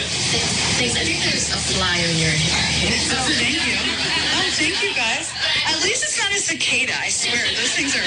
Thanks. 0.77 0.93
I 0.93 1.09
think 1.09 1.25
there's 1.25 1.49
a 1.49 1.57
fly 1.73 2.05
in 2.05 2.21
your 2.21 2.37
hair. 2.37 2.69
Oh, 3.17 3.25
thank 3.41 3.57
you. 3.65 3.81
Oh, 3.81 4.45
thank 4.61 4.77
you, 4.85 4.93
guys. 4.93 5.33
At 5.73 5.81
least 5.81 6.05
it's 6.05 6.21
not 6.21 6.37
a 6.37 6.39
cicada. 6.39 6.93
I 7.01 7.09
swear, 7.09 7.41
those 7.57 7.73
things 7.73 7.97
are. 7.97 8.05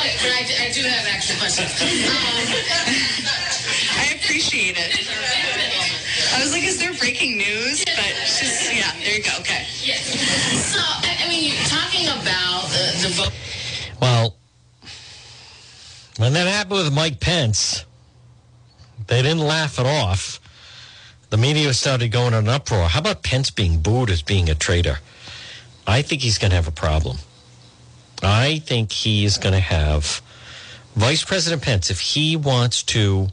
Okay, 0.00 0.16
but 0.16 0.32
I, 0.32 0.48
I 0.64 0.72
do 0.72 0.80
have 0.80 1.04
actual 1.12 1.36
questions. 1.36 1.76
Um, 1.76 3.55
I 3.98 4.14
appreciate 4.14 4.76
it. 4.78 5.08
I 6.34 6.42
was 6.42 6.52
like, 6.52 6.64
is 6.64 6.78
there 6.78 6.92
breaking 6.94 7.38
news? 7.38 7.84
But 7.84 8.14
just, 8.24 8.72
yeah, 8.72 8.92
there 9.02 9.16
you 9.16 9.22
go. 9.22 9.30
Okay. 9.40 9.66
yeah. 9.82 9.96
So, 9.96 10.80
I, 10.80 11.24
I 11.24 11.28
mean, 11.28 11.52
talking 11.66 12.06
about 12.06 12.64
uh, 12.64 13.02
the 13.02 13.08
vote. 13.14 13.32
Well, 14.00 14.36
when 16.18 16.32
that 16.32 16.46
happened 16.46 16.84
with 16.84 16.94
Mike 16.94 17.20
Pence, 17.20 17.84
they 19.06 19.22
didn't 19.22 19.40
laugh 19.40 19.78
it 19.78 19.86
off. 19.86 20.40
The 21.30 21.36
media 21.36 21.72
started 21.74 22.12
going 22.12 22.34
in 22.34 22.34
an 22.34 22.48
uproar. 22.48 22.88
How 22.88 23.00
about 23.00 23.22
Pence 23.22 23.50
being 23.50 23.80
booed 23.80 24.10
as 24.10 24.22
being 24.22 24.48
a 24.48 24.54
traitor? 24.54 24.98
I 25.86 26.02
think 26.02 26.22
he's 26.22 26.38
going 26.38 26.50
to 26.50 26.56
have 26.56 26.68
a 26.68 26.72
problem. 26.72 27.18
I 28.22 28.60
think 28.60 28.92
he 28.92 29.24
is 29.24 29.38
going 29.38 29.52
to 29.52 29.60
have 29.60 30.22
Vice 30.96 31.22
President 31.22 31.62
Pence, 31.62 31.90
if 31.90 32.00
he 32.00 32.36
wants 32.36 32.82
to 32.84 33.28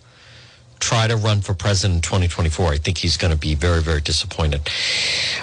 try 0.84 1.08
to 1.08 1.16
run 1.16 1.40
for 1.42 1.54
president 1.54 1.96
in 1.98 2.02
2024, 2.02 2.74
I 2.74 2.78
think 2.78 2.98
he's 2.98 3.16
going 3.16 3.32
to 3.32 3.40
be 3.40 3.56
very, 3.56 3.82
very 3.82 4.02
disappointed. 4.02 4.62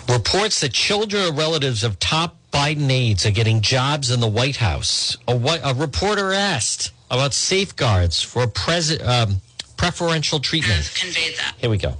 Reports 0.08 0.60
that 0.60 0.72
children 0.72 1.22
or 1.28 1.32
relatives 1.32 1.82
of 1.82 1.98
top 1.98 2.36
Biden 2.52 2.90
aides 2.90 3.24
are 3.24 3.30
getting 3.30 3.60
jobs 3.62 4.10
in 4.10 4.20
the 4.20 4.28
White 4.28 4.56
House. 4.56 5.16
A, 5.26 5.36
whi- 5.36 5.60
a 5.64 5.72
reporter 5.72 6.32
asked 6.32 6.92
about 7.10 7.32
safeguards 7.32 8.20
for 8.20 8.46
pres- 8.46 9.00
um, 9.02 9.40
preferential 9.76 10.40
treatment. 10.40 10.92
Conveyed 10.94 11.36
that. 11.38 11.54
Here 11.58 11.70
we 11.70 11.78
go. 11.78 11.94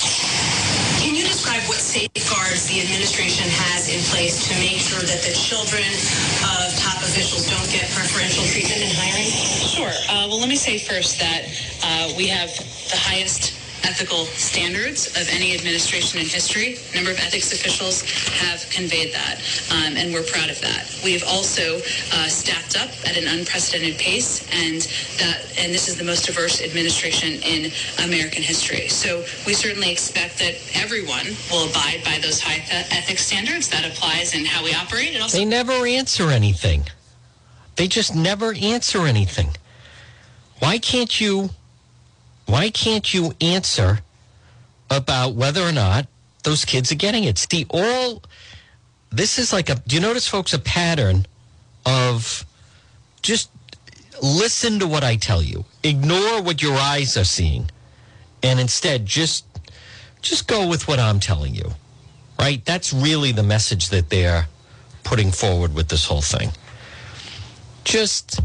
Can 1.01 1.15
you 1.17 1.25
describe 1.25 1.63
what 1.65 1.79
safeguards 1.81 2.69
the 2.69 2.83
administration 2.83 3.49
has 3.49 3.89
in 3.89 4.03
place 4.13 4.37
to 4.51 4.55
make 4.61 4.77
sure 4.77 5.01
that 5.01 5.23
the 5.25 5.33
children 5.33 5.87
of 6.45 6.69
top 6.77 7.01
officials 7.01 7.49
don't 7.49 7.71
get 7.73 7.89
preferential 7.97 8.45
treatment 8.53 8.85
in 8.85 8.91
hiring? 9.01 9.31
Sure. 9.65 9.95
Uh, 10.13 10.29
well, 10.29 10.39
let 10.39 10.49
me 10.51 10.57
say 10.61 10.77
first 10.77 11.19
that 11.25 11.47
uh, 12.01 12.13
we 12.17 12.27
have 12.29 12.49
the 12.91 12.97
highest 12.97 13.53
ethical 13.85 14.25
standards 14.37 15.07
of 15.17 15.29
any 15.31 15.55
administration 15.55 16.21
in 16.21 16.27
history. 16.27 16.77
A 16.93 16.97
number 16.97 17.11
of 17.11 17.19
ethics 17.19 17.53
officials 17.53 18.03
have 18.41 18.69
conveyed 18.71 19.13
that, 19.13 19.41
um, 19.73 19.97
and 19.97 20.13
we're 20.13 20.25
proud 20.25 20.51
of 20.51 20.61
that. 20.61 20.85
We've 21.05 21.25
also 21.25 21.77
uh, 22.13 22.29
staffed 22.29 22.77
up 22.77 22.91
at 23.09 23.17
an 23.17 23.27
unprecedented 23.27 23.99
pace, 23.99 24.45
and 24.53 24.81
that 25.19 25.41
and 25.59 25.73
this 25.73 25.89
is 25.89 25.97
the 25.97 26.05
most 26.05 26.27
diverse 26.27 26.63
administration 26.63 27.41
in 27.43 27.73
American 28.05 28.43
history. 28.43 28.89
So 28.89 29.25
we 29.47 29.55
certainly 29.55 29.91
expect 29.91 30.39
that 30.39 30.55
everyone 30.75 31.37
will 31.51 31.69
abide 31.69 32.03
by 32.05 32.19
those 32.23 32.41
high 32.41 32.63
eth- 32.71 32.93
ethics 32.93 33.27
standards. 33.27 33.69
That 33.69 33.85
applies 33.85 34.35
in 34.35 34.45
how 34.45 34.65
we 34.65 34.75
operate. 34.75 35.21
Also 35.21 35.39
They 35.39 35.45
never 35.45 35.87
answer 35.87 36.31
anything. 36.31 36.85
They 37.77 37.89
just 37.89 38.15
never 38.15 38.55
answer 38.55 39.07
anything. 39.07 39.57
Why 40.59 40.77
can't 40.79 41.19
you 41.19 41.51
why 42.51 42.71
can't 42.71 43.13
you 43.15 43.33
answer 43.41 44.01
about 44.91 45.35
whether 45.35 45.63
or 45.63 45.73
not 45.73 46.07
those 46.45 46.65
kids 46.65 46.93
are 46.93 46.97
getting 46.97 47.25
it? 47.25 47.39
See, 47.39 47.67
all 47.71 48.23
this 49.11 49.39
is 49.39 49.53
like 49.53 49.69
a 49.71 49.77
do 49.77 49.97
you 49.97 50.03
notice 50.03 50.29
folks 50.29 50.53
a 50.53 50.59
pattern 50.59 51.27
of 51.87 52.45
just 53.23 53.51
listen 54.23 54.79
to 54.81 54.87
what 54.87 55.05
I 55.05 55.17
tell 55.17 55.43
you. 55.43 55.65
Ignore 55.83 56.43
what 56.43 56.63
your 56.63 56.77
eyes 56.77 57.17
are 57.17 57.25
seeing 57.25 57.71
and 58.43 58.61
instead 58.61 59.07
just 59.07 59.45
just 60.23 60.47
go 60.49 60.67
with 60.69 60.89
what 60.89 60.99
I'm 60.99 61.21
telling 61.21 61.55
you. 61.55 61.73
Right? 62.39 62.65
That's 62.65 62.93
really 62.93 63.33
the 63.33 63.43
message 63.43 63.91
that 63.91 64.11
they're 64.11 64.49
putting 65.05 65.31
forward 65.33 65.75
with 65.75 65.89
this 65.89 66.05
whole 66.07 66.23
thing. 66.23 66.53
just 67.85 68.41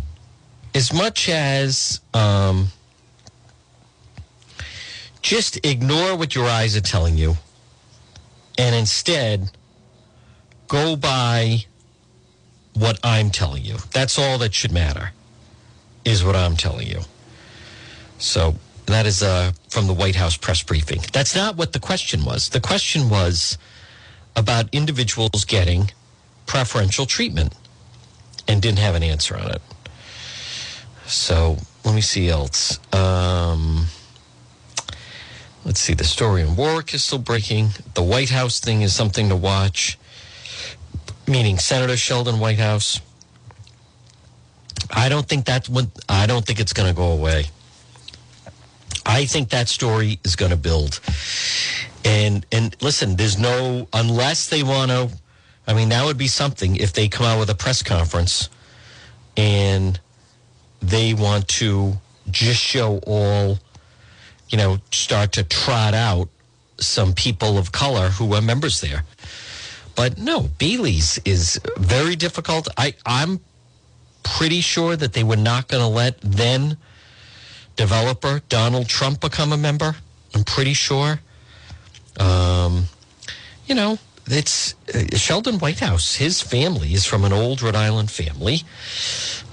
as 0.73 0.91
much 0.93 1.29
as 1.29 2.01
um, 2.13 2.67
just 5.25 5.65
ignore 5.65 6.15
what 6.15 6.35
your 6.35 6.45
eyes 6.45 6.77
are 6.77 6.81
telling 6.81 7.17
you 7.17 7.35
and 8.59 8.75
instead 8.75 9.49
go 10.67 10.95
by 10.95 11.65
what 12.75 12.99
I'm 13.03 13.31
telling 13.31 13.63
you. 13.63 13.77
That's 13.91 14.19
all 14.19 14.37
that 14.37 14.53
should 14.53 14.71
matter, 14.71 15.13
is 16.05 16.23
what 16.23 16.35
I'm 16.35 16.55
telling 16.55 16.87
you. 16.87 17.01
So 18.19 18.53
that 18.85 19.07
is 19.07 19.23
uh, 19.23 19.53
from 19.67 19.87
the 19.87 19.93
White 19.93 20.15
House 20.15 20.37
press 20.37 20.61
briefing. 20.61 21.01
That's 21.11 21.35
not 21.35 21.55
what 21.55 21.73
the 21.73 21.79
question 21.79 22.23
was. 22.23 22.49
The 22.49 22.59
question 22.59 23.09
was 23.09 23.57
about 24.35 24.69
individuals 24.71 25.43
getting 25.43 25.89
preferential 26.45 27.07
treatment 27.07 27.55
and 28.47 28.61
didn't 28.61 28.77
have 28.77 28.93
an 28.93 29.01
answer 29.01 29.35
on 29.35 29.49
it. 29.49 29.61
So 31.07 31.57
let 31.83 31.95
me 31.95 32.01
see 32.01 32.29
else. 32.29 32.79
Um, 32.93 33.87
let's 35.65 35.79
see. 35.79 35.93
The 35.93 36.03
story 36.03 36.41
in 36.41 36.55
Warwick 36.55 36.93
is 36.93 37.03
still 37.03 37.19
breaking. 37.19 37.69
The 37.95 38.03
White 38.03 38.29
House 38.29 38.59
thing 38.59 38.81
is 38.81 38.93
something 38.93 39.27
to 39.29 39.35
watch, 39.35 39.97
meaning 41.27 41.57
Senator 41.57 41.97
Sheldon 41.97 42.39
Whitehouse. 42.39 43.01
I 44.91 45.09
don't 45.09 45.27
think 45.27 45.45
that's 45.45 45.67
what, 45.67 45.87
I 46.07 46.27
don't 46.27 46.45
think 46.45 46.59
it's 46.59 46.73
going 46.73 46.87
to 46.87 46.95
go 46.95 47.11
away. 47.11 47.45
I 49.05 49.25
think 49.25 49.49
that 49.49 49.67
story 49.67 50.19
is 50.23 50.35
going 50.35 50.51
to 50.51 50.57
build. 50.57 50.99
And 52.03 52.45
and 52.51 52.75
listen, 52.81 53.15
there's 53.15 53.37
no 53.37 53.87
unless 53.93 54.49
they 54.49 54.63
want 54.63 54.91
to. 54.91 55.09
I 55.67 55.73
mean, 55.73 55.89
that 55.89 56.05
would 56.05 56.17
be 56.17 56.27
something 56.27 56.75
if 56.75 56.93
they 56.93 57.07
come 57.07 57.25
out 57.25 57.39
with 57.39 57.49
a 57.49 57.55
press 57.55 57.81
conference 57.81 58.49
and 59.35 59.99
they 60.81 61.13
want 61.13 61.47
to 61.47 61.93
just 62.29 62.61
show 62.61 62.99
all, 63.07 63.59
you 64.49 64.57
know, 64.57 64.77
start 64.91 65.33
to 65.33 65.43
trot 65.43 65.93
out 65.93 66.29
some 66.77 67.13
people 67.13 67.57
of 67.57 67.71
color 67.71 68.09
who 68.09 68.33
are 68.33 68.41
members 68.41 68.81
there. 68.81 69.03
But 69.95 70.17
no, 70.17 70.49
Bailey's 70.57 71.19
is 71.25 71.59
very 71.77 72.15
difficult. 72.15 72.67
I 72.77 72.95
I'm 73.05 73.39
pretty 74.23 74.61
sure 74.61 74.95
that 74.95 75.13
they 75.13 75.23
were 75.23 75.37
not 75.37 75.67
going 75.67 75.81
to 75.81 75.87
let 75.87 76.19
then 76.21 76.77
developer 77.75 78.41
Donald 78.49 78.87
Trump 78.87 79.21
become 79.21 79.53
a 79.53 79.57
member. 79.57 79.95
I'm 80.33 80.43
pretty 80.43 80.73
sure. 80.73 81.19
Um, 82.19 82.85
you 83.67 83.75
know, 83.75 83.99
it's 84.27 84.73
uh, 84.93 85.15
Sheldon 85.15 85.59
Whitehouse. 85.59 86.15
His 86.15 86.41
family 86.41 86.93
is 86.93 87.05
from 87.05 87.23
an 87.23 87.33
old 87.33 87.61
Rhode 87.61 87.75
Island 87.75 88.09
family. 88.11 88.61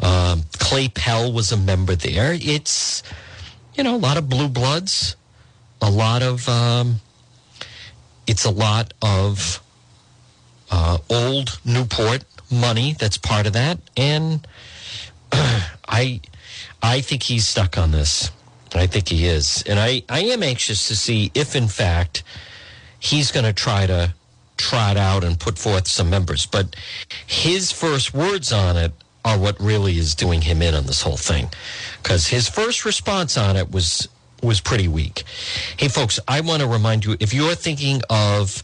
Um, 0.00 0.44
Clay 0.58 0.88
Pell 0.88 1.32
was 1.32 1.52
a 1.52 1.56
member 1.56 1.94
there. 1.94 2.32
It's, 2.32 3.02
you 3.74 3.82
know, 3.82 3.96
a 3.96 3.98
lot 3.98 4.16
of 4.16 4.28
blue 4.28 4.48
bloods, 4.48 5.16
a 5.80 5.90
lot 5.90 6.22
of, 6.22 6.48
um, 6.48 7.00
it's 8.26 8.44
a 8.44 8.50
lot 8.50 8.92
of 9.02 9.62
uh, 10.70 10.98
old 11.10 11.60
Newport 11.64 12.24
money 12.50 12.94
that's 12.98 13.18
part 13.18 13.46
of 13.46 13.54
that. 13.54 13.78
And 13.96 14.46
I, 15.32 16.20
I 16.82 17.00
think 17.00 17.22
he's 17.22 17.46
stuck 17.46 17.78
on 17.78 17.90
this. 17.90 18.30
I 18.74 18.86
think 18.86 19.08
he 19.08 19.26
is. 19.26 19.62
And 19.66 19.78
I, 19.78 20.02
I 20.08 20.20
am 20.20 20.42
anxious 20.42 20.88
to 20.88 20.96
see 20.96 21.30
if, 21.34 21.54
in 21.54 21.68
fact, 21.68 22.22
he's 22.98 23.30
going 23.30 23.44
to 23.44 23.52
try 23.52 23.86
to 23.86 24.14
trot 24.56 24.96
out 24.96 25.24
and 25.24 25.38
put 25.38 25.58
forth 25.58 25.88
some 25.88 26.08
members. 26.08 26.46
But 26.46 26.76
his 27.26 27.72
first 27.72 28.14
words 28.14 28.52
on 28.52 28.76
it 28.76 28.92
are 29.24 29.38
what 29.38 29.60
really 29.60 29.98
is 29.98 30.14
doing 30.14 30.42
him 30.42 30.62
in 30.62 30.74
on 30.74 30.86
this 30.86 31.02
whole 31.02 31.16
thing. 31.16 31.48
Because 32.02 32.26
his 32.26 32.48
first 32.48 32.84
response 32.84 33.36
on 33.36 33.56
it 33.56 33.70
was 33.70 34.08
was 34.42 34.60
pretty 34.60 34.88
weak. 34.88 35.22
Hey, 35.76 35.88
folks, 35.88 36.18
I 36.26 36.40
want 36.40 36.62
to 36.62 36.68
remind 36.68 37.04
you 37.04 37.16
if 37.20 37.32
you're 37.32 37.54
thinking 37.54 38.02
of 38.10 38.62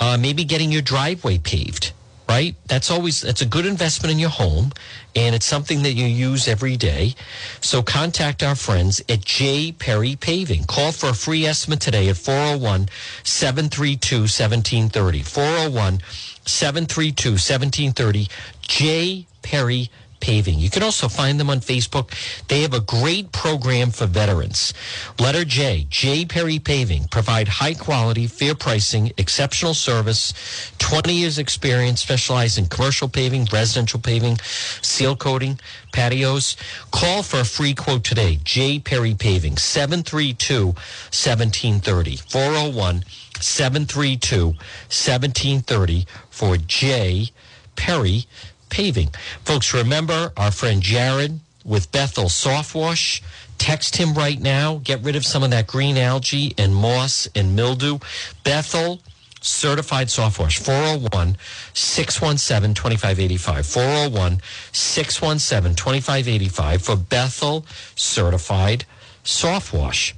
uh, 0.00 0.18
maybe 0.20 0.44
getting 0.44 0.70
your 0.70 0.82
driveway 0.82 1.38
paved, 1.38 1.92
right? 2.28 2.54
That's 2.66 2.90
always 2.90 3.22
that's 3.22 3.40
a 3.40 3.46
good 3.46 3.64
investment 3.64 4.12
in 4.12 4.18
your 4.18 4.28
home, 4.28 4.72
and 5.16 5.34
it's 5.34 5.46
something 5.46 5.82
that 5.82 5.94
you 5.94 6.06
use 6.06 6.46
every 6.46 6.76
day. 6.76 7.14
So 7.60 7.82
contact 7.82 8.42
our 8.42 8.54
friends 8.54 9.00
at 9.08 9.24
J 9.24 9.72
Perry 9.72 10.14
Paving. 10.14 10.64
Call 10.64 10.92
for 10.92 11.08
a 11.08 11.14
free 11.14 11.46
estimate 11.46 11.80
today 11.80 12.08
at 12.08 12.16
401 12.18 12.88
732 13.24 14.16
1730. 14.20 15.22
401 15.22 16.00
732 16.44 17.30
1730. 17.30 18.28
J 18.60 19.26
Perry 19.48 19.88
Paving. 20.20 20.58
You 20.58 20.68
can 20.68 20.82
also 20.82 21.08
find 21.08 21.40
them 21.40 21.48
on 21.48 21.60
Facebook. 21.60 22.12
They 22.48 22.60
have 22.60 22.74
a 22.74 22.80
great 22.80 23.32
program 23.32 23.90
for 23.90 24.04
veterans. 24.04 24.74
Letter 25.18 25.46
J, 25.46 25.86
J 25.88 26.26
Perry 26.26 26.58
Paving, 26.58 27.08
provide 27.08 27.48
high 27.48 27.72
quality, 27.72 28.26
fair 28.26 28.54
pricing, 28.54 29.10
exceptional 29.16 29.72
service, 29.72 30.34
20 30.78 31.14
years 31.14 31.38
experience, 31.38 32.02
specialize 32.02 32.58
in 32.58 32.66
commercial 32.66 33.08
paving, 33.08 33.48
residential 33.50 34.00
paving, 34.00 34.36
seal 34.82 35.16
coating, 35.16 35.58
patios. 35.92 36.58
Call 36.90 37.22
for 37.22 37.40
a 37.40 37.44
free 37.44 37.72
quote 37.72 38.04
today. 38.04 38.38
J 38.44 38.80
Perry 38.80 39.14
Paving, 39.14 39.56
732 39.56 40.66
1730. 40.66 42.16
401 42.16 43.02
732 43.40 44.46
1730 44.46 46.06
for 46.28 46.58
J 46.58 47.30
Perry 47.76 48.26
paving. 48.70 49.08
Folks, 49.44 49.74
remember 49.74 50.32
our 50.36 50.50
friend 50.50 50.82
Jared 50.82 51.40
with 51.64 51.90
Bethel 51.92 52.28
Soft 52.28 52.74
Wash. 52.74 53.22
Text 53.58 53.96
him 53.96 54.14
right 54.14 54.40
now. 54.40 54.80
Get 54.84 55.02
rid 55.02 55.16
of 55.16 55.24
some 55.24 55.42
of 55.42 55.50
that 55.50 55.66
green 55.66 55.96
algae 55.96 56.54
and 56.56 56.74
moss 56.74 57.28
and 57.34 57.56
mildew. 57.56 57.98
Bethel 58.44 59.00
Certified 59.40 60.10
Soft 60.10 60.38
Wash 60.38 60.58
401 60.58 61.36
617 61.74 62.74
2585. 62.74 63.66
401 63.66 64.40
617 64.72 65.76
2585 65.76 66.82
for 66.82 66.96
Bethel 66.96 67.66
Certified 67.94 68.84
Soft 69.22 69.72
Wash. 69.72 70.14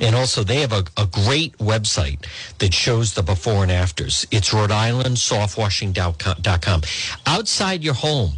And 0.00 0.14
also, 0.14 0.44
they 0.44 0.60
have 0.60 0.72
a, 0.72 0.84
a 0.96 1.06
great 1.06 1.56
website 1.58 2.26
that 2.58 2.72
shows 2.72 3.14
the 3.14 3.22
before 3.22 3.62
and 3.62 3.72
afters. 3.72 4.26
It's 4.30 4.52
Rhode 4.52 4.70
Island 4.70 5.16
softwashing.com. 5.16 6.82
Outside 7.26 7.82
your 7.82 7.94
home, 7.94 8.34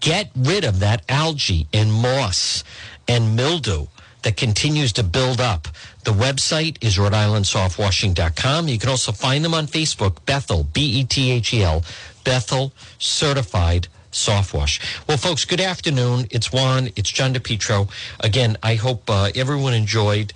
get 0.00 0.30
rid 0.34 0.64
of 0.64 0.80
that 0.80 1.02
algae 1.08 1.66
and 1.72 1.92
moss 1.92 2.64
and 3.08 3.36
mildew 3.36 3.86
that 4.22 4.36
continues 4.36 4.92
to 4.94 5.04
build 5.04 5.40
up. 5.40 5.68
The 6.04 6.12
website 6.12 6.78
is 6.80 6.98
Rhode 6.98 7.14
Island 7.14 7.44
softwashing.com. 7.44 8.68
You 8.68 8.78
can 8.78 8.88
also 8.88 9.12
find 9.12 9.44
them 9.44 9.54
on 9.54 9.66
Facebook, 9.66 10.24
Bethel, 10.26 10.64
B 10.64 11.00
E 11.00 11.04
T 11.04 11.30
H 11.30 11.54
E 11.54 11.62
L, 11.62 11.84
Bethel 12.24 12.72
Certified 12.98 13.86
soft 14.16 14.54
wash. 14.54 14.80
Well, 15.06 15.18
folks, 15.18 15.44
good 15.44 15.60
afternoon. 15.60 16.26
It's 16.30 16.52
Juan. 16.52 16.90
It's 16.96 17.10
John 17.10 17.34
DePetro. 17.34 17.88
Again, 18.20 18.56
I 18.62 18.74
hope 18.74 19.08
uh, 19.08 19.30
everyone 19.34 19.74
enjoyed 19.74 20.32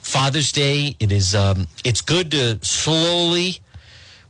Father's 0.00 0.52
Day. 0.52 0.96
It 1.00 1.12
is. 1.12 1.34
Um, 1.34 1.66
it's 1.84 2.00
good 2.00 2.30
to 2.30 2.64
slowly. 2.64 3.58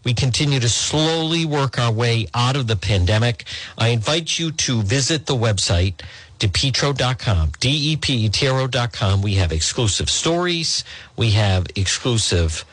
We 0.04 0.12
continue 0.12 0.60
to 0.60 0.68
slowly 0.68 1.46
work 1.46 1.78
our 1.78 1.92
way 1.92 2.26
out 2.34 2.56
of 2.56 2.66
the 2.66 2.76
pandemic. 2.76 3.44
I 3.78 3.88
invite 3.88 4.38
you 4.38 4.50
to 4.52 4.82
visit 4.82 5.24
the 5.24 5.34
website, 5.34 6.02
depetro.com, 6.38 7.52
D-E-P-E-T-R-O.com. 7.58 9.22
We 9.22 9.34
have 9.36 9.50
exclusive 9.50 10.10
stories. 10.10 10.84
We 11.16 11.30
have 11.30 11.66
exclusive 11.74 12.66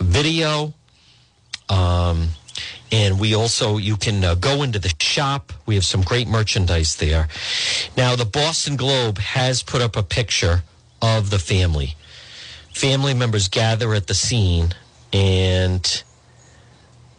video. 0.00 0.74
Um, 1.70 2.28
and 2.94 3.18
we 3.18 3.34
also, 3.34 3.76
you 3.76 3.96
can 3.96 4.22
uh, 4.22 4.36
go 4.36 4.62
into 4.62 4.78
the 4.78 4.94
shop. 5.00 5.52
We 5.66 5.74
have 5.74 5.84
some 5.84 6.02
great 6.02 6.28
merchandise 6.28 6.94
there. 6.94 7.26
Now, 7.96 8.14
the 8.14 8.24
Boston 8.24 8.76
Globe 8.76 9.18
has 9.18 9.64
put 9.64 9.82
up 9.82 9.96
a 9.96 10.02
picture 10.04 10.62
of 11.02 11.30
the 11.30 11.40
family. 11.40 11.96
Family 12.72 13.12
members 13.12 13.48
gather 13.48 13.94
at 13.94 14.06
the 14.06 14.14
scene, 14.14 14.74
and 15.12 16.04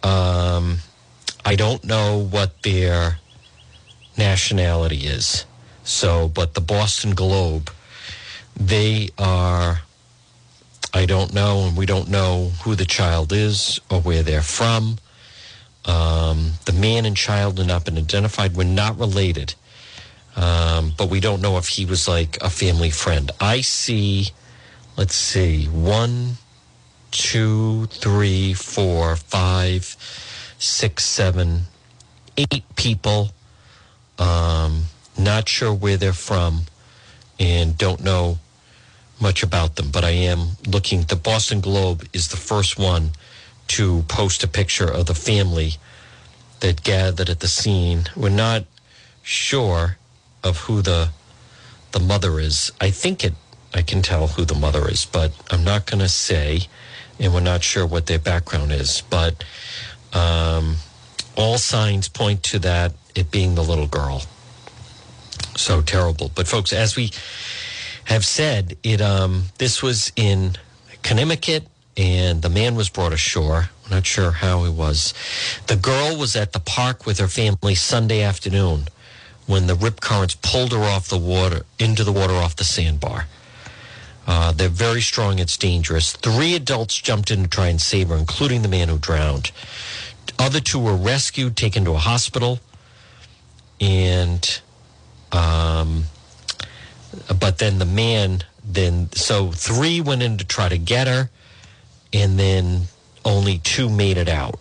um, 0.02 0.78
I 1.44 1.58
don't 1.58 1.84
know 1.84 2.20
what 2.20 2.64
their 2.64 3.18
nationality 4.18 5.08
is. 5.08 5.46
So, 5.84 6.30
but 6.30 6.54
the 6.54 6.62
Boston 6.62 7.16
Globe, 7.16 7.70
they 8.56 9.10
are, 9.18 9.82
I 10.94 11.06
don't 11.06 11.34
know, 11.34 11.68
and 11.68 11.76
we 11.76 11.86
don't 11.86 12.08
know 12.08 12.52
who 12.64 12.76
the 12.76 12.86
child 12.86 13.34
is 13.34 13.82
or 13.92 14.00
where 14.00 14.24
they're 14.24 14.42
from. 14.42 15.00
Um, 15.88 16.54
the 16.66 16.74
man 16.74 17.06
and 17.06 17.18
child 17.18 17.58
have 17.60 17.68
not 17.68 17.86
been 17.86 17.98
identified. 17.98 18.56
We're 18.56 18.64
not 18.66 18.98
related. 19.00 19.56
Um, 20.36 20.94
but 20.98 21.10
we 21.10 21.20
don't 21.20 21.42
know 21.42 21.58
if 21.58 21.68
he 21.70 21.86
was 21.86 22.08
like 22.08 22.38
a 22.42 22.50
family 22.50 22.92
friend. 22.92 23.32
I 23.40 23.62
see, 23.62 24.30
let's 24.98 25.16
see, 25.16 25.66
one, 25.66 26.38
two, 27.12 27.86
three, 27.88 28.54
four, 28.54 29.16
five, 29.16 29.96
six, 30.60 31.06
seven, 31.06 31.64
eight 32.38 32.64
people 32.76 33.32
Um, 34.20 34.86
not 35.18 35.50
sure 35.50 35.74
where 35.74 35.98
they're 35.98 36.14
from 36.14 36.64
and 37.40 37.78
don't 37.78 38.02
know 38.02 38.40
much 39.20 39.44
about 39.44 39.76
them, 39.76 39.92
but 39.92 40.04
I 40.04 40.12
am 40.12 40.58
looking. 40.68 41.04
The 41.04 41.16
Boston 41.16 41.62
Globe 41.62 42.06
is 42.14 42.30
the 42.30 42.38
first 42.38 42.78
one 42.80 43.12
to 43.68 44.04
post 44.04 44.44
a 44.44 44.48
picture 44.48 44.90
of 44.90 45.06
the 45.08 45.16
family 45.16 45.76
that 46.60 46.84
gathered 46.84 47.30
at 47.30 47.40
the 47.40 47.48
scene. 47.48 48.06
We're 48.16 48.30
not 48.30 48.66
sure 49.24 49.98
of 50.44 50.58
who 50.60 50.82
the 50.82 51.10
the 51.92 52.00
mother 52.00 52.40
is. 52.40 52.72
I 52.82 52.92
think 52.92 53.24
it 53.24 53.34
I 53.74 53.82
can 53.82 54.02
tell 54.02 54.28
who 54.28 54.46
the 54.46 54.56
mother 54.56 54.90
is, 54.90 55.06
but 55.06 55.32
I'm 55.52 55.64
not 55.64 55.86
going 55.86 56.00
to 56.00 56.10
say, 56.10 56.68
and 57.20 57.34
we're 57.34 57.42
not 57.42 57.64
sure 57.64 57.86
what 57.86 58.06
their 58.06 58.20
background 58.20 58.72
is. 58.72 59.02
But 59.10 59.44
um, 60.14 60.78
all 61.36 61.58
signs 61.58 62.08
point 62.08 62.42
to 62.44 62.60
that 62.60 62.94
it 63.16 63.32
being 63.32 63.56
the 63.56 63.64
little 63.64 63.88
girl. 63.88 64.24
So 65.56 65.82
terrible. 65.82 66.32
But 66.34 66.48
folks, 66.48 66.72
as 66.72 66.96
we 66.96 67.12
have 68.06 68.26
said, 68.26 68.78
it 68.84 69.02
um, 69.02 69.46
this 69.58 69.82
was 69.82 70.12
in 70.16 70.56
Conimicut, 71.04 71.66
and 71.98 72.42
the 72.42 72.50
man 72.50 72.76
was 72.76 72.90
brought 72.90 73.14
ashore. 73.14 73.70
I'm 73.86 73.92
not 73.92 74.06
sure 74.06 74.32
how 74.32 74.64
he 74.64 74.70
was. 74.70 75.14
The 75.68 75.76
girl 75.76 76.18
was 76.18 76.36
at 76.36 76.54
the 76.54 76.60
park 76.60 77.06
with 77.06 77.20
her 77.20 77.28
family 77.28 77.76
Sunday 77.76 78.22
afternoon 78.22 78.86
when 79.48 79.68
the 79.68 79.76
rip 79.76 80.02
currents 80.02 80.36
pulled 80.36 80.72
her 80.72 80.84
off 80.84 81.08
the 81.08 81.18
water 81.18 81.66
into 81.80 82.04
the 82.04 82.12
water 82.12 82.34
off 82.34 82.56
the 82.56 82.64
sandbar. 82.64 83.28
Uh, 84.28 84.52
they're 84.52 84.70
very 84.70 85.02
strong. 85.02 85.38
It's 85.40 85.56
dangerous. 85.56 86.14
Three 86.14 86.56
adults 86.56 87.00
jumped 87.00 87.30
in 87.30 87.44
to 87.44 87.50
try 87.50 87.68
and 87.68 87.80
save 87.80 88.10
her, 88.10 88.16
including 88.16 88.64
the 88.64 88.68
man 88.68 88.90
who 88.90 88.98
drowned. 88.98 89.52
Other 90.40 90.60
two 90.60 90.80
were 90.80 90.96
rescued, 90.96 91.56
taken 91.56 91.86
to 91.86 91.92
a 91.92 92.00
hospital, 92.00 92.60
and 93.80 94.62
um, 95.32 96.06
but 97.40 97.60
then 97.60 97.78
the 97.78 97.86
man 97.86 98.44
then 98.64 99.10
so 99.14 99.52
three 99.52 100.02
went 100.02 100.24
in 100.24 100.38
to 100.38 100.46
try 100.46 100.70
to 100.70 100.78
get 100.78 101.08
her, 101.08 101.30
and 102.16 102.40
then 102.40 102.84
only 103.26 103.60
two 103.60 103.90
made 103.90 104.18
it 104.18 104.30
out. 104.30 104.60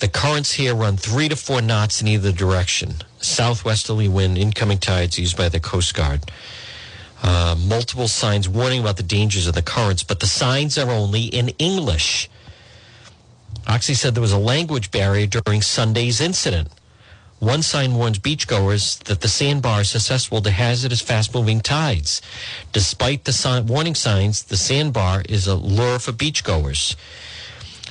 The 0.00 0.08
currents 0.08 0.52
here 0.52 0.74
run 0.74 0.96
three 0.96 1.28
to 1.28 1.36
four 1.36 1.60
knots 1.60 2.00
in 2.02 2.08
either 2.08 2.32
direction. 2.32 2.94
Southwesterly 3.18 4.08
wind, 4.08 4.38
incoming 4.38 4.78
tides 4.78 5.18
used 5.18 5.36
by 5.36 5.48
the 5.48 5.60
Coast 5.60 5.94
Guard. 5.94 6.30
Uh, 7.22 7.56
multiple 7.66 8.06
signs 8.06 8.48
warning 8.48 8.80
about 8.80 8.96
the 8.96 9.02
dangers 9.02 9.46
of 9.48 9.54
the 9.54 9.62
currents, 9.62 10.04
but 10.04 10.20
the 10.20 10.26
signs 10.26 10.78
are 10.78 10.90
only 10.90 11.24
in 11.24 11.48
English. 11.58 12.30
Oxy 13.66 13.94
said 13.94 14.14
there 14.14 14.22
was 14.22 14.32
a 14.32 14.38
language 14.38 14.90
barrier 14.90 15.26
during 15.26 15.62
Sunday's 15.62 16.20
incident. 16.20 16.68
One 17.40 17.62
sign 17.62 17.94
warns 17.94 18.18
beachgoers 18.18 18.98
that 19.04 19.20
the 19.20 19.28
sandbar 19.28 19.82
is 19.82 19.90
susceptible 19.90 20.42
to 20.42 20.50
hazardous 20.50 21.00
fast 21.00 21.32
moving 21.32 21.60
tides. 21.60 22.20
Despite 22.72 23.24
the 23.24 23.32
sign, 23.32 23.66
warning 23.66 23.94
signs, 23.94 24.42
the 24.42 24.56
sandbar 24.56 25.22
is 25.28 25.46
a 25.46 25.54
lure 25.54 26.00
for 26.00 26.10
beachgoers. 26.10 26.96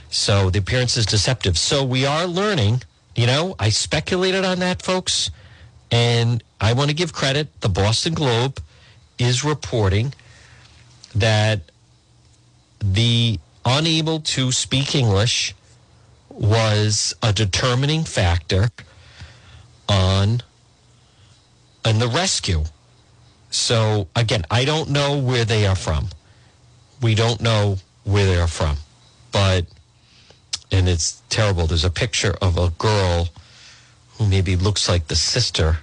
So 0.09 0.49
the 0.49 0.59
appearance 0.59 0.97
is 0.97 1.05
deceptive. 1.05 1.57
So 1.57 1.83
we 1.83 2.05
are 2.05 2.25
learning, 2.27 2.81
you 3.15 3.25
know, 3.25 3.55
I 3.57 3.69
speculated 3.69 4.43
on 4.43 4.59
that, 4.59 4.81
folks. 4.81 5.31
And 5.91 6.43
I 6.59 6.73
want 6.73 6.89
to 6.89 6.95
give 6.95 7.13
credit. 7.13 7.61
The 7.61 7.69
Boston 7.69 8.13
Globe 8.13 8.61
is 9.17 9.45
reporting 9.45 10.13
that 11.15 11.61
the 12.79 13.39
unable 13.63 14.19
to 14.19 14.51
speak 14.51 14.93
English 14.93 15.55
was 16.29 17.15
a 17.23 17.31
determining 17.31 18.03
factor 18.03 18.69
on 19.89 20.41
and 21.85 22.01
the 22.01 22.07
rescue. 22.07 22.63
So 23.49 24.07
again, 24.15 24.43
I 24.51 24.65
don't 24.65 24.89
know 24.89 25.17
where 25.17 25.45
they 25.45 25.65
are 25.65 25.75
from. 25.75 26.09
We 27.01 27.15
don't 27.15 27.41
know 27.41 27.77
where 28.03 28.25
they 28.25 28.39
are 28.39 28.47
from, 28.47 28.77
but 29.31 29.65
and 30.71 30.89
it's 30.89 31.21
terrible. 31.29 31.67
There's 31.67 31.85
a 31.85 31.89
picture 31.89 32.35
of 32.41 32.57
a 32.57 32.69
girl 32.71 33.29
who 34.17 34.27
maybe 34.27 34.55
looks 34.55 34.89
like 34.89 35.07
the 35.07 35.15
sister, 35.15 35.77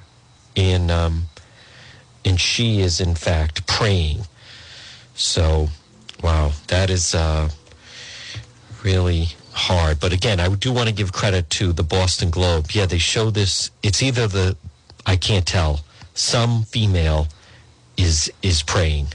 and 0.57 0.91
um, 0.91 1.25
and 2.25 2.41
she 2.41 2.81
is 2.81 3.01
in 3.01 3.15
fact 3.15 3.67
praying. 3.67 4.27
So, 5.15 5.69
wow, 6.23 6.53
that 6.67 6.91
is 6.91 7.15
uh, 7.15 7.49
really 8.83 9.29
hard. 9.55 10.01
But 10.01 10.13
again, 10.13 10.41
I 10.41 10.49
do 10.49 10.73
want 10.73 10.89
to 10.89 10.95
give 10.95 11.13
credit 11.13 11.49
to 11.51 11.73
the 11.73 11.83
Boston 11.83 12.31
Globe. 12.31 12.73
Yeah, 12.73 12.87
they 12.87 12.99
show 12.99 13.31
this. 13.31 13.71
It's 13.83 14.03
either 14.03 14.27
the 14.27 14.57
I 15.07 15.17
can't 15.17 15.47
tell. 15.47 15.81
Some 16.15 16.65
female 16.65 17.29
is 17.97 18.31
is 18.43 18.63
praying. 18.63 19.09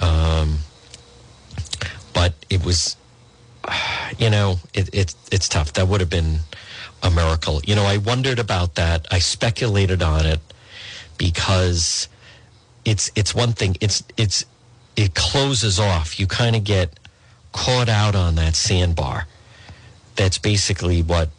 Um, 0.00 0.58
but 2.12 2.34
it 2.50 2.64
was, 2.64 2.96
you 4.18 4.30
know, 4.30 4.56
it, 4.74 4.94
it 4.94 5.14
it's 5.30 5.48
tough. 5.48 5.72
That 5.74 5.88
would 5.88 6.00
have 6.00 6.10
been 6.10 6.40
a 7.02 7.10
miracle. 7.10 7.60
You 7.64 7.74
know, 7.74 7.84
I 7.84 7.98
wondered 7.98 8.38
about 8.38 8.74
that. 8.74 9.06
I 9.10 9.18
speculated 9.18 10.02
on 10.02 10.26
it 10.26 10.40
because 11.18 12.08
it's 12.84 13.10
it's 13.14 13.34
one 13.34 13.52
thing. 13.52 13.76
It's 13.80 14.02
it's 14.16 14.44
it 14.96 15.14
closes 15.14 15.78
off. 15.78 16.18
You 16.18 16.26
kind 16.26 16.56
of 16.56 16.64
get 16.64 16.98
caught 17.56 17.88
out 17.88 18.14
on 18.14 18.34
that 18.34 18.54
sandbar. 18.54 19.26
That's 20.14 20.38
basically 20.38 21.02
what 21.02 21.30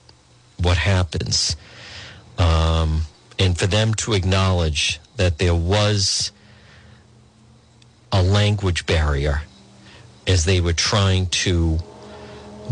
what 0.60 0.78
happens. 0.78 1.56
Um, 2.40 3.04
and 3.38 3.58
for 3.58 3.68
them 3.68 3.94
to 3.96 4.14
acknowledge 4.14 5.00
that 5.18 5.38
there 5.38 5.56
was 5.56 6.32
a 8.12 8.24
language 8.24 8.86
barrier 8.88 9.44
as 10.26 10.46
they 10.46 10.60
were 10.60 10.74
trying 10.74 11.28
to 11.28 11.78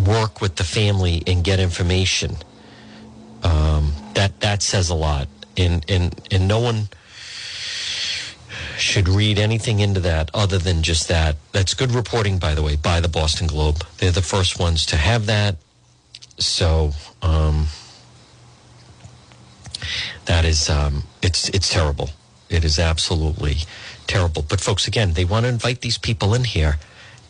work 0.08 0.41
with 0.41 0.56
the 0.56 0.64
family 0.64 1.24
and 1.28 1.43
get 1.43 1.60
information, 1.60 2.38
um, 3.43 3.93
that 4.16 4.39
that 4.39 4.64
says 4.64 4.89
a 4.89 4.96
lot. 4.96 5.28
And 5.56 5.86
and 5.88 6.20
and 6.32 6.48
no 6.48 6.60
one 6.60 6.89
should 8.78 9.08
read 9.08 9.40
anything 9.40 9.80
into 9.80 10.00
that 10.02 10.30
other 10.34 10.58
than 10.58 10.84
just 10.84 11.08
that. 11.08 11.36
That's 11.52 11.74
good 11.74 11.92
reporting, 11.92 12.38
by 12.38 12.56
the 12.56 12.62
way, 12.62 12.76
by 12.76 13.00
the 13.00 13.08
Boston 13.08 13.48
Globe. 13.48 13.84
They're 13.98 14.12
the 14.12 14.22
first 14.22 14.60
ones 14.60 14.86
to 14.88 14.98
have 14.98 15.26
that. 15.26 15.56
So 16.38 16.92
um, 17.22 17.68
that 20.26 20.46
is 20.46 20.70
um, 20.70 21.04
it's 21.22 21.50
it's 21.50 21.70
terrible. 21.70 22.10
It 22.50 22.64
is 22.64 22.78
absolutely 22.80 23.58
terrible. 24.08 24.44
But 24.48 24.62
folks, 24.62 24.88
again, 24.88 25.14
they 25.14 25.26
want 25.26 25.46
to 25.46 25.50
invite 25.50 25.82
these 25.82 25.98
people 25.98 26.34
in 26.34 26.44
here. 26.44 26.78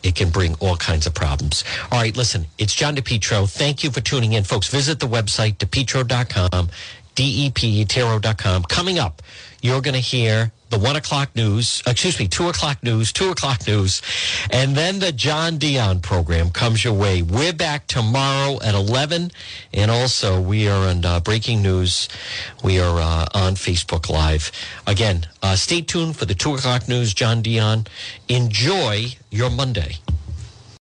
It 0.03 0.15
can 0.15 0.29
bring 0.29 0.55
all 0.59 0.75
kinds 0.75 1.07
of 1.07 1.15
problems. 1.15 1.63
All 1.91 1.99
right, 1.99 2.15
listen, 2.15 2.45
it's 2.59 2.75
John 2.75 2.95
DePetro. 2.95 3.49
Thank 3.49 3.83
you 3.83 3.89
for 3.89 4.01
tuning 4.01 4.33
in, 4.33 4.43
folks. 4.43 4.67
Visit 4.67 4.99
the 4.99 5.07
website, 5.07 5.57
depetro.com, 5.57 6.69
D-E-P-E-T-R-O.com. 7.15 8.63
Coming 8.63 8.99
up, 8.99 9.23
you're 9.63 9.81
going 9.81 9.95
to 9.95 9.99
hear 9.99 10.51
the 10.69 10.79
one 10.79 10.95
o'clock 10.95 11.35
news, 11.35 11.83
excuse 11.85 12.19
me, 12.19 12.27
two 12.27 12.49
o'clock 12.49 12.81
news, 12.83 13.13
two 13.13 13.29
o'clock 13.29 13.65
news, 13.67 14.01
and 14.49 14.75
then 14.75 14.99
the 14.99 15.11
John 15.11 15.57
Dion 15.57 15.99
program 15.99 16.49
comes 16.49 16.83
your 16.83 16.93
way. 16.93 17.21
We're 17.21 17.53
back 17.53 17.87
tomorrow 17.87 18.59
at 18.63 18.73
11, 18.73 19.31
and 19.73 19.91
also 19.91 20.41
we 20.41 20.67
are 20.67 20.87
on 20.87 21.05
uh, 21.05 21.19
breaking 21.19 21.61
news. 21.61 22.09
We 22.63 22.79
are 22.79 22.99
uh, 22.99 23.27
on 23.33 23.55
Facebook 23.55 24.09
Live. 24.09 24.51
Again, 24.87 25.27
uh, 25.41 25.55
stay 25.55 25.81
tuned 25.81 26.17
for 26.17 26.25
the 26.25 26.35
two 26.35 26.55
o'clock 26.55 26.87
news, 26.87 27.13
John 27.13 27.41
Dion. 27.41 27.85
Enjoy 28.27 29.07
your 29.29 29.49
Monday. 29.49 29.97